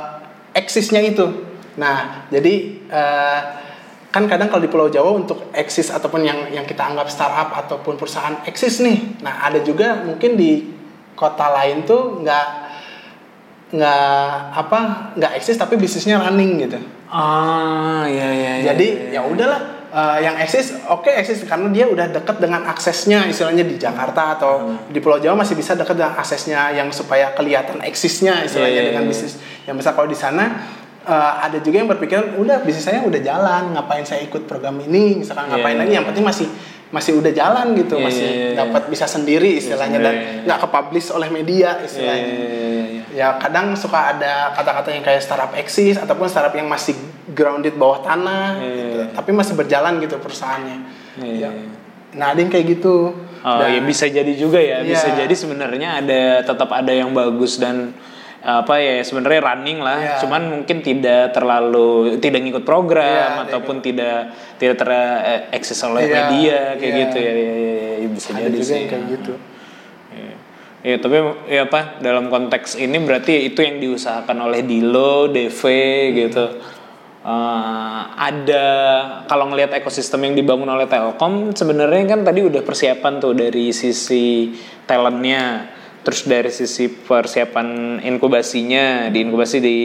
eksisnya 0.55 1.03
itu. 1.03 1.27
Nah 1.79 2.27
jadi 2.31 2.55
eh, 2.91 3.41
kan 4.15 4.31
kadang 4.31 4.47
kalau 4.47 4.63
di 4.63 4.71
Pulau 4.71 4.87
Jawa 4.87 5.11
untuk 5.11 5.51
eksis 5.51 5.91
ataupun 5.91 6.23
yang 6.23 6.47
yang 6.55 6.63
kita 6.63 6.87
anggap 6.87 7.11
startup 7.11 7.51
ataupun 7.51 7.99
perusahaan 7.99 8.47
eksis 8.47 8.83
nih. 8.83 9.23
Nah 9.27 9.43
ada 9.43 9.59
juga 9.63 10.03
mungkin 10.07 10.39
di 10.39 10.71
kota 11.19 11.51
lain 11.51 11.83
tuh 11.83 12.23
nggak 12.23 12.47
nggak 13.75 14.35
apa 14.55 14.79
nggak 15.19 15.33
eksis 15.43 15.59
tapi 15.59 15.75
bisnisnya 15.75 16.23
running 16.23 16.63
gitu. 16.63 16.79
Ah 17.11 18.07
iya 18.07 18.31
iya 18.31 18.53
iya, 18.59 18.65
jadi 18.75 18.87
iya. 19.11 19.23
ya 19.23 19.31
udahlah 19.31 19.74
eh, 19.95 20.19
yang 20.27 20.35
eksis 20.37 20.75
oke 20.91 21.07
eksis 21.07 21.47
karena 21.47 21.71
dia 21.71 21.87
udah 21.87 22.11
deket 22.11 22.43
dengan 22.43 22.67
aksesnya 22.67 23.31
istilahnya 23.31 23.63
di 23.63 23.79
Jakarta 23.79 24.35
atau 24.35 24.53
Hmm. 24.67 24.91
di 24.91 24.99
Pulau 24.99 25.23
Jawa 25.23 25.39
masih 25.39 25.55
bisa 25.55 25.79
deket 25.79 25.95
dengan 25.95 26.19
aksesnya 26.19 26.75
yang 26.75 26.91
supaya 26.91 27.31
kelihatan 27.33 27.79
eksisnya 27.87 28.43
istilahnya 28.43 28.75
Iya, 28.75 28.83
iya, 28.83 28.91
dengan 28.91 29.05
iya. 29.07 29.11
bisnis 29.15 29.35
yang 29.65 29.79
besar 29.79 29.95
kalau 29.95 30.11
di 30.11 30.19
sana 30.19 30.45
eh, 31.07 31.33
ada 31.47 31.63
juga 31.63 31.77
yang 31.79 31.87
berpikiran 31.87 32.35
udah 32.37 32.67
bisnis 32.67 32.83
saya 32.83 33.07
udah 33.07 33.21
jalan 33.23 33.71
ngapain 33.73 34.03
saya 34.03 34.27
ikut 34.27 34.51
program 34.51 34.83
ini 34.83 35.23
misalkan 35.23 35.47
Iya, 35.47 35.53
ngapain 35.57 35.77
iya, 35.79 35.83
lagi 35.87 35.93
yang 35.95 36.07
penting 36.11 36.27
masih 36.27 36.49
masih 36.91 37.19
udah 37.19 37.33
jalan 37.35 37.75
gitu 37.75 37.99
Iya, 37.99 38.05
masih 38.07 38.29
dapat 38.55 38.83
bisa 38.87 39.07
sendiri 39.07 39.59
istilahnya 39.59 39.99
dan 39.99 40.15
sendiri, 40.15 40.31
iya. 40.31 40.43
nggak 40.47 40.59
kepublish 40.63 41.09
oleh 41.11 41.29
media 41.31 41.71
istilahnya 41.83 42.27
iya. 42.27 43.03
ya 43.15 43.29
kadang 43.39 43.75
suka 43.75 44.15
ada 44.15 44.51
kata-kata 44.55 44.91
yang 44.91 45.03
kayak 45.03 45.23
startup 45.23 45.55
eksis 45.55 45.99
ataupun 45.99 46.27
startup 46.27 46.55
yang 46.55 46.67
masih 46.67 46.95
grounded 47.35 47.75
bawah 47.75 48.01
tanah 48.01 48.57
Iya, 48.57 48.71
gitu. 48.71 48.97
iya. 48.97 49.05
tapi 49.13 49.31
masih 49.31 49.55
berjalan 49.55 49.99
gitu 49.99 50.17
perusahaannya 50.17 50.79
Iya, 51.17 51.47
Ya. 51.47 51.67
nah 52.15 52.27
ada 52.31 52.39
yang 52.39 52.49
kayak 52.49 52.67
gitu 52.73 53.13
Oh 53.45 53.61
Dan- 53.61 53.77
ya 53.77 53.81
bisa 53.83 54.09
jadi 54.09 54.33
juga 54.33 54.57
ya, 54.57 54.81
bisa 54.81 55.11
Iya. 55.11 55.21
jadi 55.21 55.35
sebenarnya 55.35 56.01
ada 56.01 56.21
tetap 56.43 56.71
ada 56.71 56.89
yang 56.89 57.13
bagus 57.13 57.61
dan 57.61 57.93
apa 58.41 58.77
ya 58.77 59.01
sebenarnya 59.01 59.41
running 59.43 59.81
lah, 59.81 59.99
Iya. 59.99 60.17
cuman 60.21 60.43
mungkin 60.51 60.81
tidak 60.81 61.33
terlalu 61.33 62.17
tidak 62.19 62.41
ngikut 62.41 62.61
program 62.63 63.05
Iya, 63.31 63.45
ataupun 63.45 63.81
tidak 63.81 64.33
tidak 64.57 64.77
tereksis 64.81 65.77
oleh 65.83 66.03
Iya, 66.03 66.13
media 66.23 66.59
kayak 66.75 66.89
iya. 66.89 67.01
gitu 67.03 67.17
ya, 67.19 67.33
ya, 67.33 67.55
ya, 67.55 67.75
ya, 68.01 68.09
bisa 68.11 68.29
ada 68.31 68.41
jadi 68.43 68.53
juga 68.55 68.65
sih. 68.65 68.75
yang 68.75 68.89
kayak 68.89 69.05
gitu 69.13 69.33
Iya. 70.11 70.35
Ya, 70.85 70.97
tapi 71.01 71.17
ya 71.47 71.61
apa 71.65 71.81
dalam 71.99 72.29
konteks 72.29 72.77
ini 72.77 72.97
berarti 72.99 73.45
itu 73.45 73.61
yang 73.61 73.77
diusahakan 73.79 74.37
oleh 74.43 74.61
Dilo, 74.63 75.29
DV 75.29 75.61
gitu. 76.15 76.45
Eh, 77.25 78.03
ada 78.21 78.67
kalau 79.25 79.49
ngelihat 79.49 79.73
ekosistem 79.81 80.29
yang 80.29 80.37
dibangun 80.37 80.69
oleh 80.69 80.85
Telkom 80.85 81.57
sebenarnya 81.57 82.05
kan 82.05 82.21
tadi 82.21 82.45
udah 82.45 82.61
persiapan 82.61 83.17
tuh 83.17 83.33
dari 83.33 83.73
sisi 83.73 84.53
talentnya, 84.85 85.73
terus 86.05 86.29
dari 86.29 86.53
sisi 86.53 86.93
persiapan 86.93 87.97
inkubasinya, 88.05 89.09
di 89.09 89.25
inkubasi 89.25 89.57
di 89.57 89.79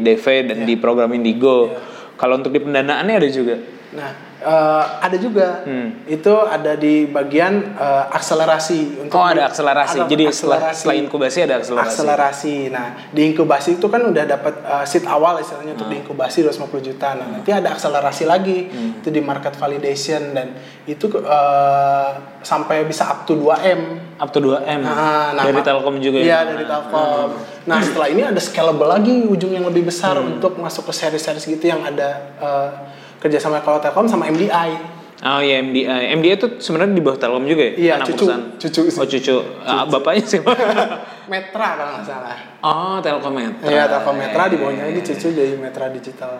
DV 0.00 0.24
dan 0.48 0.58
di 0.64 0.80
program 0.80 1.12
Indigo. 1.12 1.76
Kalau 2.16 2.40
untuk 2.40 2.56
di 2.56 2.60
pendanaannya 2.64 3.14
ada 3.20 3.28
juga. 3.28 3.60
nah 3.92 4.27
eh, 4.40 4.84
ada 4.98 5.16
juga 5.16 5.62
Hmm. 5.62 6.04
itu 6.04 6.30
ada 6.30 6.74
di 6.74 7.06
bagian 7.06 7.74
eh, 7.74 8.04
akselerasi 8.08 9.02
untuk 9.02 9.14
Oh 9.14 9.26
di- 9.26 9.34
ada 9.34 9.46
akselerasi. 9.46 9.98
ada 9.98 10.06
Jadi 10.06 10.24
setelah, 10.28 10.58
akselerasi. 10.64 10.78
setelah 10.78 10.96
inkubasi 10.96 11.38
ada 11.40 11.54
akselerasi. 11.56 11.88
akselerasi. 11.90 12.56
Nah, 12.68 12.86
di 13.08 13.22
inkubasi 13.26 13.70
itu 13.74 13.86
kan 13.86 14.02
udah 14.04 14.24
dapat 14.24 14.54
uh, 14.62 14.82
seed 14.82 15.04
awal 15.04 15.36
istilahnya 15.36 15.74
untuk 15.74 15.88
diinkubasi 15.88 16.42
250 16.42 16.54
juta. 16.84 17.08
Nah, 17.12 17.26
nanti 17.30 17.50
ada 17.50 17.68
akselerasi 17.70 18.24
lagi 18.24 18.58
itu 18.96 19.08
di 19.08 19.20
market 19.20 19.54
validation 19.54 20.32
dan 20.32 20.54
itu 20.84 21.10
uh, 21.18 22.10
sampai 22.40 22.84
bisa 22.84 23.04
up 23.06 23.24
to 23.24 23.34
2M. 23.34 23.80
Up 24.16 24.30
to 24.30 24.38
2M. 24.38 24.80
Nah, 24.80 25.32
nah, 25.32 25.44
dari 25.44 25.60
Telkom 25.60 25.98
juga 25.98 26.18
Iya, 26.18 26.38
ya. 26.38 26.48
dari 26.48 26.64
Telkom. 26.64 27.28
Nah, 27.64 27.78
setelah 27.78 28.08
ini 28.08 28.22
ada 28.24 28.38
scalable 28.38 28.86
lagi 28.86 29.24
ujung 29.24 29.50
yang 29.50 29.64
lebih 29.64 29.84
besar 29.84 30.14
Hmm. 30.14 30.30
untuk 30.32 30.56
masuk 30.56 30.86
ke 30.86 30.92
seri-seri 30.92 31.36
gitu 31.38 31.66
yang 31.66 31.82
ada 31.82 32.08
uh, 32.38 32.70
kerjasama 33.18 33.60
kalau 33.60 33.78
Telkom 33.78 34.06
sama 34.06 34.26
MDI. 34.26 34.70
Oh 35.18 35.40
iya 35.40 35.58
MDI. 35.58 35.84
MDI 36.14 36.32
itu 36.32 36.46
sebenarnya 36.58 36.94
di 36.94 37.02
bawah 37.02 37.18
Telkom 37.18 37.42
juga 37.42 37.62
ya? 37.64 37.72
Iya, 37.74 37.92
Anak 37.96 38.06
cucu. 38.06 38.24
perusahaan? 38.24 38.44
Cucu 38.54 38.80
sih. 38.86 38.98
Oh 38.98 39.06
cucu. 39.08 39.36
Ah, 39.60 39.82
bapaknya 39.84 40.22
siapa? 40.24 40.52
Metra 41.30 41.68
kalau 41.74 41.90
nggak 41.92 42.06
salah. 42.06 42.36
oh 42.60 42.96
Telkometra. 42.98 43.66
Iya, 43.66 43.84
Telkometra 43.86 44.42
di 44.44 44.54
Iya, 44.54 44.60
bawahnya 44.60 44.84
iya. 44.88 45.02
cucu 45.02 45.28
dari 45.30 45.54
Metra 45.54 45.86
Digital 45.88 46.34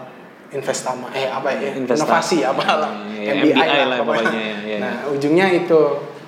Investama 0.49 1.13
eh 1.13 1.29
apa 1.29 1.53
ya 1.53 1.77
Investama. 1.77 2.09
inovasi 2.09 2.41
apa 2.41 2.65
lah 2.73 2.93
Iya, 3.13 3.33
MDI 3.37 3.81
lah 3.85 3.99
pokoknya, 4.01 4.33
iya, 4.33 4.55
iya. 4.65 4.79
nah 4.81 4.95
ujungnya 5.13 5.47
itu 5.53 5.77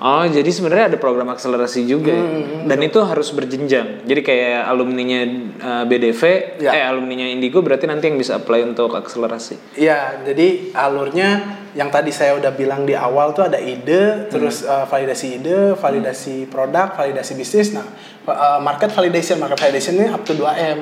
Oh, 0.01 0.25
jadi 0.25 0.49
sebenarnya 0.49 0.89
ada 0.89 0.97
program 0.97 1.29
akselerasi 1.29 1.85
juga 1.85 2.09
ya? 2.09 2.25
Hmm, 2.25 2.65
Dan 2.65 2.81
itu 2.81 2.97
harus 3.05 3.29
berjenjang. 3.29 4.01
Jadi 4.01 4.21
kayak 4.25 4.65
alumninya 4.65 5.21
uh, 5.61 5.83
BDV, 5.85 6.21
Ya. 6.57 6.73
eh 6.73 6.83
alumninya 6.89 7.29
Indigo 7.29 7.61
berarti 7.61 7.85
nanti 7.85 8.09
yang 8.09 8.17
bisa 8.17 8.41
apply 8.41 8.65
untuk 8.65 8.97
akselerasi. 8.97 9.77
Iya, 9.77 10.25
jadi 10.25 10.73
alurnya 10.73 11.29
yang 11.77 11.87
tadi 11.87 12.09
saya 12.09 12.33
udah 12.33 12.49
bilang 12.51 12.83
di 12.83 12.97
awal 12.97 13.31
tuh 13.31 13.45
ada 13.45 13.61
ide, 13.61 14.25
terus 14.27 14.65
uh, 14.65 14.89
validasi 14.89 15.37
ide, 15.37 15.77
validasi 15.77 16.49
produk, 16.49 16.97
validasi 16.97 17.37
bisnis. 17.37 17.69
Nah, 17.71 17.85
uh, 18.23 18.59
market 18.59 18.89
validation, 18.89 19.37
market 19.37 19.57
validation 19.57 19.95
ini 19.95 20.07
up 20.07 20.21
to 20.21 20.33
2M. 20.33 20.77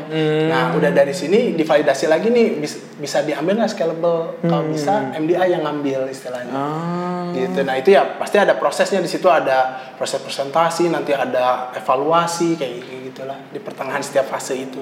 Nah, 0.48 0.74
udah 0.74 0.92
dari 0.92 1.12
sini 1.12 1.54
divalidasi 1.54 2.06
lagi 2.06 2.28
nih 2.28 2.58
bis- 2.58 2.80
bisa 2.96 3.22
diambil 3.22 3.60
nggak 3.60 3.72
scalable? 3.72 4.40
Kalau 4.42 4.66
bisa 4.68 5.14
MDI 5.16 5.48
yang 5.54 5.64
ngambil 5.64 6.08
istilahnya. 6.08 6.52
Ah. 6.52 7.32
Gitu. 7.32 7.62
Nah, 7.62 7.76
itu 7.76 7.94
ya 7.94 8.18
pasti 8.18 8.36
ada 8.36 8.56
prosesnya 8.56 9.00
di 9.00 9.08
situ 9.08 9.28
ada 9.28 9.94
proses 9.96 10.20
presentasi, 10.20 10.90
nanti 10.90 11.14
ada 11.14 11.72
evaluasi 11.74 12.58
kayak 12.58 12.74
gitulah 13.12 13.40
di 13.50 13.60
pertengahan 13.60 14.02
setiap 14.02 14.28
fase 14.28 14.58
itu 14.58 14.82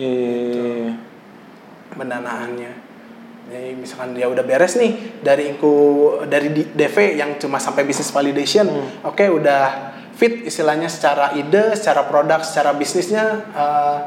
Iya, 0.00 0.08
iya, 0.08 0.72
iya. 0.80 0.92
pendanaannya. 1.92 2.72
Jadi 3.50 3.74
misalkan 3.74 4.14
dia 4.14 4.30
udah 4.30 4.46
beres 4.46 4.78
nih 4.78 5.20
dari 5.20 5.50
inku 5.50 5.74
dari 6.24 6.54
DV 6.54 6.96
yang 7.18 7.34
cuma 7.36 7.58
sampai 7.58 7.82
business 7.82 8.14
validation, 8.14 8.62
oke 9.02 9.26
udah 9.26 9.90
fit 10.20 10.44
istilahnya 10.44 10.92
secara 10.92 11.32
ide, 11.32 11.72
secara 11.72 12.04
produk, 12.04 12.44
secara 12.44 12.76
bisnisnya 12.76 13.24
eh, 13.56 13.98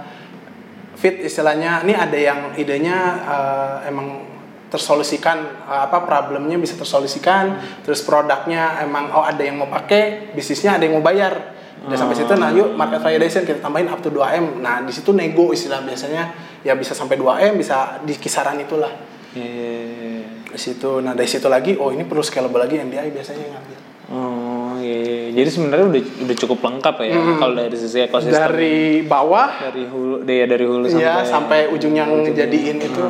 fit 0.93 1.25
istilahnya. 1.25 1.81
Ini 1.81 1.93
ada 1.97 2.13
yang 2.13 2.39
idenya 2.53 2.97
eh, 3.25 3.89
emang 3.89 4.21
tersolusikan 4.69 5.65
eh, 5.65 5.81
apa 5.89 6.05
problemnya 6.05 6.61
bisa 6.61 6.77
tersolusikan, 6.77 7.57
terus 7.81 8.05
produknya 8.05 8.85
emang 8.85 9.09
oh 9.09 9.25
ada 9.25 9.41
yang 9.41 9.57
mau 9.57 9.73
pakai, 9.73 10.37
bisnisnya 10.37 10.77
ada 10.77 10.85
yang 10.85 11.01
mau 11.01 11.05
bayar. 11.05 11.57
Udah 11.83 11.99
sampai 11.99 12.15
situ 12.15 12.31
nah 12.39 12.47
yuk 12.47 12.79
market 12.79 13.03
validation 13.03 13.43
kita 13.43 13.59
tambahin 13.59 13.89
up 13.89 13.99
to 13.99 14.07
2M. 14.07 14.63
Nah, 14.63 14.85
di 14.85 14.93
situ 14.93 15.11
nego 15.11 15.51
istilah 15.51 15.83
biasanya 15.83 16.31
ya 16.63 16.77
bisa 16.79 16.95
sampai 16.95 17.19
2M, 17.19 17.59
bisa 17.59 17.99
di 18.05 18.15
kisaran 18.15 18.55
itulah. 18.61 18.87
Iya, 19.35 19.43
iya, 19.43 19.73
iya. 19.99 20.23
Di 20.47 20.59
situ. 20.61 21.01
Nah, 21.03 21.11
dari 21.11 21.27
situ 21.27 21.49
lagi 21.51 21.75
oh 21.75 21.91
ini 21.91 22.07
perlu 22.07 22.23
scalable 22.23 22.61
lagi 22.61 22.79
MDI 22.79 23.09
biasanya 23.11 23.41
yang 23.43 23.53
ngambil. 23.59 23.79
Oh, 24.13 24.42
iya, 24.83 24.97
iya. 24.99 25.29
Jadi 25.39 25.49
sebenarnya 25.49 25.85
udah 25.87 26.01
udah 26.27 26.35
cukup 26.43 26.59
lengkap 26.59 26.95
ya 27.07 27.15
kalau 27.39 27.53
dari 27.55 27.77
sisi 27.79 27.97
ekosistem. 28.03 28.35
Dari 28.35 28.75
bawah 29.07 29.49
dari 29.63 29.83
hulu, 29.87 30.15
ya 30.27 30.45
dari 30.45 30.65
hulu 30.67 30.85
sampai 30.85 30.99
ya 30.99 31.13
sampai 31.23 31.59
ujung 31.71 31.95
yang 31.95 32.11
jadiin 32.27 32.77
itu 32.83 33.03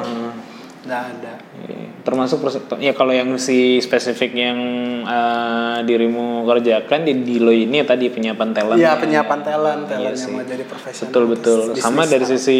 udah 0.83 1.01
ada. 1.09 1.33
Iya, 1.63 1.87
termasuk 2.03 2.43
ya 2.77 2.91
kalau 2.91 3.15
yang 3.15 3.39
si 3.39 3.79
spesifik 3.79 4.35
yang 4.35 4.59
eh, 5.07 5.77
dirimu 5.87 6.43
kerjakan 6.43 7.07
di 7.07 7.23
Dilo 7.23 7.55
ini 7.55 7.79
ya 7.79 7.85
tadi 7.87 8.11
penyiapan 8.11 8.49
talent 8.51 8.77
Iya, 8.77 8.91
ya. 8.91 8.99
penyiapan 8.99 9.39
talent, 9.41 9.81
talent 9.87 10.03
Iya 10.03 10.11
yang 10.11 10.19
sih. 10.19 10.31
mau 10.35 10.43
jadi 10.43 10.63
profesional. 10.67 11.07
betul 11.09 11.23
betul 11.31 11.59
sama 11.79 12.03
dari 12.03 12.25
sisi 12.27 12.57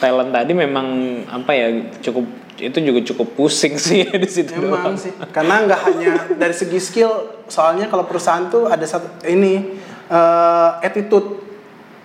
talent 0.00 0.32
tadi 0.32 0.52
memang 0.56 0.86
apa 1.28 1.52
ya 1.52 1.66
cukup 2.00 2.47
itu 2.60 2.78
juga 2.78 3.00
cukup 3.04 3.28
pusing 3.34 3.78
sih 3.80 4.02
di 4.04 4.26
situ 4.26 4.50
Emang 4.52 4.82
doang. 4.84 4.96
sih, 4.96 5.10
karena 5.28 5.62
nggak 5.62 5.80
hanya 5.84 6.12
dari 6.34 6.52
segi 6.52 6.78
skill, 6.78 7.10
soalnya 7.46 7.86
kalau 7.86 8.02
perusahaan 8.02 8.46
tuh 8.46 8.66
ada 8.66 8.82
satu 8.82 9.06
ini 9.24 9.78
eh, 10.06 10.70
attitude, 10.80 11.38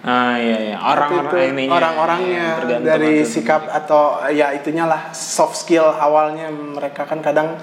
ah 0.01 0.35
iya 0.35 0.57
iya 0.69 0.77
attitude, 0.77 1.67
orang-orangnya 1.67 2.45
tergantung 2.59 2.85
dari 2.85 3.11
attitude. 3.19 3.33
sikap 3.33 3.61
atau 3.67 4.01
ya 4.29 4.51
itunya 4.51 4.83
lah 4.83 5.09
soft 5.09 5.55
skill 5.57 5.89
awalnya 5.89 6.47
mereka 6.49 7.03
kan 7.03 7.19
kadang 7.19 7.57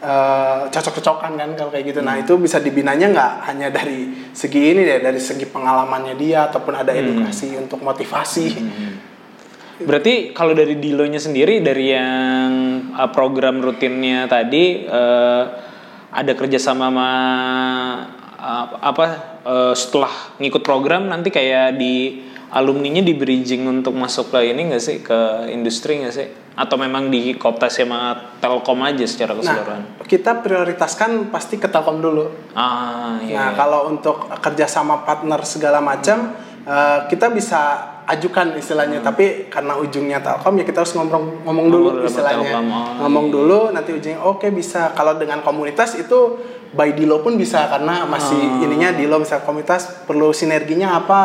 eh, 0.00 0.60
cocok-cocokan 0.66 1.32
kan 1.36 1.50
kalau 1.54 1.70
kayak 1.70 1.86
gitu. 1.88 2.00
Nah 2.00 2.18
Hmm. 2.18 2.24
itu 2.24 2.34
bisa 2.36 2.58
dibinanya 2.58 3.06
nggak 3.08 3.32
hanya 3.46 3.68
dari 3.68 4.02
segi 4.32 4.74
ini 4.74 4.82
deh, 4.82 4.98
dari 4.98 5.20
segi 5.20 5.46
pengalamannya 5.46 6.16
dia 6.16 6.48
ataupun 6.48 6.74
ada 6.74 6.90
Hmm. 6.90 7.00
edukasi 7.00 7.54
untuk 7.54 7.78
motivasi. 7.78 8.46
Berarti 9.84 10.32
kalau 10.32 10.54
dari 10.56 10.78
Dilonya 10.78 11.18
sendiri 11.18 11.60
dari 11.60 11.92
yang 11.92 12.50
uh, 12.94 13.10
program 13.10 13.60
rutinnya 13.60 14.30
tadi 14.30 14.86
uh, 14.86 15.44
ada 16.12 16.32
kerjasama 16.36 16.92
sama 16.92 17.08
uh, 18.36 18.66
apa 18.80 19.06
uh, 19.44 19.74
setelah 19.74 20.36
ngikut 20.38 20.62
program 20.62 21.08
nanti 21.08 21.32
kayak 21.32 21.78
di 21.78 22.24
alumninya 22.52 23.00
di 23.00 23.16
bridging 23.16 23.64
untuk 23.64 23.96
masuk 23.96 24.28
ke 24.28 24.52
ini 24.52 24.68
enggak 24.68 24.84
sih 24.84 25.00
ke 25.00 25.48
industri 25.48 26.04
nggak 26.04 26.12
sih 26.12 26.28
atau 26.52 26.76
memang 26.76 27.08
di 27.08 27.32
kooptasi 27.40 27.88
sama 27.88 28.12
Telkom 28.36 28.84
aja 28.84 29.04
secara 29.08 29.32
keseluruhan? 29.32 29.80
Nah 29.96 30.04
kita 30.04 30.44
prioritaskan 30.44 31.32
pasti 31.32 31.56
ke 31.56 31.68
Telkom 31.68 32.04
dulu. 32.04 32.28
ah 32.52 33.16
iya. 33.24 33.48
Nah, 33.48 33.50
kalau 33.56 33.88
untuk 33.88 34.28
kerjasama 34.28 35.08
partner 35.08 35.40
segala 35.48 35.80
macam, 35.80 36.36
eh, 36.68 36.98
kita 37.08 37.32
bisa 37.32 37.91
ajukan 38.12 38.54
istilahnya. 38.60 39.00
Tapi 39.00 39.48
karena 39.48 39.76
ujungnya 39.80 40.20
Telkom 40.20 40.54
ya 40.60 40.64
kita 40.64 40.84
harus 40.84 40.92
ngomong 40.94 41.44
ngomong 41.48 41.66
dulu 41.72 41.88
Ngomong 41.96 42.08
istilahnya. 42.08 42.50
Telkom, 42.52 42.66
oh, 42.68 42.86
ngomong 43.04 43.26
dulu, 43.32 43.58
nanti 43.72 43.90
ujungnya 43.96 44.20
oke 44.20 44.46
bisa. 44.52 44.92
Kalau 44.92 45.16
dengan 45.16 45.40
komunitas 45.40 45.96
itu 45.96 46.38
by 46.72 46.96
Dilo 46.96 47.20
pun 47.20 47.36
bisa 47.36 47.68
karena 47.68 48.08
masih 48.08 48.40
Oh. 48.40 48.64
ininya 48.64 48.96
Dilo 48.96 49.20
misal 49.20 49.44
komunitas 49.44 50.04
perlu 50.08 50.32
sinerginya 50.32 50.96
apa. 51.00 51.20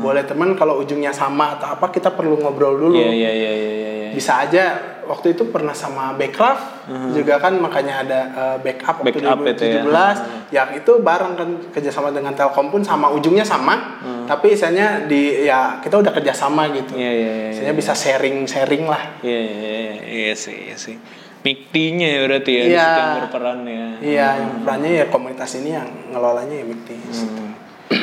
Boleh 0.00 0.24
teman 0.24 0.56
kalau 0.56 0.80
ujungnya 0.80 1.12
sama 1.12 1.60
atau 1.60 1.76
apa 1.76 1.92
kita 1.92 2.16
perlu 2.16 2.40
ngobrol 2.40 2.80
dulu 2.80 2.96
Iya 2.96 3.12
iya 3.12 3.30
iya 3.32 3.52
iya 3.52 3.70
iya. 3.76 4.08
bisa 4.16 4.40
aja 4.40 4.64
waktu 5.10 5.34
itu 5.34 5.50
pernah 5.50 5.74
sama 5.74 6.14
Backcraft 6.14 6.86
juga 7.10 7.42
kan 7.42 7.58
makanya 7.58 8.06
ada 8.06 8.20
uh, 8.30 8.56
backup 8.62 9.02
waktu 9.02 9.18
Backup 9.18 9.42
itu 9.42 9.64
ya. 9.66 9.82
2017 9.82 10.54
yang 10.54 10.68
itu 10.78 10.92
bareng 11.02 11.34
kan 11.34 11.48
kerjasama 11.74 12.14
dengan 12.14 12.30
Telkom 12.30 12.70
pun 12.70 12.86
sama 12.86 13.10
ujungnya 13.10 13.42
sama 13.42 13.98
tapi 14.30 14.54
misalnya 14.54 15.02
di 15.10 15.42
ya 15.42 15.82
kita 15.82 15.98
udah 15.98 16.14
kerjasama 16.14 16.70
gitu 16.70 16.94
Iya 16.94 17.10
iya 17.10 17.30
iya. 17.34 17.48
misalnya 17.50 17.74
bisa 17.74 17.92
sharing 17.92 18.46
sharing 18.46 18.86
lah 18.86 19.02
Iya 19.18 19.40
iya 19.42 19.58
iya, 19.58 19.94
iya 20.06 20.34
sih 20.38 20.70
iya 20.70 20.76
sih. 20.78 20.94
Miktinya 21.40 22.06
ya 22.06 22.18
berarti 22.28 22.50
ya 22.52 22.62
situ 22.62 22.78
yang 22.94 23.12
berperan 23.18 23.58
ya. 23.66 23.86
iya 23.98 24.26
yang 24.38 24.52
perannya 24.62 24.90
ya 24.94 25.04
komunitas 25.10 25.50
ini 25.58 25.74
yang 25.74 25.88
ngelolanya 26.14 26.54
ya 26.54 26.64
Mikti 26.64 26.94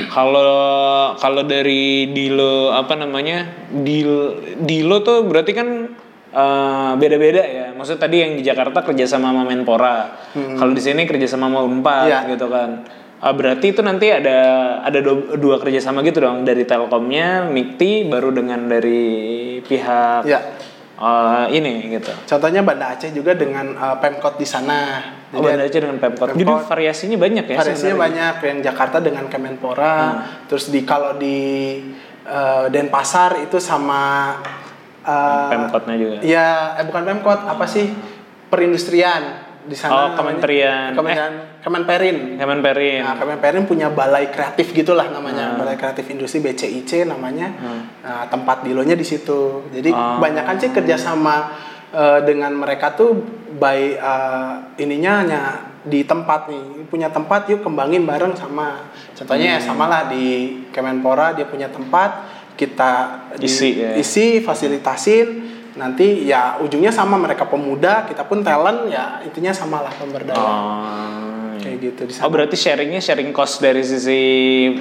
Kalau 0.07 0.43
kalau 1.15 1.43
dari 1.45 2.09
Dilo 2.11 2.73
apa 2.73 2.97
namanya? 2.97 3.47
Dil 3.71 4.35
Dilo 4.59 4.99
tuh 4.99 5.23
berarti 5.23 5.51
kan 5.53 5.69
eh, 6.37 6.91
beda-beda 6.95 7.41
ya. 7.41 7.67
Maksud 7.73 7.97
tadi 7.97 8.21
yang 8.21 8.37
di 8.37 8.45
Jakarta 8.45 8.85
kerjasama 8.85 9.33
sama 9.33 9.41
Menpora. 9.43 9.97
Kalau 10.33 10.71
di 10.71 10.81
sini 10.81 11.03
kerjasama 11.03 11.49
sama 11.49 11.65
Unpad 11.65 12.05
Iya. 12.05 12.19
gitu 12.29 12.45
kan. 12.47 12.85
Ah, 13.17 13.33
berarti 13.33 13.73
itu 13.73 13.81
nanti 13.81 14.13
ada 14.13 14.37
ada 14.79 15.01
dua, 15.01 15.33
dua 15.33 15.57
kerjasama 15.57 16.05
gitu 16.05 16.21
dong 16.21 16.45
dari 16.45 16.69
Telkomnya, 16.69 17.49
Mikti, 17.49 18.05
baru 18.05 18.29
dengan 18.29 18.69
dari 18.69 19.25
pihak 19.57 20.21
ya 20.21 20.37
eh, 20.97 21.45
ini 21.49 21.97
gitu. 21.97 22.13
contohnya 22.29 22.61
Banda 22.61 22.93
Aceh 22.93 23.09
juga 23.09 23.33
dengan 23.33 23.73
uh, 23.73 23.97
Pemkot 23.97 24.37
di 24.37 24.45
sana 24.45 25.01
Oh, 25.33 25.41
Banda 25.41 25.65
Aceh 25.65 25.81
dengan 25.81 25.97
Pemkot. 25.97 26.37
Jadi 26.37 26.45
Pemkot. 26.45 26.69
variasinya 26.69 27.17
banyak 27.17 27.45
ya 27.49 27.57
variasinya 27.57 27.93
sebenarnya? 27.97 28.05
banyak 28.05 28.35
yang 28.45 28.57
Jakarta 28.63 28.97
dengan 29.01 29.25
Kemenpora 29.25 29.95
terus 30.45 30.69
di 30.69 30.85
kalau 30.85 31.17
di 31.17 31.37
eh, 32.21 32.65
Denpasar 32.69 33.41
itu 33.41 33.57
sama 33.57 34.37
eh, 35.07 35.47
Pemkotnya 35.49 35.95
juga. 35.95 36.15
ya 36.21 36.47
eh 36.75 36.83
bukan 36.83 37.03
Pemkot 37.05 37.39
apa 37.41 37.63
sih 37.65 37.87
perindustrian 38.47 39.23
di 39.63 39.75
sana 39.75 39.91
Oh. 39.91 40.09
Kementerian. 40.15 40.91
Kementerian 40.91 41.33
Kemenperin 41.59 42.17
Kemenperin. 42.35 43.03
Nah, 43.03 43.15
Kemenperin 43.15 43.63
punya 43.63 43.87
balai 43.89 44.27
kreatif 44.27 44.71
gitulah 44.71 45.03
namanya, 45.05 45.51
Hmm. 45.51 45.59
balai 45.59 45.75
kreatif 45.75 46.07
industri 46.07 46.39
BCIC 46.39 47.03
namanya. 47.03 47.51
Nah, 47.99 48.23
tempat 48.25 48.63
dilonya 48.63 48.95
di 48.95 49.03
situ. 49.03 49.67
Jadi 49.69 49.91
Ah. 49.91 50.15
kebanyakan 50.15 50.55
sih 50.57 50.71
kerjasama 50.71 51.35
eh, 51.87 52.19
dengan 52.21 52.51
mereka 52.53 52.91
tuh 52.93 53.15
by 53.53 53.79
eh, 53.93 54.53
ininya 54.77 55.13
hanya 55.17 55.41
di 55.81 56.03
tempat 56.03 56.47
nih 56.47 56.83
punya 56.85 57.07
tempat 57.07 57.47
yuk 57.47 57.59
kembangin 57.61 58.03
bareng 58.03 58.31
sama 58.33 58.91
contohnya 59.13 59.47
Hmm. 59.49 59.55
ya 59.55 59.59
samalah 59.61 60.01
di 60.05 60.25
Kemenpora 60.67 61.31
dia 61.31 61.43
punya 61.43 61.67
tempat 61.67 62.36
kita 62.57 62.91
di- 63.37 63.45
Isi, 63.45 63.69
ya. 63.77 63.93
isi 63.95 64.41
fasilitasin 64.41 65.27
nanti 65.73 66.25
ya 66.25 66.57
ujungnya 66.57 66.89
sama 66.89 67.15
mereka 67.15 67.45
pemuda 67.45 68.03
kita 68.03 68.25
pun 68.25 68.41
talent 68.41 68.89
ya 68.89 69.21
intinya 69.21 69.53
samalah 69.53 69.93
pemberdayaan 69.93 71.53
Oh, 71.53 71.53
kayak 71.61 71.77
gitu 71.79 72.01
di 72.03 72.13
Oh 72.17 72.27
berarti 72.27 72.57
sharingnya 72.57 72.97
sharing 72.97 73.29
cost 73.29 73.61
dari 73.61 73.81
sisi 73.81 74.21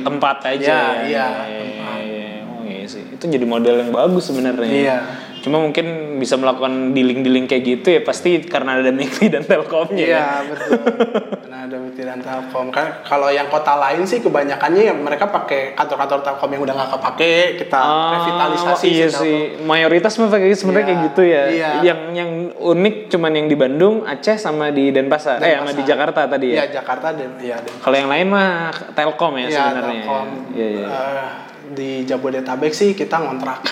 tempat 0.01 0.49
aja 0.49 1.05
Iya, 1.05 1.05
ya? 1.05 1.05
iya, 1.05 1.29
iya, 1.45 1.91
iya. 2.01 2.29
Oh 2.47 2.65
iya 2.65 2.85
sih, 2.87 3.05
itu 3.07 3.21
jadi 3.23 3.45
model 3.45 3.77
yang 3.79 3.93
bagus 3.93 4.25
sebenarnya. 4.27 4.65
Iya. 4.67 4.99
Cuma 5.39 5.61
mungkin 5.61 5.87
bisa 6.17 6.35
melakukan 6.35 6.91
dealing-dealing 6.91 7.45
kayak 7.45 7.63
gitu 7.63 7.89
ya 7.91 8.01
pasti 8.01 8.41
karena 8.43 8.77
ada 8.77 8.89
Mikti 8.91 9.29
dan 9.29 9.45
Telkomnya. 9.45 10.01
Iya 10.01 10.17
ya. 10.17 10.27
betul. 10.43 10.71
Nah, 11.57 11.65
ada 11.65 11.81
BT 11.81 12.05
dan 12.05 12.21
Telkom. 12.21 12.69
Kan 12.69 13.01
kalau 13.01 13.33
yang 13.33 13.49
kota 13.49 13.81
lain 13.81 14.05
sih 14.05 14.21
kebanyakannya 14.21 14.83
ya 14.83 14.93
mereka 14.93 15.25
pakai 15.27 15.73
kantor-kantor 15.73 16.21
Telkom 16.21 16.53
yang 16.53 16.61
udah 16.61 16.75
nggak 16.77 16.91
kepake, 16.93 17.33
kita 17.57 17.81
revitalisasi 18.13 18.85
iya 18.87 19.09
si 19.09 19.09
Telkom. 19.09 19.25
sih. 19.25 19.37
Mayoritas 19.65 20.13
mah 20.21 20.29
kayak 20.29 20.53
sebenarnya 20.53 20.85
Iya, 20.85 20.91
kayak 20.93 21.07
gitu 21.09 21.23
ya. 21.25 21.43
iya. 21.49 21.69
Yang 21.81 22.01
yang 22.13 22.31
unik 22.53 22.97
cuman 23.09 23.33
yang 23.33 23.47
di 23.49 23.57
Bandung, 23.57 24.05
Aceh 24.05 24.37
sama 24.37 24.69
di 24.69 24.93
Denpasar. 24.93 25.41
eh 25.41 25.57
sama 25.57 25.65
Denpasar. 25.65 25.73
di 25.73 25.83
Jakarta 25.83 26.21
tadi 26.29 26.47
ya. 26.47 26.57
Iya, 26.61 26.67
Jakarta 26.77 27.07
dan 27.11 27.31
iya 27.41 27.57
Kalau 27.57 27.97
yang 27.97 28.11
lain 28.13 28.27
mah 28.29 28.49
Telkom 28.93 29.33
ya 29.35 29.41
Iya, 29.41 29.57
sebenarnya. 29.57 30.03
Telkom. 30.05 30.27
Iya 30.53 30.67
iya. 30.69 30.87
Eh, 30.87 31.29
di 31.73 31.91
Jabodetabek 32.05 32.73
sih 32.77 32.93
kita 32.93 33.17
ngontrak. 33.17 33.65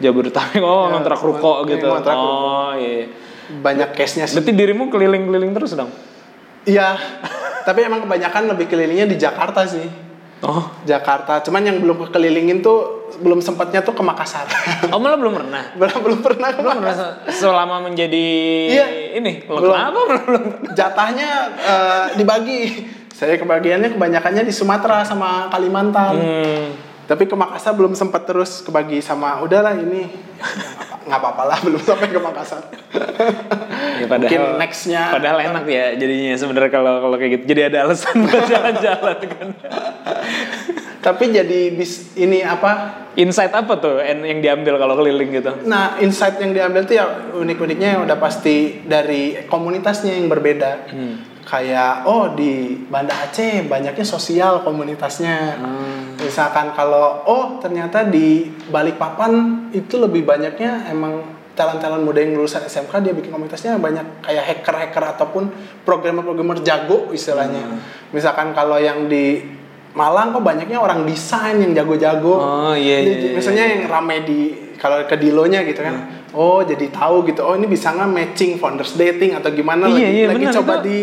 Jabodetabek 0.00 0.64
oh 0.64 0.88
Iya, 0.88 0.96
ngontrak 0.96 1.20
ruko 1.20 1.68
gitu. 1.68 1.92
ngontrak 1.92 2.16
oh 2.16 2.72
iya. 2.72 3.04
Banyak 3.52 3.92
case-nya 3.92 4.24
sih. 4.24 4.40
Berarti 4.40 4.56
dirimu 4.56 4.88
keliling-keliling 4.88 5.52
terus 5.52 5.76
dong? 5.76 5.92
Iya. 6.64 6.98
Tapi 7.66 7.80
emang 7.82 8.02
kebanyakan 8.02 8.50
lebih 8.50 8.66
kelilingnya 8.66 9.06
di 9.06 9.16
Jakarta 9.16 9.62
sih. 9.64 9.86
Oh. 10.42 10.66
Jakarta. 10.82 11.38
Cuman 11.40 11.62
yang 11.62 11.78
belum 11.78 12.02
kekelilingin 12.02 12.60
tuh 12.60 13.06
belum 13.22 13.38
sempatnya 13.38 13.78
tuh 13.80 13.94
ke 13.94 14.02
Makassar. 14.02 14.50
Oh 14.90 14.98
malah 14.98 15.14
belum 15.14 15.38
pernah. 15.38 15.70
belum 15.78 15.98
belum 16.02 16.18
pernah 16.20 16.50
ke 16.50 16.58
Belum 16.58 16.82
pernah 16.82 16.94
se- 16.94 17.16
selama 17.38 17.78
menjadi 17.80 18.26
Iya. 18.66 18.86
ini. 19.16 19.46
Belum. 19.46 19.70
kenapa 19.70 19.98
belum? 20.26 20.44
Jatahnya 20.74 21.30
eh, 21.54 22.04
dibagi. 22.18 22.60
Saya 23.12 23.38
kebagiannya 23.38 23.94
kebanyakannya 23.94 24.42
di 24.42 24.50
Sumatera 24.50 25.06
sama 25.06 25.46
Kalimantan. 25.46 26.14
Hmm. 26.18 26.66
Tapi 27.06 27.26
ke 27.26 27.34
Makassar 27.34 27.74
belum 27.74 27.92
sempat 27.98 28.24
terus 28.24 28.62
kebagi 28.62 29.02
sama 29.02 29.42
udahlah 29.42 29.74
ini 29.74 30.06
ya, 30.38 30.46
nggak 31.02 31.18
apa-apa 31.18 31.42
lah 31.50 31.58
belum 31.66 31.82
sampai 31.82 32.08
ke 32.08 32.20
Makassar. 32.20 32.62
Ya, 33.92 34.06
padahal, 34.06 34.30
Mungkin 34.30 34.42
nextnya 34.62 35.02
Padahal 35.10 35.38
enak 35.42 35.64
ya 35.66 35.94
jadinya 35.98 36.34
sebenarnya 36.38 36.70
kalau 36.70 37.02
kalau 37.02 37.16
kayak 37.18 37.38
gitu. 37.38 37.44
Jadi 37.54 37.60
ada 37.70 37.78
alasan 37.86 38.14
buat 38.24 38.44
jalan-jalan 38.52 39.18
kan. 39.26 39.48
Tapi 41.02 41.24
jadi 41.34 41.60
bis 41.74 42.14
ini 42.14 42.46
apa? 42.46 43.02
Insight 43.18 43.52
apa 43.52 43.76
tuh 43.76 44.00
yang 44.00 44.38
diambil 44.40 44.78
kalau 44.78 44.94
keliling 44.96 45.34
gitu? 45.34 45.52
Nah, 45.68 45.98
insight 46.00 46.38
yang 46.40 46.54
diambil 46.54 46.86
tuh 46.86 46.94
ya 46.96 47.06
unik-uniknya 47.36 48.00
udah 48.06 48.16
pasti 48.16 48.80
dari 48.86 49.44
komunitasnya 49.50 50.16
yang 50.16 50.30
berbeda. 50.30 50.70
Hmm. 50.88 51.31
Kayak 51.52 52.08
oh 52.08 52.32
di 52.32 52.80
Banda 52.88 53.12
Aceh 53.12 53.68
banyaknya 53.68 54.06
sosial 54.08 54.64
komunitasnya. 54.64 55.60
Hmm. 55.60 56.16
Misalkan 56.16 56.72
kalau 56.72 57.28
oh 57.28 57.60
ternyata 57.60 58.08
di 58.08 58.48
Balikpapan 58.72 59.68
itu 59.76 60.00
lebih 60.00 60.24
banyaknya 60.24 60.88
emang 60.88 61.20
talent-talent 61.52 62.08
muda 62.08 62.24
yang 62.24 62.40
lulusan 62.40 62.64
SMK 62.64 63.04
dia 63.04 63.12
bikin 63.12 63.28
komunitasnya 63.28 63.76
banyak 63.76 64.24
kayak 64.24 64.44
hacker-hacker 64.48 65.04
ataupun 65.12 65.52
programmer-programmer 65.84 66.64
jago 66.64 67.12
istilahnya. 67.12 67.68
Hmm. 67.68 67.78
Misalkan 68.16 68.56
kalau 68.56 68.80
yang 68.80 69.12
di 69.12 69.44
Malang 69.92 70.32
kok 70.32 70.40
banyaknya 70.40 70.80
orang 70.80 71.04
desain 71.04 71.60
yang 71.60 71.76
jago-jago. 71.76 72.40
Oh, 72.40 72.72
iya, 72.72 73.04
iya, 73.04 73.12
iya, 73.12 73.30
Misalnya 73.36 73.64
yang 73.68 73.92
rame 73.92 74.24
di 74.24 74.40
kalau 74.80 75.04
ke 75.04 75.20
Dilonya 75.20 75.68
gitu 75.68 75.84
kan. 75.84 76.24
Oh, 76.32 76.64
jadi 76.64 76.88
tahu 76.88 77.28
gitu. 77.28 77.44
Oh, 77.44 77.52
ini 77.52 77.68
bisa 77.68 77.92
nggak 77.92 78.08
matching 78.08 78.56
founders 78.56 78.96
dating 78.96 79.36
atau 79.36 79.52
gimana 79.52 79.84
Iya, 79.84 79.92
lagi 79.92 80.16
iya, 80.16 80.26
lagi 80.32 80.44
benar, 80.48 80.54
coba 80.56 80.74
itu- 80.80 80.84
di 80.88 80.98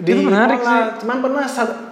di 0.00 0.10
itu 0.10 0.20
menarik 0.22 0.58
olah. 0.58 0.96
Cuman 0.96 1.16
pernah 1.20 1.44
sa- 1.44 1.88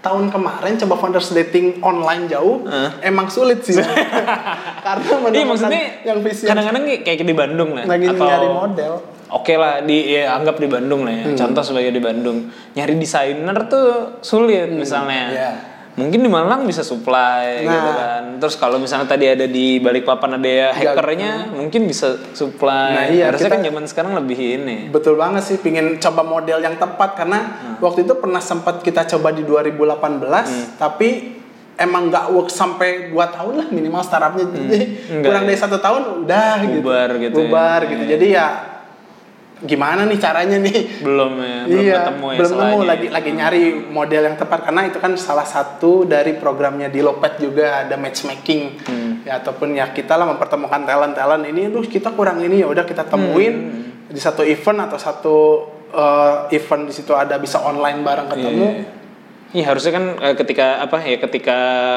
tahun 0.00 0.32
kemarin 0.32 0.80
coba 0.80 0.96
founders 0.96 1.28
dating 1.30 1.76
online 1.80 2.24
jauh 2.24 2.64
Heeh. 2.64 3.04
emang 3.04 3.28
sulit 3.28 3.60
sih. 3.60 3.76
Karena 4.86 5.04
Iya 5.04 5.16
menemukan 5.20 5.46
maksudnya 5.46 5.82
yang 6.02 6.18
visi 6.24 6.48
kadang-kadang 6.48 6.84
kayak 7.04 7.20
di 7.20 7.36
Bandung 7.36 7.76
lah. 7.76 7.84
lagi 7.84 8.06
atau 8.08 8.24
nyari 8.24 8.48
model. 8.48 8.92
Oke 9.30 9.54
lah 9.54 9.84
di 9.84 10.10
ya, 10.10 10.34
anggap 10.34 10.56
di 10.56 10.66
Bandung 10.66 11.04
lah 11.04 11.12
ya. 11.12 11.24
Contoh 11.36 11.62
sebagai 11.62 11.92
di 11.92 12.00
Bandung. 12.00 12.48
Nyari 12.74 12.96
desainer 12.96 13.56
tuh 13.68 14.18
sulit 14.20 14.72
misalnya. 14.72 15.24
iya. 15.30 15.50
Mungkin 16.00 16.18
di 16.18 16.30
Malang 16.30 16.64
bisa 16.64 16.80
supply 16.80 17.60
Nah. 17.60 17.68
gitu 17.68 17.90
kan. 17.92 18.22
Terus 18.40 18.54
kalau 18.56 18.76
misalnya 18.76 19.04
tadi 19.04 19.28
ada 19.28 19.44
di 19.44 19.76
Balikpapan 19.78 20.40
ada 20.40 20.48
ya 20.48 20.68
hackernya, 20.72 21.52
mungkin 21.52 21.84
bisa 21.84 22.16
supply. 22.32 22.90
Nah, 22.90 23.04
iya, 23.06 23.24
Harusnya 23.28 23.46
kita- 23.46 23.56
kan 23.56 23.68
zaman 23.68 23.84
sekarang 23.84 24.12
lebih 24.16 24.38
ini. 24.38 24.76
Betul 24.88 25.14
banget 25.14 25.44
sih, 25.44 25.56
pingin 25.56 26.00
coba 26.00 26.24
model 26.24 26.58
yang 26.58 26.74
tepat 26.74 27.14
karena 27.14 27.38
Hmm. 27.38 27.76
waktu 27.78 28.02
itu 28.02 28.16
pernah 28.16 28.40
sempat 28.40 28.80
kita 28.80 29.04
coba 29.06 29.30
di 29.30 29.44
2018, 29.44 30.48
tapi 30.74 31.36
emang 31.76 32.08
nggak 32.08 32.24
work 32.30 32.48
sampai 32.48 33.08
2 33.08 33.28
tahun 33.28 33.54
lah 33.56 33.66
minimal 33.68 34.00
startupnya. 34.00 34.44
Jadi 34.46 34.78
Enggak 35.10 35.24
kurang 35.26 35.42
ya? 35.42 35.48
dari 35.48 35.58
satu 35.58 35.76
tahun 35.76 36.02
udah 36.24 36.52
gitu. 36.62 36.80
Bubar 36.80 37.08
gitu 37.14 37.36
ya. 37.36 37.44
Bubar 37.44 37.80
gitu. 37.86 38.02
Iya. 38.04 38.10
Jadi 38.16 38.26
ya 38.30 38.46
gimana 39.60 40.04
nih 40.04 40.16
caranya 40.16 40.56
nih? 40.56 41.00
Belum 41.00 41.36
ya, 41.36 41.58
belum 41.64 41.82
iya, 41.82 41.94
ketemu 42.00 42.26
ya 42.26 42.38
belum 42.38 42.50
salahnya. 42.50 42.84
lagi 42.86 43.06
lagi 43.08 43.30
nyari 43.30 43.62
model 43.86 44.22
yang 44.24 44.36
tepat 44.36 44.60
karena 44.64 44.82
itu 44.84 44.96
kan 44.96 45.12
salah 45.14 45.44
satu 45.44 46.04
dari 46.04 46.32
programnya 46.34 46.88
di 46.88 47.00
Lopet 47.00 47.36
juga 47.38 47.84
ada 47.84 47.94
matchmaking 47.94 48.62
Hmm. 48.80 49.12
ya 49.20 49.36
ataupun 49.36 49.72
ya 49.72 49.88
kita 49.88 50.14
lah 50.14 50.24
mempertemukan 50.26 50.80
talent 50.80 51.12
talent 51.12 51.44
ini 51.44 51.68
tuh 51.68 51.84
kita 51.84 52.10
kurang 52.10 52.40
ini 52.40 52.58
ya 52.58 52.66
udah 52.66 52.82
kita 52.82 53.04
temuin 53.04 53.54
Hmm. 53.54 54.08
di 54.08 54.16
satu 54.16 54.40
event 54.42 54.80
atau 54.82 54.96
satu 54.96 55.36
eh, 55.90 56.34
event 56.52 56.86
di 56.86 56.92
situ 56.92 57.12
ada 57.12 57.36
bisa 57.36 57.60
online 57.60 58.00
bareng 58.00 58.28
ketemu 58.28 58.64
Iya. 58.64 58.84
Iya 59.50 59.64
harusnya 59.66 59.92
kan 59.92 60.04
eh, 60.16 60.34
ketika 60.34 60.78
apa 60.78 61.02
ya 61.02 61.18
ketika 61.18 61.56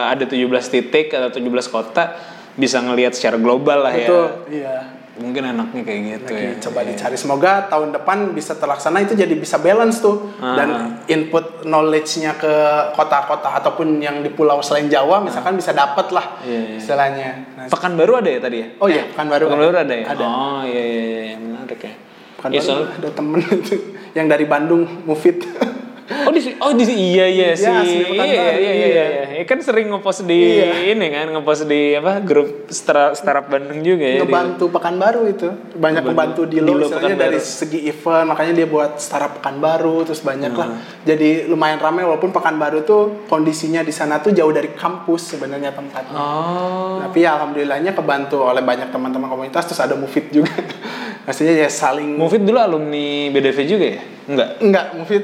ada 0.09 0.25
17 0.25 0.49
titik 0.67 1.13
atau 1.13 1.29
17 1.29 1.47
kota 1.69 2.17
bisa 2.53 2.77
ngelihat 2.77 3.13
secara 3.13 3.37
global 3.37 3.81
lah 3.81 3.93
betul 3.93 4.25
ya. 4.49 4.51
iya 4.51 4.75
Mungkin 5.13 5.45
enaknya 5.45 5.81
kayak 5.83 5.99
gitu 6.01 6.33
Lagi 6.33 6.45
ya. 6.47 6.53
coba 6.59 6.79
dicari 6.81 7.13
semoga 7.15 7.51
tahun 7.67 7.93
depan 7.93 8.33
bisa 8.33 8.53
terlaksana 8.53 8.97
itu 8.99 9.13
jadi 9.13 9.29
bisa 9.31 9.57
balance 9.57 9.99
tuh 9.99 10.33
Ah. 10.35 10.57
dan 10.57 10.69
input 11.05 11.61
knowledge-nya 11.63 12.33
ke 12.33 12.53
kota-kota 12.91 13.53
ataupun 13.55 13.97
yang 13.97 14.19
di 14.19 14.29
pulau 14.29 14.57
selain 14.59 14.87
Jawa 14.87 15.21
misalkan 15.21 15.53
bisa 15.53 15.69
dapat 15.71 16.09
lah 16.09 16.41
Iya, 16.41 16.59
iya. 16.65 16.77
istilahnya 16.77 17.29
Nah, 17.53 17.65
Pekanbaru 17.67 18.13
ada 18.17 18.29
ya 18.31 18.39
tadi 18.39 18.57
ya? 18.57 18.67
oh 18.75 18.87
iya 18.87 19.05
kan 19.11 19.25
baru 19.27 19.45
Pekanbaru 19.47 19.77
ada 19.77 19.93
ya? 19.93 20.05
ada 20.07 20.25
Oh 20.25 20.61
iya 20.63 20.81
iya 20.81 21.03
iya 21.05 21.35
menarik 21.37 21.77
ya. 21.79 21.93
kan 22.35 22.49
Ya, 22.49 22.57
baru 22.57 22.65
soal- 22.65 22.89
ada 22.91 23.09
temen 23.11 23.39
itu 23.39 23.75
yang 24.11 24.25
dari 24.25 24.45
Bandung 24.45 24.81
Mufid 25.03 25.45
Oh 26.23 26.31
di 26.31 26.41
oh 26.55 26.71
di 26.71 26.83
iya 26.85 27.25
iya 27.25 27.49
sih. 27.51 27.65
Iya 27.65 28.23
iya 28.23 28.43
iya 28.53 28.71
iya. 28.71 28.87
iya. 28.87 29.05
Ya, 29.33 29.43
kan 29.43 29.59
sering 29.59 29.87
ngepost 29.87 30.23
di 30.23 30.39
Iya. 30.55 30.93
ini 30.93 31.07
kan 31.09 31.27
ngepost 31.29 31.65
di 31.65 31.93
apa 31.93 32.19
grup 32.19 32.67
startup, 32.67 33.13
startup 33.13 33.45
Bandung 33.45 33.79
juga 33.79 34.05
ya. 34.05 34.15
di- 34.15 34.21
ngebantu 34.23 34.65
Pekanbaru 34.69 35.21
itu 35.25 35.47
banyak 35.73 36.01
Ngebantu 36.01 36.41
membantu 36.41 36.41
di 36.45 36.57
lo 36.59 36.87
Pekanbaru. 36.87 37.19
dari 37.19 37.39
segi 37.39 37.79
event 37.83 38.25
makanya 38.25 38.53
dia 38.53 38.65
buat 38.65 38.91
startup 38.95 39.35
Pekanbaru 39.35 40.05
terus 40.05 40.21
banyak 40.21 40.51
lah 40.51 40.69
Hmm. 40.69 40.79
jadi 41.03 41.29
lumayan 41.45 41.77
ramai 41.77 42.03
walaupun 42.03 42.29
Pekanbaru 42.29 42.83
tuh 42.83 43.01
kondisinya 43.25 43.81
di 43.81 43.91
sana 43.91 44.17
tuh 44.17 44.31
jauh 44.31 44.49
dari 44.49 44.71
kampus 44.71 45.33
sebenarnya 45.33 45.71
tempatnya 45.71 46.15
Oh. 46.15 47.01
Tapi 47.01 47.19
ya 47.19 47.35
alhamdulillahnya 47.35 47.91
kebantu 47.91 48.39
oleh 48.39 48.61
banyak 48.61 48.87
teman-teman 48.87 49.27
komunitas 49.27 49.65
terus 49.65 49.79
ada 49.79 49.93
Mufid 49.93 50.29
juga. 50.29 50.53
Maksudnya 51.25 51.53
ya 51.57 51.67
saling 51.67 52.15
Mufid 52.15 52.41
dulu 52.41 52.57
alumni 52.57 53.03
BDV 53.29 53.57
juga 53.65 53.85
ya? 53.89 54.01
Enggak. 54.25 54.49
enggak 54.59 54.85
Mufid 54.95 55.23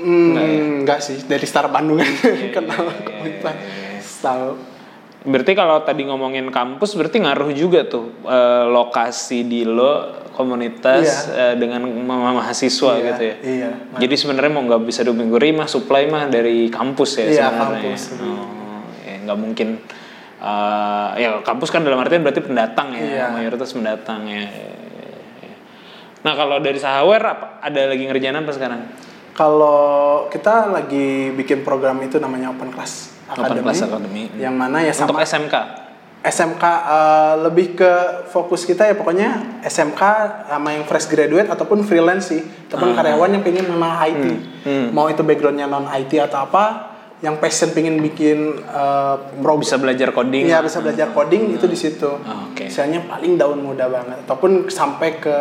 hmm, 0.00 0.80
enggak 0.80 0.98
sih 0.98 1.20
dari 1.22 1.44
Star 1.44 1.68
Bandung 1.68 1.96
aja 1.96 2.10
kenal 2.50 2.82
iya, 2.82 2.92
iya, 2.92 3.04
komunitas. 3.06 3.54
iya, 3.54 3.88
iya. 3.94 4.00
Tahu. 4.20 4.50
Berarti 5.20 5.52
kalau 5.52 5.76
tadi 5.80 6.02
ngomongin 6.02 6.48
kampus 6.48 6.92
berarti 6.94 7.20
ngaruh 7.20 7.52
juga 7.52 7.84
tuh 7.84 8.08
eh, 8.22 8.64
lokasi 8.66 9.44
di 9.44 9.62
lo 9.62 10.08
komunitas 10.30 11.28
eh, 11.28 11.54
dengan 11.54 11.84
ma- 11.84 12.32
mahasiswa 12.34 12.92
Iya, 12.94 13.04
gitu 13.06 13.22
ya. 13.22 13.34
Iya. 13.38 13.70
Jadi 13.98 14.14
sebenarnya 14.16 14.48
mau 14.50 14.64
nggak 14.64 14.82
bisa 14.82 15.00
dipungkiri 15.02 15.52
mah 15.52 15.66
supply 15.66 16.04
mah 16.06 16.24
dari 16.26 16.68
kampus 16.68 17.10
ya 17.16 17.24
Iya, 17.26 17.32
sebenarnya. 17.46 17.60
kampus. 17.60 18.00
Oh, 18.16 18.80
ya 19.02 19.14
nggak 19.20 19.38
mungkin 19.38 19.68
eh, 20.40 21.08
ya 21.18 21.28
kampus 21.40 21.68
kan 21.68 21.80
dalam 21.80 21.96
artian 21.96 22.20
berarti 22.20 22.40
pendatang 22.40 22.88
ya, 22.90 23.04
Iya. 23.04 23.26
mayoritas 23.30 23.70
pendatang 23.70 24.24
ya. 24.24 24.48
Nah 26.20 26.32
kalau 26.34 26.60
dari 26.60 26.76
Sahawer 26.76 27.20
apa, 27.20 27.46
ada 27.60 27.80
lagi 27.88 28.04
ngerjain 28.04 28.36
apa 28.36 28.52
sekarang? 28.52 28.80
Kalau 29.40 29.80
kita 30.28 30.68
lagi 30.68 31.32
bikin 31.32 31.64
program 31.64 31.96
itu 32.04 32.20
namanya 32.20 32.52
Open 32.52 32.68
Class 32.68 33.08
Open 33.24 33.40
Academy. 33.40 33.64
Class 33.64 33.80
Academy. 33.82 34.22
Yang 34.36 34.54
mana 34.54 34.84
ya 34.84 34.92
Untuk 34.92 35.16
sama 35.16 35.24
SMK. 35.24 35.54
SMK 36.20 36.64
eh, 36.68 37.34
lebih 37.40 37.72
ke 37.72 37.92
fokus 38.28 38.68
kita 38.68 38.84
ya 38.84 38.92
pokoknya 38.92 39.64
SMK 39.64 40.02
sama 40.44 40.76
yang 40.76 40.84
fresh 40.84 41.08
graduate 41.08 41.48
ataupun 41.48 41.80
freelance 41.80 42.28
sih 42.28 42.44
ataupun 42.68 42.92
karyawan 42.92 43.32
yang 43.32 43.40
pengen 43.40 43.64
memang 43.64 43.96
IT 44.04 44.24
Ah. 44.28 44.36
Hmm. 44.60 44.86
mau 44.92 45.08
itu 45.08 45.24
backgroundnya 45.24 45.64
non 45.64 45.88
IT 45.88 46.12
atau 46.20 46.44
apa 46.44 46.92
yang 47.24 47.40
passion 47.40 47.72
pengen 47.72 47.96
bikin 47.98 48.60
eh, 48.60 49.14
pro 49.40 49.56
Bisa 49.56 49.80
belajar 49.80 50.12
coding. 50.12 50.44
Iya 50.44 50.60
bisa 50.60 50.84
belajar 50.84 51.16
coding 51.16 51.56
itu 51.56 51.64
di 51.64 51.78
situ 51.78 52.12
Ah, 52.20 52.44
oke. 52.44 52.68
misalnya 52.68 53.00
paling 53.08 53.40
daun 53.40 53.64
muda 53.64 53.88
banget 53.88 54.20
ataupun 54.20 54.68
sampai 54.68 55.16
ke 55.16 55.36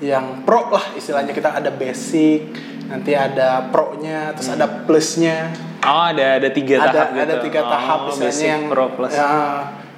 yang 0.00 0.44
pro 0.44 0.68
lah 0.72 0.92
istilahnya. 0.96 1.32
Kita 1.32 1.56
ada 1.56 1.70
basic 1.72 2.74
nanti 2.86 3.12
ada 3.18 3.66
pro-nya 3.70 4.30
terus 4.34 4.50
ada 4.54 4.66
plusnya. 4.86 5.50
Oh 5.86 6.02
ada 6.06 6.38
ada 6.42 6.48
tiga 6.50 6.82
ada 6.82 6.90
tahap 6.90 7.08
gitu. 7.14 7.22
ada 7.22 7.36
tiga 7.42 7.60
tahap 7.62 7.98
Oh, 7.98 8.06
misalnya 8.10 8.30
basic, 8.30 8.46
yang 8.50 8.62
pro 8.70 8.86
plus. 8.94 9.12
ya, 9.14 9.30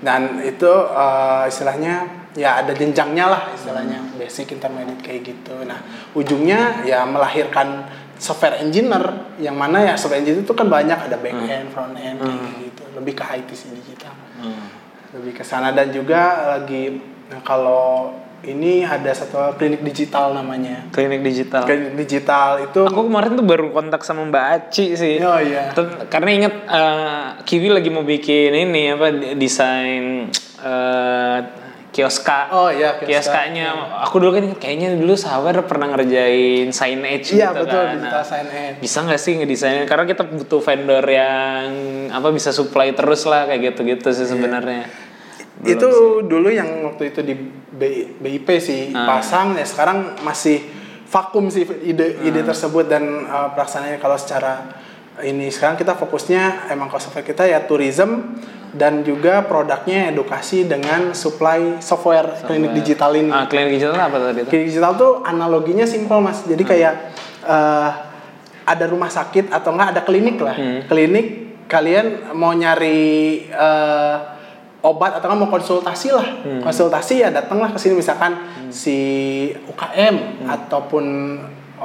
dan 0.04 0.20
itu 0.44 0.72
eh, 0.92 1.42
istilahnya 1.48 1.94
ya 2.36 2.50
ada 2.60 2.72
jenjangnya 2.76 3.24
lah 3.28 3.42
istilahnya. 3.52 3.98
Basic 4.16 4.52
intermediate 4.52 5.00
kayak 5.04 5.20
gitu. 5.24 5.56
Nah 5.64 5.80
ujungnya 6.12 6.84
ya 6.84 7.04
melahirkan 7.08 7.88
software 8.18 8.58
engineer 8.60 9.36
yang 9.38 9.54
mana 9.54 9.84
ya 9.84 9.94
software 9.96 10.20
engineer 10.20 10.44
itu 10.44 10.54
kan 10.56 10.68
banyak. 10.68 10.96
Ada 10.96 11.16
back 11.20 11.38
end 11.48 11.68
front 11.72 11.96
end 11.96 12.20
kayak 12.20 12.56
gitu. 12.68 12.82
Lebih 12.96 13.12
ke 13.16 13.24
IT 13.24 13.48
sih 13.52 13.72
digital. 13.72 14.14
Hmm. 14.38 14.64
lebih 15.08 15.40
ke 15.40 15.42
sana. 15.42 15.72
Dan 15.72 15.88
juga 15.88 16.52
lagi 16.56 17.00
nah, 17.32 17.40
kalau 17.40 18.12
ini 18.40 18.80
ada 18.80 19.10
satu 19.10 19.54
klinik 19.54 19.82
digital 19.82 20.30
namanya 20.32 20.86
Klinik 20.88 21.20
digital. 21.20 21.62
klinik 21.62 21.94
digital 21.96 22.62
itu 22.62 22.80
Aku 22.82 23.04
kemarin 23.04 23.34
tuh 23.34 23.42
baru 23.42 23.68
kontak 23.68 24.00
sama 24.00 24.22
Mbak 24.24 24.44
Aci 24.46 24.94
sih. 24.94 25.18
oh 25.18 25.36
iya 25.36 25.72
Ter- 25.72 26.06
Karena 26.06 26.30
inget 26.30 26.54
eh, 26.54 27.24
Kiwi 27.42 27.68
lagi 27.68 27.88
mau 27.88 28.02
bikin 28.02 28.54
ini 28.54 28.90
apa 28.90 29.10
desain 29.34 30.30
eh, 30.56 31.38
kioska. 31.88 32.52
oh 32.52 32.68
iya 32.68 32.94
kioska. 32.94 33.10
Kioskanya, 33.10 33.68
aku 34.00 34.16
dulu 34.18 34.30
kan 34.32 34.44
kayaknya 34.54 34.94
dulu 34.94 35.14
Sawer 35.14 35.58
pernah 35.64 35.90
ngerjain 35.90 36.70
signage 36.70 37.34
iya 37.34 37.50
gitu 37.50 37.64
betul 37.64 37.80
kan. 37.80 37.94
digital 37.96 38.14
Nah, 38.14 38.24
sign 38.24 38.46
in 38.46 38.72
bisa 38.78 38.98
nggak 39.02 39.18
sih 39.18 39.32
ngedesain? 39.34 39.82
Karena 39.82 40.04
kita 40.04 40.22
butuh 40.22 40.60
vendor 40.60 41.02
yang 41.02 41.66
apa 42.08 42.28
bisa 42.28 42.50
supply 42.50 42.92
terus 42.92 43.24
lah 43.24 43.44
kayak 43.44 43.74
gitu-gitu 43.74 44.04
Iya. 44.04 44.14
sih 44.14 44.26
sebenarnya. 44.26 44.84
itu 45.58 45.90
dulu 46.22 46.46
yang 46.48 46.86
waktu 46.86 47.10
itu 47.10 47.18
di 47.20 47.34
BIP 47.78 48.48
sih 48.58 48.90
Ah. 48.90 49.06
pasang 49.08 49.54
ya 49.54 49.62
sekarang 49.62 50.18
masih 50.20 50.60
vakum 51.06 51.48
sih 51.48 51.62
ide 51.82 52.18
Ah. 52.18 52.26
ide 52.26 52.42
tersebut 52.42 52.84
dan 52.84 53.02
uh, 53.24 53.48
pelaksanaannya 53.50 53.96
kalau 53.96 54.14
secara 54.14 54.66
ini 55.20 55.48
sekarang 55.48 55.74
kita 55.74 55.94
fokusnya 55.94 56.68
emang 56.68 56.90
software 56.92 57.22
kita 57.22 57.42
ya 57.42 57.58
tourism 57.60 58.38
dan 58.68 59.00
juga 59.00 59.42
produknya 59.42 60.12
edukasi 60.12 60.62
dengan 60.62 61.10
supply 61.10 61.80
software, 61.80 62.44
klinik 62.44 62.76
digital 62.76 63.16
ini. 63.16 63.32
Ah, 63.32 63.48
klinik 63.48 63.74
digital 63.74 63.96
apa 63.96 64.20
tadi 64.20 64.44
itu? 64.44 64.50
Klinik 64.52 64.66
digital 64.68 64.92
tuh 64.94 65.24
analoginya 65.24 65.88
simpel 65.88 66.20
mas. 66.20 66.44
Jadi 66.44 66.62
Hmm. 66.62 66.70
kayak 66.70 66.94
eh, 67.40 67.90
ada 68.62 68.84
rumah 68.84 69.08
sakit 69.08 69.48
atau 69.48 69.72
enggak 69.72 69.96
ada 69.96 70.02
klinik 70.04 70.36
lah. 70.36 70.52
Hmm. 70.52 70.84
Klinik 70.84 71.26
kalian 71.64 72.36
mau 72.36 72.52
nyari 72.52 73.00
eh, 73.48 74.16
obat 74.78 75.18
atau 75.18 75.26
enggak 75.26 75.40
mau 75.42 75.50
konsultasi 75.50 76.08
lah. 76.10 76.28
Hmm. 76.42 76.60
Konsultasi 76.62 77.22
ya 77.22 77.28
datanglah 77.28 77.70
ke 77.70 77.78
sini 77.78 77.98
misalkan 77.98 78.38
si 78.70 78.98
UKM 79.66 80.14
Hmm. 80.14 80.48
ataupun 80.48 81.04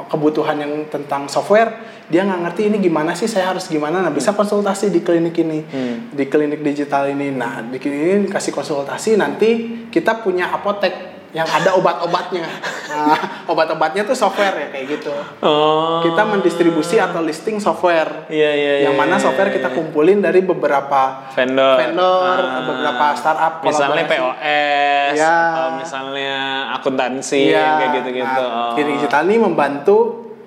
kebutuhan 0.10 0.58
yang 0.58 0.74
tentang 0.89 1.30
software 1.30 1.70
dia 2.10 2.26
nggak 2.26 2.41
ngerti 2.50 2.62
ini 2.66 2.78
gimana 2.82 3.14
sih 3.14 3.30
saya 3.30 3.54
harus 3.54 3.70
gimana 3.70 4.02
nah 4.02 4.10
bisa 4.10 4.34
konsultasi 4.34 4.89
di 4.89 5.06
klinik 5.06 5.38
ini 5.38 5.62
Hmm. 5.62 6.10
di 6.10 6.26
klinik 6.26 6.66
digital 6.66 7.06
ini 7.08 7.30
nah 7.30 7.62
di 7.62 7.78
klinik 7.78 8.02
ini 8.02 8.26
kasih 8.26 8.50
konsultasi 8.52 9.14
nanti 9.16 9.50
kita 9.94 10.18
punya 10.20 10.50
apotek 10.50 11.12
yang 11.34 11.50
ada 11.50 11.74
obat-obatnya 11.74 12.46
nah 12.94 13.18
obat-obatnya 13.52 14.06
tuh 14.06 14.14
software 14.14 14.54
ya 14.54 14.68
kayak 14.70 14.86
gitu 14.98 15.14
Oh. 15.42 16.00
kita 16.06 16.24
mendistribusi 16.24 17.02
atau 17.02 17.20
listing 17.20 17.58
software 17.58 18.30
Iya 18.30 18.52
iya 18.54 18.74
iya. 18.80 18.84
yang 18.88 18.96
mana 18.96 19.18
iya, 19.18 19.24
software 19.26 19.50
iya, 19.50 19.58
kita 19.58 19.70
iya. 19.74 19.76
kumpulin 19.76 20.22
dari 20.22 20.46
beberapa 20.46 21.28
vendor 21.34 21.78
vendor, 21.82 22.38
Ah. 22.40 22.62
beberapa 22.64 23.06
startup 23.18 23.54
misalnya. 23.62 24.06
POS 24.06 25.14
Ya. 25.18 25.36
atau 25.52 25.68
misalnya 25.76 26.34
akuntansi 26.78 27.50
Iya, 27.50 27.66
kayak 27.82 27.92
gitu-gitu 28.00 28.44
nah, 28.46 28.72
Oh. 28.72 28.78
Digital 28.78 29.26
ini 29.26 29.38
membantu 29.42 29.98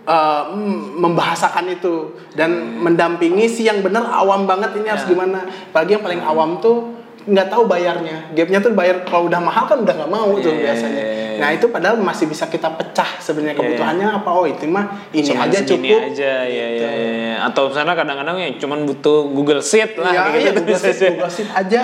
mm, 0.07 1.03
membahasakan 1.03 1.67
itu 1.69 2.15
dan 2.33 2.79
mendampingi 2.79 3.51
si 3.51 3.67
yang 3.67 3.83
benar 3.83 4.07
awam 4.07 4.47
banget 4.47 4.79
ini 4.79 4.87
harus 4.87 5.03
Ya. 5.03 5.11
gimana. 5.11 5.43
Bagi 5.75 5.99
yang 5.99 6.05
paling 6.07 6.23
awam 6.23 6.63
tuh 6.63 6.96
nggak 7.27 7.49
tahu 7.49 7.67
bayarnya. 7.67 8.31
Gapnya 8.33 8.59
tuh 8.61 8.71
bayar 8.71 9.03
kalau 9.03 9.27
udah 9.27 9.39
mahal 9.39 9.67
kan 9.67 9.79
udah 9.79 9.95
nggak 9.95 10.09
mau 10.09 10.31
tuh 10.37 10.49
Iya, 10.49 10.63
biasanya. 10.63 10.95
iya, 10.97 11.11
iya. 11.13 11.25
Nah 11.37 11.51
itu 11.51 11.67
padahal 11.67 11.99
masih 11.99 12.25
bisa 12.25 12.47
kita 12.47 12.71
pecah 12.71 13.19
sebenarnya 13.19 13.53
Iya, 13.53 13.61
kebutuhannya 13.61 14.07
apa. 14.15 14.29
Oh 14.31 14.45
itu 14.45 14.65
mah 14.65 15.11
ini 15.11 15.27
cuman 15.27 15.45
aja 15.45 15.59
cukup. 15.61 16.01
aja 16.07 16.33
ya, 16.45 16.67
Gitu. 16.71 16.81
ya, 16.81 16.93
ya. 16.97 17.35
atau 17.45 17.69
misalnya 17.69 17.93
kadang-kadang 17.93 18.37
ya 18.39 18.49
cuman 18.57 18.79
butuh 18.85 19.19
Google 19.29 19.61
Sheet 19.61 19.95
lah 19.97 20.09
Iya, 20.09 20.21
kayak 20.23 20.33
iya, 20.33 20.47
gitu 20.47 20.55
Google 20.57 20.71
bisa 20.73 20.87
Sheet, 20.87 20.95
aja. 20.97 21.09
Google 21.13 21.33
Sheet 21.33 21.51
aja, 21.53 21.81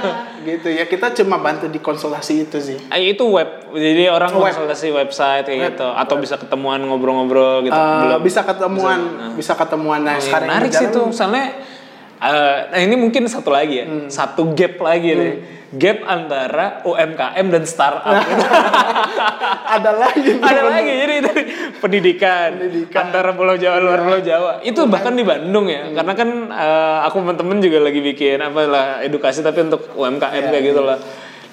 gitu 0.48 0.68
ya. 0.70 0.84
Kita 0.86 1.06
cuma 1.14 1.36
bantu 1.38 1.66
di 1.66 1.78
konsultasi 1.78 2.34
itu 2.42 2.58
sih. 2.58 2.78
Ah, 2.86 2.96
itu 2.96 3.24
web 3.26 3.50
jadi 3.70 4.08
orang 4.08 4.30
Web. 4.32 4.54
konsultasi 4.54 4.88
website 4.90 5.44
kayak 5.44 5.58
Web. 5.60 5.68
gitu 5.74 5.88
atau 5.90 6.14
bisa 6.16 6.34
ketemuan 6.36 6.78
ngobrol-ngobrol 6.80 7.62
gitu 7.62 7.74
Eh, 7.74 7.98
belum 8.00 8.20
bisa 8.22 8.40
ketemuan, 8.42 9.00
bisa 9.34 9.52
ketemuan. 9.52 10.00
Nah, 10.00 10.14
iya, 10.14 10.22
sekarang 10.22 10.48
menarik 10.48 10.70
sih 10.70 10.88
tuh 10.88 11.10
misalnya 11.10 11.44
eh, 12.24 12.58
nah 12.72 12.80
ini 12.80 12.94
mungkin 12.96 13.28
satu 13.28 13.52
lagi 13.52 13.84
ya. 13.84 13.86
Hmm. 13.86 14.08
satu 14.08 14.56
gap 14.56 14.80
lagi 14.80 15.12
nih. 15.12 15.34
Gap 15.74 16.06
antara 16.06 16.86
UMKM 16.86 17.46
dan 17.50 17.64
startup. 17.66 18.14
Ada 19.74 19.90
lagi 19.90 20.38
ada 20.38 20.62
lagi 20.70 20.86
jadi 20.86 21.14
dari 21.26 21.42
pendidikan, 21.82 22.62
antara 22.94 23.34
Pulau 23.34 23.58
Jawa 23.58 23.82
luar 23.82 24.06
Pulau 24.06 24.22
Jawa. 24.22 24.62
Itu 24.62 24.86
bahkan 24.86 25.18
di 25.18 25.26
Bandung 25.26 25.66
ya. 25.66 25.90
Karena 25.90 26.14
kan 26.14 26.28
eh, 26.46 26.98
aku 27.10 27.26
temen-temen 27.26 27.58
juga 27.58 27.78
lagi 27.90 27.98
bikin 27.98 28.38
apa 28.38 28.60
lah 28.70 28.86
edukasi 29.02 29.42
tapi 29.42 29.66
untuk 29.66 29.90
UMKM 29.98 30.44
kayak 30.54 30.62
gitu 30.62 30.82
lah. 30.84 30.98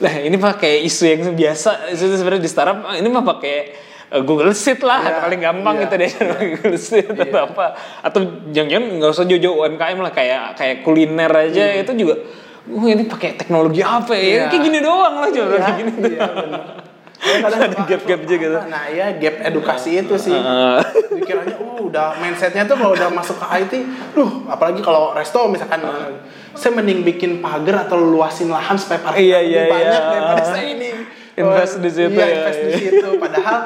Lah 0.01 0.13
ini 0.21 0.37
pakai 0.37 0.85
isu 0.85 1.03
yang 1.09 1.21
biasa 1.33 1.89
itu 1.93 2.13
sebenarnya 2.13 2.45
di 2.45 2.51
startup 2.51 2.93
ini 2.93 3.09
mah 3.09 3.25
pakai 3.25 3.57
Google 4.11 4.51
Sheet 4.51 4.83
lah 4.83 4.99
Iya, 5.01 5.23
paling 5.23 5.39
gampang 5.39 5.75
iya. 5.79 5.83
gitu 5.87 5.95
deh 5.95 6.11
Google 6.51 6.75
Sheet 6.75 7.07
atau 7.15 7.39
apa 7.47 7.65
atau 8.03 8.19
jangan-jangan 8.51 8.85
nggak 8.99 9.11
usah 9.15 9.23
jauh-jauh 9.23 9.55
UMKM 9.63 9.97
lah 9.97 10.11
kayak 10.11 10.41
kayak 10.55 10.75
kuliner 10.83 11.31
aja 11.31 11.63
itu 11.79 11.91
juga 11.95 12.15
Wah 12.61 12.85
ini 12.85 13.09
pakai 13.09 13.33
teknologi 13.33 13.81
apa 13.81 14.13
ya? 14.13 14.21
Iya. 14.21 14.43
Kayak 14.53 14.63
gini 14.69 14.79
doang 14.85 15.15
lah 15.17 15.29
coba 15.33 15.49
Iya, 15.49 15.59
kayak 15.65 15.77
gini. 15.81 15.91
iya, 16.13 16.21
bener. 16.29 16.61
Ya, 17.21 17.33
kadang 17.49 17.59
Ada 17.65 17.77
gap-gap 17.89 18.21
juga 18.21 18.37
gitu. 18.37 18.57
Nah 18.69 18.83
iya 18.85 19.07
gap 19.17 19.35
edukasi 19.41 19.89
itu 19.97 20.13
sih. 20.13 20.37
Heeh. 20.37 20.77
Dikiranya 21.17 21.57
uh 21.57 21.81
udah 21.81 22.07
mindsetnya 22.21 22.69
tuh 22.69 22.77
kalau 22.77 22.93
udah 22.93 23.09
masuk 23.09 23.41
ke 23.41 23.45
IT, 23.65 23.73
duh 24.13 24.45
apalagi 24.45 24.85
kalau 24.85 25.09
resto 25.17 25.41
misalkan 25.49 25.81
saya 26.53 26.71
mending 26.77 27.01
bikin 27.01 27.41
pagar 27.41 27.89
atau 27.89 27.97
luasin 27.97 28.53
lahan 28.53 28.77
supaya 28.77 29.09
parkir 29.09 29.25
Iya, 29.25 29.37
lebih 29.41 29.49
iya, 29.57 29.63
banyak 29.65 30.01
iya. 30.05 30.11
daripada 30.13 30.43
saya 30.45 30.65
ini. 30.69 30.89
Invest 31.33 31.75
di 31.81 31.89
situ 31.89 32.13
Iya, 32.13 32.21
ya, 32.21 32.33
invest 32.37 32.59
di 32.61 32.69
iya. 32.69 32.77
situ. 32.77 33.09
Padahal 33.17 33.57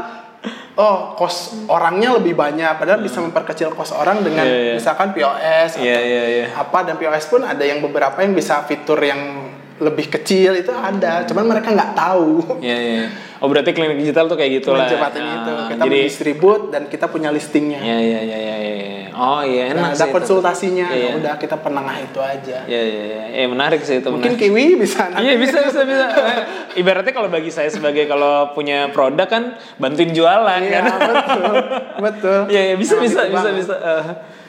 oh 0.76 1.16
kos 1.16 1.68
orangnya 1.72 2.20
lebih 2.20 2.36
banyak 2.36 2.76
padahal 2.76 3.00
bisa 3.00 3.24
memperkecil 3.24 3.72
kos 3.72 3.96
orang 3.96 4.20
dengan 4.22 4.44
Iya, 4.44 4.60
iya. 4.60 4.74
misalkan 4.76 5.16
POS 5.16 5.70
Iya 5.80 5.96
atau 5.96 6.04
iya 6.08 6.24
iya. 6.28 6.46
apa 6.52 6.80
dan 6.84 6.96
POS 7.00 7.26
pun 7.32 7.42
ada 7.48 7.64
yang 7.64 7.80
beberapa 7.80 8.20
yang 8.20 8.36
bisa 8.36 8.60
fitur 8.68 9.00
yang 9.00 9.55
lebih 9.78 10.08
kecil 10.10 10.56
itu 10.56 10.72
ada 10.72 11.24
cuman 11.24 11.44
mereka 11.46 11.68
nggak 11.70 11.92
tahu 11.94 12.60
Iya 12.60 12.78
iya. 12.80 13.06
Oh 13.36 13.48
berarti 13.48 13.72
klinik 13.72 14.00
digital 14.00 14.26
tuh 14.26 14.34
kayak 14.34 14.52
gitu 14.56 14.72
lah. 14.72 14.88
Mencepatin 14.88 15.20
Ah, 15.20 15.36
itu 15.36 15.52
kita 15.68 15.82
jadi 15.82 16.00
mendistribut 16.00 16.62
dan 16.70 16.84
kita 16.86 17.06
punya 17.06 17.28
listingnya 17.30 17.78
Iya 17.78 17.98
iya 18.00 18.20
iya 18.22 18.38
iya. 18.38 18.56
iya. 18.58 19.08
Oh 19.12 19.40
iya 19.40 19.68
Nah, 19.68 19.72
enak 19.76 19.90
ada 19.90 19.98
sih 19.98 20.06
itu. 20.06 20.16
konsultasinya 20.16 20.88
Iya. 20.88 21.04
ya 21.06 21.12
udah 21.18 21.34
kita 21.36 21.56
penengah 21.58 21.98
itu 21.98 22.16
aja 22.18 22.58
Iya 22.64 22.82
iya 22.82 23.04
iya. 23.06 23.24
Eh 23.36 23.46
menarik 23.46 23.82
sih 23.82 24.00
itu. 24.00 24.08
mungkin 24.08 24.32
menarik. 24.32 24.48
kiwi 24.48 24.66
bisa. 24.78 25.12
Iya 25.14 25.34
bisa 25.36 25.58
bisa 25.62 25.82
bisa. 25.84 26.06
Eh, 26.08 26.40
Ibaratnya 26.78 27.12
kalau 27.12 27.28
bagi 27.28 27.50
saya 27.50 27.68
sebagai 27.68 28.04
kalau 28.06 28.52
punya 28.52 28.88
produk 28.90 29.28
kan 29.28 29.44
bantuin 29.76 30.10
jualan 30.10 30.62
iya 30.62 30.80
kan. 30.82 30.84
betul 31.06 31.54
betul 32.02 32.40
Iya 32.48 32.62
iya 32.66 32.76
bisa 32.76 32.96
bisa 32.98 33.24
gitu 33.24 33.36
bisa 33.36 33.44
banget. 33.44 33.60
bisa. 33.60 33.76
Eh, 33.76 34.04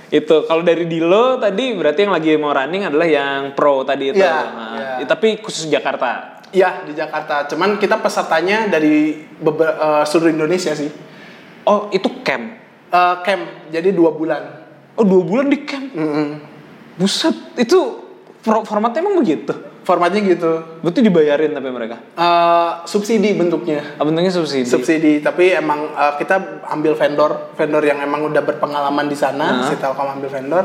itu 0.06 0.46
kalau 0.46 0.62
dari 0.62 0.86
Dilo 0.86 1.34
tadi 1.36 1.74
berarti 1.74 2.06
yang 2.06 2.14
lagi 2.14 2.30
mau 2.38 2.54
running 2.54 2.86
adalah 2.86 3.06
yang 3.06 3.40
pro 3.52 3.82
tadi 3.82 4.14
itu. 4.14 4.22
Iya, 4.22 4.38
Nah, 4.46 5.00
iya. 5.02 5.06
Tapi 5.06 5.42
khusus 5.42 5.66
Jakarta. 5.66 6.38
Iya 6.54 6.86
di 6.86 6.94
Jakarta 6.94 7.50
cuman 7.50 7.74
kita 7.76 7.98
pesertanya 7.98 8.70
dari 8.70 9.18
beber- 9.36 9.76
eh, 9.76 10.04
seluruh 10.06 10.30
Indonesia 10.30 10.70
sih 10.72 10.88
Oh 11.66 11.90
itu 11.90 12.06
camp. 12.22 12.54
Eh, 12.86 13.16
camp 13.26 13.42
jadi 13.68 13.90
dua 13.90 14.14
bulan 14.14 14.42
Oh 14.94 15.02
dua 15.02 15.26
bulan 15.26 15.50
di 15.50 15.66
camp. 15.66 15.90
Mm-mm. 15.92 16.28
Buset 16.96 17.34
itu 17.58 17.78
formatnya 18.46 19.02
emang 19.02 19.18
begitu. 19.18 19.52
Formatnya 19.86 20.20
gitu. 20.26 20.82
Berarti 20.82 21.00
dibayarin 21.06 21.54
tapi 21.54 21.70
mereka. 21.70 22.02
Eh, 22.18 22.70
subsidi 22.90 23.38
bentuknya. 23.38 23.94
Ah, 23.94 24.02
bentuknya 24.02 24.34
subsidi. 24.34 24.66
subsidi 24.66 25.12
tapi 25.22 25.54
emang 25.54 25.94
eh, 25.94 26.12
kita 26.18 26.66
ambil 26.74 26.98
vendor 26.98 27.54
vendor 27.54 27.82
yang 27.86 28.02
emang 28.02 28.26
udah 28.26 28.42
berpengalaman 28.42 29.06
di 29.06 29.14
sana 29.14 29.62
si 29.70 29.78
Telkom 29.78 30.18
ambil 30.18 30.26
vendor. 30.26 30.64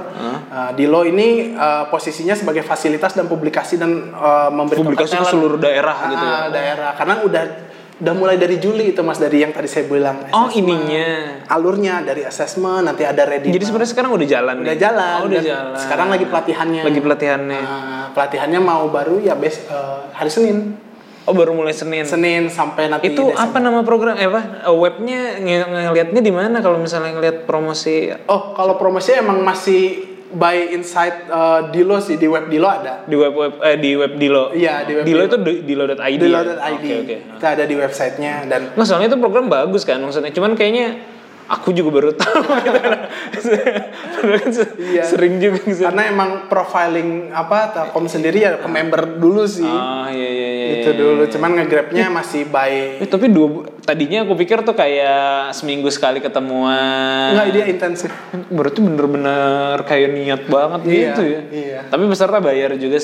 Eh, 0.50 0.72
Dilo 0.74 1.06
ini 1.06 1.54
eh, 1.54 1.84
posisinya 1.94 2.34
sebagai 2.34 2.66
fasilitas 2.66 3.14
dan 3.14 3.30
publikasi 3.30 3.78
dan 3.78 4.10
eh, 4.10 4.50
memberi 4.50 4.82
Publikasi 4.82 5.22
ke 5.22 5.30
seluruh 5.30 5.62
daerah 5.62 6.10
gitu 6.10 6.26
ya. 6.26 6.34
Ah, 6.34 6.48
daerah. 6.50 6.92
Karena 6.98 7.22
udah 7.22 7.44
udah 8.02 8.14
mulai 8.14 8.34
dari 8.36 8.58
Juli 8.58 8.90
itu 8.90 9.02
mas 9.02 9.16
dari 9.16 9.40
yang 9.40 9.54
tadi 9.54 9.66
saya 9.66 9.86
bilang 9.86 10.26
Oh 10.32 10.50
ininya. 10.50 11.38
alurnya 11.46 12.02
dari 12.02 12.22
assessment 12.22 12.82
nanti 12.84 13.04
ada 13.04 13.22
ready 13.24 13.48
Jadi 13.48 13.62
sebenarnya 13.62 13.92
sekarang 13.92 14.12
udah 14.12 14.28
jalan 14.28 14.56
udah 14.58 14.74
nih? 14.74 14.82
jalan 14.82 15.16
Oh, 15.16 15.28
udah 15.28 15.38
dan 15.38 15.46
jalan. 15.46 15.78
sekarang 15.78 16.08
lagi 16.10 16.26
pelatihannya 16.26 16.82
Lagi 16.82 17.00
pelatihannya. 17.00 17.62
Ah, 17.62 18.06
pelatihannya 18.12 18.60
mau 18.60 18.90
baru 18.90 19.18
ya 19.18 19.34
bes 19.34 19.62
eh, 19.62 20.00
hari 20.12 20.28
Senin 20.28 20.58
Oh 21.22 21.38
baru 21.38 21.54
mulai 21.54 21.70
Senin. 21.72 22.02
Senin 22.02 22.50
sampai 22.50 22.90
nanti 22.90 23.14
Itu 23.14 23.30
Desember. 23.30 23.46
apa 23.46 23.58
nama 23.62 23.80
program? 23.82 24.18
Eh 24.18 24.26
apa? 24.26 24.66
Eh, 24.66 24.74
Webnya 24.74 25.38
ng- 25.38 25.70
ngelihatnya 25.88 26.18
di 26.20 26.34
mana 26.34 26.58
kalau 26.60 26.82
misalnya 26.82 27.14
ngelihat 27.14 27.46
promosi? 27.46 28.10
Oh, 28.26 28.52
kalau 28.52 28.74
promosinya 28.74 29.22
emang 29.22 29.38
masih 29.40 30.11
by 30.34 30.72
inside 30.72 31.28
uh, 31.28 31.70
Dilo 31.70 32.00
sih 32.00 32.16
di 32.16 32.26
web 32.26 32.48
Dilo 32.48 32.66
ada. 32.66 33.04
Di 33.04 33.16
web 33.16 33.34
web 33.34 33.54
eh, 33.60 33.76
di 33.76 33.96
web 33.96 34.16
Dilo. 34.16 34.52
Iya, 34.52 34.84
di 34.84 34.94
web 34.96 35.04
Dilo 35.04 35.22
Dilo. 35.22 35.30
itu 35.30 35.38
di- 35.40 35.62
dilo.id. 35.64 35.98
ya? 35.98 36.08
Dilo.id. 36.18 36.58
Oke 36.76 36.94
oke. 37.04 37.16
Itu 37.38 37.46
ada 37.46 37.64
di 37.64 37.76
websitenya 37.76 38.34
dan 38.48 38.62
Nggak, 38.74 38.88
soalnya 38.88 39.12
itu 39.12 39.20
program 39.20 39.48
bagus 39.48 39.84
kan 39.84 40.00
maksudnya. 40.00 40.32
Cuman 40.32 40.56
kayaknya 40.56 41.00
aku 41.52 41.70
juga 41.72 41.90
baru 41.92 42.12
tahu 42.16 42.44
Iya. 44.82 45.04
sering 45.04 45.38
juga 45.38 45.60
sih. 45.66 45.84
karena 45.84 46.08
emang 46.08 46.30
profiling 46.48 47.32
apa 47.32 47.72
Telkom 47.72 48.06
sendiri 48.06 48.40
ya 48.40 48.52
ke 48.56 48.68
member 48.68 49.18
dulu 49.18 49.44
sih. 49.44 49.66
Ah 49.66 50.08
iya 50.08 50.30
iya 50.30 50.50
iya. 50.50 50.68
itu 50.78 50.90
iya, 50.90 50.98
dulu. 50.98 51.22
iya. 51.26 51.32
Cuman 51.32 51.50
nge-grabnya 51.56 52.06
masih 52.10 52.48
by 52.48 53.02
Eh, 53.02 53.08
tapi 53.08 53.28
dua 53.28 53.48
tadinya 53.82 54.24
aku 54.24 54.34
pikir 54.38 54.62
tuh 54.62 54.74
kayak 54.74 55.52
seminggu 55.52 55.90
sekali 55.90 56.20
ketemuan. 56.20 57.34
enggak 57.34 57.48
dia 57.52 57.66
intensif. 57.68 58.12
Berarti 58.48 58.80
bener-bener 58.80 59.76
kayak 59.84 60.10
niat 60.12 60.42
banget 60.48 60.80
Iya, 60.84 60.94
gitu 61.10 61.22
ya. 61.24 61.42
iya. 61.52 61.80
Tapi 61.88 62.04
peserta 62.06 62.38
bayar 62.40 62.72
juga 62.76 62.98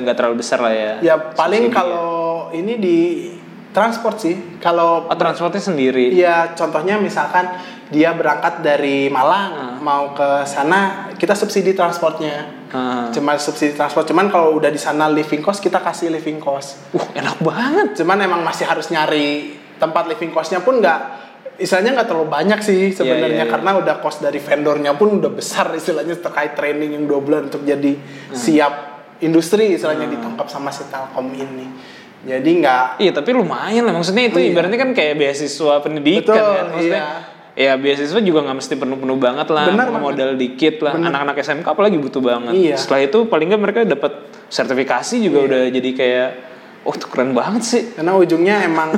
nggak 0.00 0.16
terlalu 0.16 0.36
besar 0.38 0.58
lah 0.58 0.74
ya. 0.74 0.92
Ya 1.02 1.14
paling 1.16 1.68
kalau 1.68 2.10
ini 2.50 2.74
di 2.76 2.98
transport 3.70 4.16
sih. 4.18 4.36
Kalau 4.58 5.06
Oh, 5.06 5.16
transportnya 5.16 5.60
sendiri. 5.60 6.12
Iya, 6.12 6.52
contohnya 6.52 6.96
misalkan 6.96 7.48
dia 7.92 8.16
berangkat 8.16 8.64
dari 8.64 9.12
Malang 9.12 9.78
mau 9.84 10.16
ke 10.16 10.48
sana, 10.48 11.12
kita 11.20 11.36
subsidi 11.36 11.76
transportnya. 11.76 12.64
Ah. 12.72 13.12
Cuma 13.12 13.36
subsidi 13.36 13.76
transport. 13.76 14.08
Cuman 14.08 14.32
kalau 14.32 14.56
udah 14.56 14.72
di 14.72 14.80
sana 14.80 15.12
living 15.12 15.44
cost 15.44 15.60
kita 15.60 15.84
kasih 15.84 16.08
living 16.08 16.40
cost. 16.40 16.80
Uh, 16.96 17.04
enak 17.12 17.36
banget. 17.44 18.00
Cuman 18.00 18.16
emang 18.24 18.40
masih 18.40 18.64
harus 18.64 18.88
nyari 18.88 19.60
tempat 19.76 20.08
living 20.08 20.32
costnya 20.32 20.64
pun 20.64 20.80
nggak 20.80 21.20
istilahnya 21.60 22.00
nggak 22.00 22.08
terlalu 22.08 22.28
banyak 22.32 22.60
sih 22.64 22.90
iya, 22.90 22.96
sebenarnya 22.96 23.44
iya. 23.44 23.50
karena 23.50 23.76
udah 23.76 24.00
cost 24.00 24.24
dari 24.24 24.40
vendornya 24.40 24.96
pun 24.96 25.20
udah 25.20 25.28
besar 25.28 25.68
istilahnya 25.76 26.16
terkait 26.16 26.56
training 26.56 26.96
yang 26.96 27.04
dua 27.04 27.20
bulan 27.20 27.52
untuk 27.52 27.62
jadi 27.62 27.92
Hmm. 27.92 28.32
siap 28.32 28.74
industri 29.20 29.76
istilahnya 29.76 30.08
ditangkap 30.08 30.48
sama 30.48 30.72
si 30.72 30.82
Telkom 30.88 31.30
ini. 31.36 31.66
Jadi 32.22 32.50
nggak 32.62 33.02
Iya, 33.02 33.12
tapi 33.18 33.34
lumayan 33.34 33.82
lah. 33.82 33.94
Maksudnya 33.98 34.30
itu 34.30 34.38
Iya. 34.38 34.54
ibaratnya 34.54 34.78
kan 34.78 34.90
kayak 34.94 35.18
beasiswa 35.18 35.82
pendidikan 35.82 36.34
Betul, 36.34 36.54
kan. 36.54 36.66
Maksudnya, 36.70 37.06
Ya 37.52 37.76
beasiswa 37.76 38.16
juga 38.18 38.40
nggak 38.42 38.56
mesti 38.56 38.74
penuh-penuh 38.74 39.18
banget 39.18 39.44
lah, 39.46 39.68
Benar 39.68 39.92
modal 39.92 40.40
dikit 40.40 40.80
lah. 40.80 40.96
Anak-anak 40.96 41.36
SMK 41.36 41.66
apalagi 41.66 42.00
butuh 42.00 42.18
banget. 42.18 42.52
Iya. 42.52 42.76
Setelah 42.80 43.04
itu 43.04 43.28
paling 43.28 43.52
nggak 43.52 43.60
mereka 43.60 43.80
dapat 43.84 44.12
sertifikasi 44.48 45.20
juga 45.20 45.38
Iya. 45.38 45.46
udah 45.46 45.62
jadi 45.70 45.90
kayak, 45.92 46.28
oh 46.82 46.92
itu 46.92 47.06
keren 47.06 47.32
banget 47.32 47.62
sih. 47.62 47.82
karena 47.92 48.16
ujungnya 48.16 48.64
emang 48.64 48.88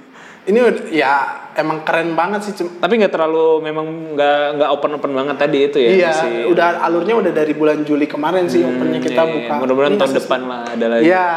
ini 0.48 0.58
ya 0.90 1.24
emang 1.54 1.80
keren 1.82 2.12
banget 2.12 2.40
sih 2.44 2.52
Tapi 2.74 2.92
nggak 2.98 3.12
terlalu 3.12 3.62
memang 3.62 3.86
nggak 4.12 4.60
nggak 4.60 4.70
open 4.70 4.92
open 4.92 5.12
banget 5.14 5.36
tadi 5.38 5.58
itu 5.64 5.78
ya. 5.78 5.88
iya 5.88 6.10
masih- 6.12 6.46
udah 6.50 6.66
alurnya 6.82 7.14
udah 7.16 7.32
dari 7.32 7.54
bulan 7.54 7.80
Juli 7.80 8.04
kemarin 8.04 8.44
sih 8.44 8.60
opennya 8.60 9.00
kita 9.00 9.22
Iya, 9.22 9.32
buka 9.32 9.52
Mudah-mudahan 9.56 9.96
tahun 9.96 10.14
depan 10.18 10.40
lah 10.44 10.62
ada 10.68 10.86
lagi. 10.90 11.04
Iya. 11.06 11.28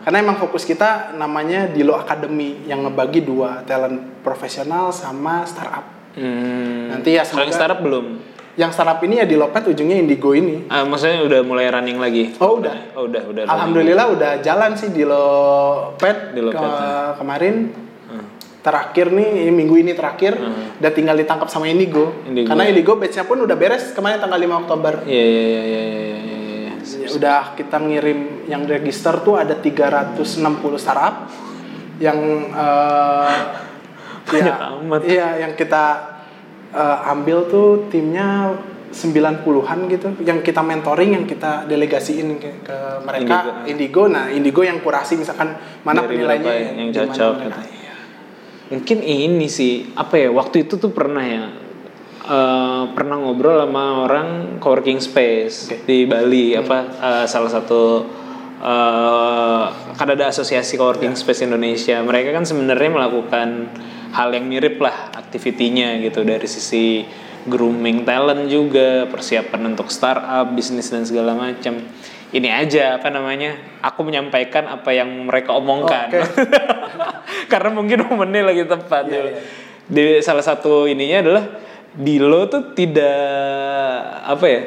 Karena 0.00 0.16
emang 0.18 0.40
fokus 0.40 0.64
kita 0.64 1.12
namanya 1.14 1.68
Dilo 1.68 1.92
Academy 1.94 2.64
yang 2.64 2.82
ngebagi 2.82 3.20
dua 3.20 3.62
talent 3.62 4.24
profesional 4.24 4.90
sama 4.90 5.44
startup. 5.44 5.99
Hmm. 6.12 6.90
Nanti 6.90 7.14
ya 7.14 7.22
Kalau 7.22 7.42
yang 7.42 7.50
semoga- 7.50 7.56
startup 7.56 7.80
belum. 7.80 8.06
Yang 8.58 8.70
startup 8.74 9.00
ini 9.00 9.14
ya 9.16 9.24
di 9.24 9.36
Lopet 9.36 9.62
ujungnya 9.64 9.96
Indigo 9.96 10.34
ini. 10.34 10.66
Ah, 10.66 10.82
maksudnya 10.82 11.22
udah 11.22 11.40
mulai 11.40 11.66
running 11.66 11.96
lagi. 11.96 12.34
Oh 12.36 12.58
udah. 12.58 12.92
Oh 12.92 13.06
udah 13.06 13.22
udah. 13.24 13.42
running. 13.44 13.54
Alhamdulillah 13.56 14.06
udah 14.10 14.32
jalan 14.40 14.74
sih 14.74 14.90
di 14.90 15.06
Lopet, 15.06 16.34
Di 16.34 16.40
Lopet, 16.40 16.58
ke- 16.58 16.66
ya. 16.66 17.14
kemarin. 17.14 17.54
Terakhir 18.60 19.08
nih 19.08 19.48
ini 19.48 19.52
minggu 19.54 19.72
ini 19.74 19.96
terakhir 19.96 20.36
udah 20.76 20.92
tinggal 20.92 21.16
ditangkap 21.16 21.48
sama 21.48 21.64
Indigo. 21.64 22.12
Indigo. 22.28 22.52
Karena 22.52 22.68
Indigo 22.68 22.92
batch-nya 22.94 23.24
pun 23.24 23.40
udah 23.40 23.56
beres 23.56 23.96
kemarin 23.96 24.20
tanggal 24.20 24.36
5 24.36 24.52
Oktober. 24.58 25.00
Iya 25.08 25.16
iya 25.24 25.40
iya 25.40 25.62
iya 25.64 25.80
iya 25.80 26.20
iya. 26.20 26.36
iya. 26.36 26.72
Ya, 26.76 27.08
udah 27.10 27.40
kita 27.56 27.80
ngirim 27.80 28.20
yang 28.44 28.68
register 28.68 29.16
tuh 29.20 29.40
ada 29.40 29.56
360 29.56 30.36
startup 30.76 31.32
yang 31.96 32.20
eh, 32.52 33.32
Banyak 34.30 34.56
ya, 34.56 34.66
amat. 34.78 35.00
Iya, 35.04 35.28
yang 35.46 35.52
kita 35.58 35.84
eh, 36.70 37.10
ambil 37.10 37.50
tuh 37.50 37.90
timnya 37.90 38.54
90-an 38.90 39.86
gitu 39.86 40.08
yang 40.26 40.42
kita 40.42 40.66
mentoring 40.66 41.14
yang 41.14 41.22
kita 41.22 41.62
delegasiin 41.70 42.42
ke, 42.42 42.66
ke 42.66 42.76
mereka 43.06 43.62
Indigo. 43.70 44.10
Nah, 44.10 44.26
Indigo 44.34 44.66
yang 44.66 44.82
kurasi 44.82 45.14
misalkan 45.14 45.54
mana 45.86 46.02
Dari 46.02 46.18
penilainya 46.18 46.54
yang 46.74 46.90
gimana 46.90 47.14
cocok 47.14 47.34
gitu. 47.46 47.60
Mungkin 48.70 48.98
ini 49.02 49.46
sih 49.50 49.94
apa 49.94 50.14
ya 50.18 50.30
waktu 50.34 50.66
itu 50.66 50.78
tuh 50.78 50.90
pernah 50.90 51.22
ya 51.22 51.44
eh, 52.26 52.82
pernah 52.94 53.16
ngobrol 53.18 53.62
sama 53.62 54.06
orang 54.10 54.58
coworking 54.58 54.98
space 54.98 55.70
di 55.86 56.06
Bali 56.10 56.54
Hmm. 56.54 56.66
apa 56.66 56.78
eh, 56.98 57.26
salah 57.30 57.50
satu 57.50 57.82
eh, 58.58 59.64
kan 59.94 60.08
ada 60.10 60.30
asosiasi 60.34 60.74
coworking 60.74 61.14
Ya. 61.14 61.18
space 61.18 61.46
Indonesia 61.46 61.98
mereka 62.02 62.34
kan 62.34 62.42
sebenarnya 62.42 62.90
melakukan 62.90 63.70
hal 64.14 64.34
yang 64.34 64.46
mirip 64.46 64.78
lah 64.82 65.14
aktivitinya 65.14 65.98
gitu 66.02 66.26
dari 66.26 66.46
sisi 66.46 67.06
grooming 67.46 68.04
talent 68.04 68.50
juga 68.50 69.08
persiapan 69.08 69.72
untuk 69.74 69.88
startup 69.88 70.50
bisnis 70.52 70.92
dan 70.92 71.06
segala 71.06 71.32
macam 71.32 71.80
ini 72.30 72.48
aja 72.50 73.00
apa 73.00 73.10
namanya 73.10 73.58
aku 73.82 74.06
menyampaikan 74.06 74.70
apa 74.70 74.90
yang 74.94 75.08
mereka 75.26 75.56
omongkan 75.56 76.10
Oke. 76.14 76.46
karena 77.52 77.70
mungkin 77.74 78.06
momennya 78.06 78.42
lagi 78.44 78.64
tepat 78.68 79.04
ya. 79.10 79.18
iya. 79.18 79.32
di 79.90 80.04
salah 80.22 80.44
satu 80.44 80.86
ininya 80.86 81.18
adalah 81.22 81.44
Dilo 81.90 82.46
tuh 82.46 82.70
tidak 82.78 83.18
apa 84.22 84.46
ya 84.46 84.62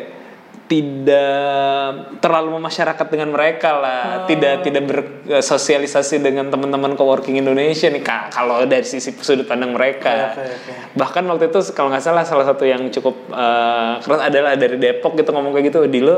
tidak 0.74 1.93
terlalu 2.17 2.57
memasyarakat 2.57 3.05
dengan 3.07 3.30
mereka 3.30 3.69
lah 3.76 4.01
Oh. 4.03 4.26
tidak 4.26 4.61
tidak 4.61 4.84
bersosialisasi 4.84 6.17
dengan 6.17 6.49
teman-teman 6.49 6.93
coworking 6.93 7.38
Indonesia 7.38 7.86
nih 7.88 8.01
Kak, 8.01 8.34
kalau 8.34 8.65
dari 8.65 8.82
sisi 8.84 9.13
sudut 9.15 9.45
pandang 9.45 9.69
mereka 9.71 10.34
Oke, 10.34 10.41
oke. 10.43 10.74
bahkan 10.93 11.24
waktu 11.26 11.47
itu 11.47 11.59
kalau 11.71 11.88
nggak 11.88 12.01
salah 12.01 12.24
salah 12.24 12.43
satu 12.43 12.63
yang 12.63 12.89
cukup 12.89 13.13
eh, 13.30 13.93
keras 13.99 14.21
adalah 14.24 14.53
dari 14.55 14.76
Depok 14.76 15.13
gitu 15.13 15.30
ngomong 15.30 15.51
kayak 15.51 15.69
gitu 15.69 15.86
Dilo 15.86 16.17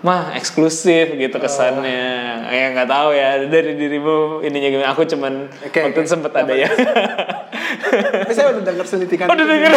mah 0.00 0.32
eksklusif 0.32 1.12
gitu 1.14 1.36
Oh. 1.36 1.42
kesannya 1.42 2.08
ya 2.48 2.72
nggak 2.72 2.88
tahu 2.88 3.12
ya 3.12 3.28
dari 3.44 3.76
dirimu 3.76 4.40
ininya 4.40 4.68
gimana 4.70 4.88
aku 4.90 5.04
cuman 5.04 5.52
Oke, 5.60 5.76
waktu 5.82 6.00
oke. 6.00 6.08
sempet 6.08 6.32
ada 6.32 6.54
ya 6.54 6.68
Tapi 8.16 8.32
saya 8.32 8.48
udah 8.50 8.64
dengar 8.64 8.86
selitikan 8.86 9.28
udah 9.28 9.36
itu. 9.36 9.52
denger 9.52 9.72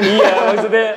iya 0.00 0.30
maksudnya 0.46 0.88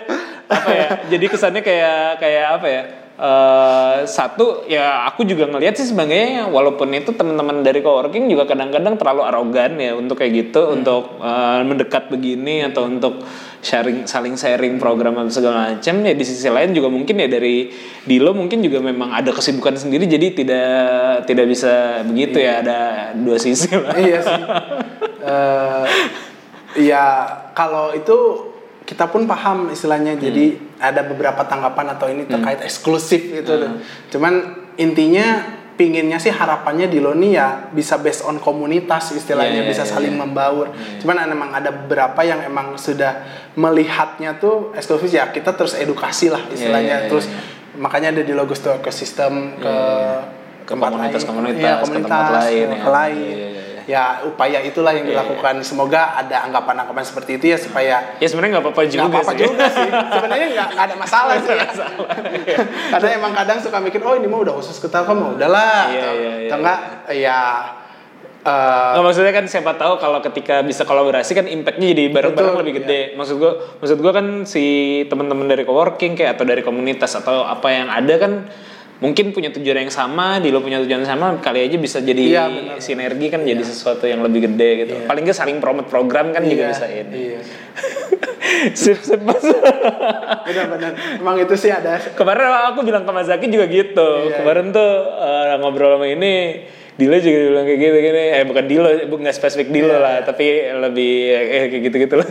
apa 0.52 0.72
ya? 0.76 0.88
Jadi 1.16 1.26
kesannya 1.32 1.64
kayak 1.64 2.20
kayak 2.20 2.46
apa 2.60 2.68
ya? 2.68 2.84
Eh 3.22 3.98
satu 4.10 4.66
ya 4.66 5.06
aku 5.06 5.22
juga 5.30 5.46
ngelihat 5.46 5.78
sih 5.78 5.94
sebenarnya 5.94 6.50
walaupun 6.50 6.90
itu 6.90 7.14
teman-teman 7.14 7.62
dari 7.62 7.86
coworking 7.86 8.26
juga 8.26 8.50
kadang-kadang 8.50 8.98
terlalu 8.98 9.22
arogan 9.22 9.78
ya 9.78 9.94
untuk 9.94 10.18
kayak 10.18 10.50
gitu 10.50 10.74
untuk 10.74 11.22
eh, 11.22 11.62
mendekat 11.62 12.10
begini 12.10 12.66
atau 12.66 12.90
untuk 12.90 13.22
sharing 13.62 14.10
saling 14.10 14.34
sharing 14.34 14.82
program 14.82 15.22
atau 15.22 15.30
segala 15.30 15.78
macam 15.78 16.02
ya 16.02 16.18
di 16.18 16.26
sisi 16.26 16.50
lain 16.50 16.74
juga 16.74 16.90
mungkin 16.90 17.22
ya 17.22 17.30
dari 17.30 17.70
Dilo 18.10 18.34
mungkin 18.34 18.66
juga 18.66 18.82
memang 18.82 19.14
ada 19.14 19.30
kesibukan 19.30 19.78
sendiri 19.78 20.10
jadi 20.10 20.34
tidak 20.34 21.30
tidak 21.30 21.46
bisa 21.46 22.02
begitu 22.02 22.42
ya 22.42 22.66
ada 22.66 23.14
dua 23.14 23.38
sisi 23.38 23.70
lah. 23.70 23.94
Iya 24.02 24.20
sih. 24.26 24.42
Eh, 25.22 25.86
ya 26.82 27.30
kalau 27.54 27.94
itu 27.94 28.50
kita 28.92 29.08
pun 29.08 29.24
paham 29.24 29.72
istilahnya. 29.72 30.20
Jadi 30.20 30.60
ada 30.84 31.00
beberapa 31.08 31.48
tanggapan 31.48 31.96
atau 31.96 32.12
ini 32.12 32.28
terkait 32.28 32.60
eksklusif 32.60 33.24
gitu. 33.32 33.56
Cuman 34.12 34.68
intinya 34.76 35.56
pinginnya 35.80 36.20
sih 36.20 36.30
harapannya 36.30 36.92
di 36.92 37.00
Loni 37.00 37.40
ya 37.40 37.72
bisa 37.72 37.96
based 38.04 38.28
on 38.28 38.44
komunitas 38.44 39.16
istilahnya 39.16 39.64
Iya, 39.64 39.66
iya, 39.66 39.72
bisa 39.72 39.84
saling 39.88 40.14
iya. 40.14 40.20
membaur. 40.20 40.76
Cuman 41.00 41.24
memang 41.24 41.56
ada 41.56 41.72
beberapa 41.72 42.20
yang 42.28 42.44
emang 42.44 42.76
sudah 42.76 43.24
melihatnya 43.56 44.36
tuh 44.36 44.76
eksklusif 44.76 45.08
ya 45.08 45.32
kita 45.32 45.56
terus 45.56 45.72
edukasi 45.80 46.28
lah 46.28 46.44
istilahnya 46.52 46.88
iya, 46.88 47.04
iya, 47.08 47.10
terus 47.10 47.32
makanya 47.80 48.12
ada 48.12 48.22
di 48.28 48.36
Logos 48.36 48.60
to 48.60 48.76
Ecosystem 48.76 49.56
ke 49.56 49.76
Ke 50.62 50.78
tempat 50.78 50.94
komunitas-komunitas. 50.94 51.58
Iya, 51.64 51.74
ke 51.74 51.84
komunitas, 51.84 52.06
tempat 52.06 52.32
lain, 52.38 52.68
ke 52.68 52.78
ya. 52.78 52.88
lain. 52.92 53.36
Iya. 53.40 53.51
Ya 53.90 54.22
upaya 54.26 54.62
itulah 54.62 54.94
yang 54.94 55.06
dilakukan. 55.10 55.62
Semoga 55.66 56.18
ada 56.18 56.46
anggapan-anggapan 56.46 57.04
seperti 57.06 57.42
itu 57.42 57.46
ya 57.54 57.58
supaya 57.58 58.18
ya 58.22 58.28
sebenarnya 58.30 58.60
nggak 58.60 58.66
apa-apa 58.70 58.82
juga 58.90 59.02
nggak 59.08 59.14
apa-apa 59.18 59.34
sih 59.34 59.40
juga 59.46 59.66
sih. 59.70 59.90
Sebenarnya 59.90 60.48
nggak 60.54 60.68
ada 60.78 60.96
masalah 60.98 61.36
sih. 61.42 61.58
Karena 62.94 63.08
emang 63.18 63.32
kadang 63.34 63.58
suka 63.62 63.78
mikir 63.82 64.02
oh 64.06 64.16
ini 64.18 64.28
mah 64.30 64.40
udah 64.42 64.54
khusus 64.58 64.78
ke 64.78 64.88
Telkom, 64.92 65.38
udahlah. 65.38 65.90
Iya, 65.90 66.10
iya, 66.14 66.32
iya, 66.46 66.48
atau 66.50 66.58
enggak 66.62 66.80
ya 67.16 67.40
eh, 68.42 68.90
Nggak, 68.98 69.04
maksudnya 69.06 69.34
kan 69.34 69.46
siapa 69.46 69.72
tahu 69.78 69.94
kalau 70.02 70.20
ketika 70.26 70.66
bisa 70.66 70.84
kolaborasi 70.86 71.32
kan 71.38 71.46
impactnya 71.46 71.94
jadi 71.94 72.10
bareng-bareng 72.10 72.58
lebih 72.66 72.74
gede. 72.84 73.02
Maksud 73.18 73.36
gua, 73.38 73.54
maksud 73.78 73.98
gua 74.02 74.12
kan 74.14 74.46
si 74.50 74.66
teman-teman 75.08 75.46
dari 75.46 75.64
coworking 75.66 76.18
kayak 76.18 76.38
atau 76.38 76.46
dari 76.46 76.66
komunitas 76.66 77.14
atau 77.18 77.46
apa 77.46 77.68
yang 77.70 77.88
ada 77.90 78.16
kan 78.18 78.34
mungkin 79.02 79.34
punya 79.34 79.50
tujuan 79.50 79.82
yang 79.82 79.90
sama, 79.90 80.38
di 80.38 80.54
lo 80.54 80.62
punya 80.62 80.78
tujuan 80.86 81.02
yang 81.02 81.10
sama, 81.10 81.42
kali 81.42 81.66
aja 81.66 81.78
bisa 81.82 81.98
jadi 82.00 82.22
Iya, 82.22 82.44
sinergi 82.78 83.34
kan 83.34 83.42
jadi 83.42 83.60
sesuatu 83.66 84.06
yang 84.06 84.22
lebih 84.22 84.46
gede 84.46 84.86
gitu. 84.86 84.94
Paling 85.10 85.26
nggak 85.26 85.36
saling 85.36 85.58
promote 85.58 85.90
program 85.90 86.30
kan 86.30 86.46
juga 86.46 86.70
iya, 86.70 86.72
bisa 86.72 86.86
ini. 86.86 87.18
Iya. 87.34 87.40
sip 88.78 89.02
sip 89.02 89.22
mas. 89.26 89.42
Benar-benar 90.46 91.18
emang 91.18 91.36
itu 91.42 91.58
sih 91.58 91.74
ada. 91.74 91.98
Kemarin 92.14 92.46
aku 92.70 92.86
bilang 92.86 93.02
ke 93.02 93.12
Mas 93.12 93.26
Zaki 93.26 93.50
juga 93.50 93.66
gitu. 93.66 94.30
Iya, 94.30 94.46
kemarin 94.46 94.70
tuh 94.70 94.92
eh, 95.18 95.58
ngobrol 95.58 95.98
sama 95.98 96.06
ini 96.06 96.62
Dilo 96.92 97.18
juga 97.18 97.40
bilang 97.50 97.66
kayak 97.66 97.80
gitu 97.82 97.98
gini. 97.98 98.24
Eh 98.38 98.44
bukan 98.46 98.64
Dilo 98.70 98.90
bu- 99.10 99.18
nggak 99.18 99.34
spesifik 99.34 99.74
Dilo 99.74 99.98
Iya, 99.98 100.04
lah 100.04 100.16
tapi 100.22 100.46
lebih 100.78 101.14
eh 101.34 101.66
kayak 101.74 101.82
gitu 101.90 101.96
gitu 102.06 102.16
lah. 102.22 102.28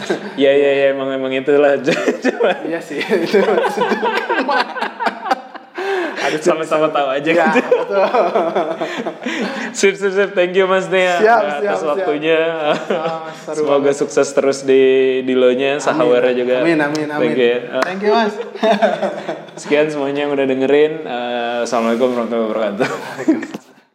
Ya 0.40 0.50
ya 0.56 0.70
ya 0.72 0.86
emang 0.96 1.12
emang 1.12 1.36
itulah. 1.36 1.76
Cuma 1.84 2.50
iya 2.70 2.80
sih 2.80 2.96
itu 2.96 3.38
harus 6.24 6.40
sama-sama 6.40 6.88
tahu 6.88 7.08
aja. 7.12 7.30
Ya 7.30 7.46
gitu. 7.56 7.74
sip 9.76 9.94
sip 9.98 10.12
sip. 10.12 10.30
Thank 10.32 10.56
you 10.56 10.64
Mas 10.64 10.88
Nia 10.88 11.20
Siap, 11.20 11.40
atas 11.40 11.60
siap, 11.60 11.76
siap. 11.76 11.90
waktunya. 11.94 12.40
Seru 13.44 13.56
semoga 13.64 13.92
sukses 13.92 14.28
terus 14.32 14.58
di 14.64 14.82
Dilonya 15.22 15.78
sahawarnya 15.78 16.34
juga. 16.34 16.54
Amin 16.64 16.80
amin 16.80 17.08
amin. 17.10 17.20
Thank 17.20 17.38
you. 17.38 17.54
Thank 17.84 18.00
you 18.02 18.12
mas. 18.12 18.34
Sekian 19.60 19.86
semuanya 19.92 20.26
yang 20.26 20.32
udah 20.34 20.46
dengerin. 20.48 20.92
Eh, 21.04 21.58
assalamualaikum 21.68 22.10
warahmatullahi 22.16 22.46
wabarakatuh 22.48 23.60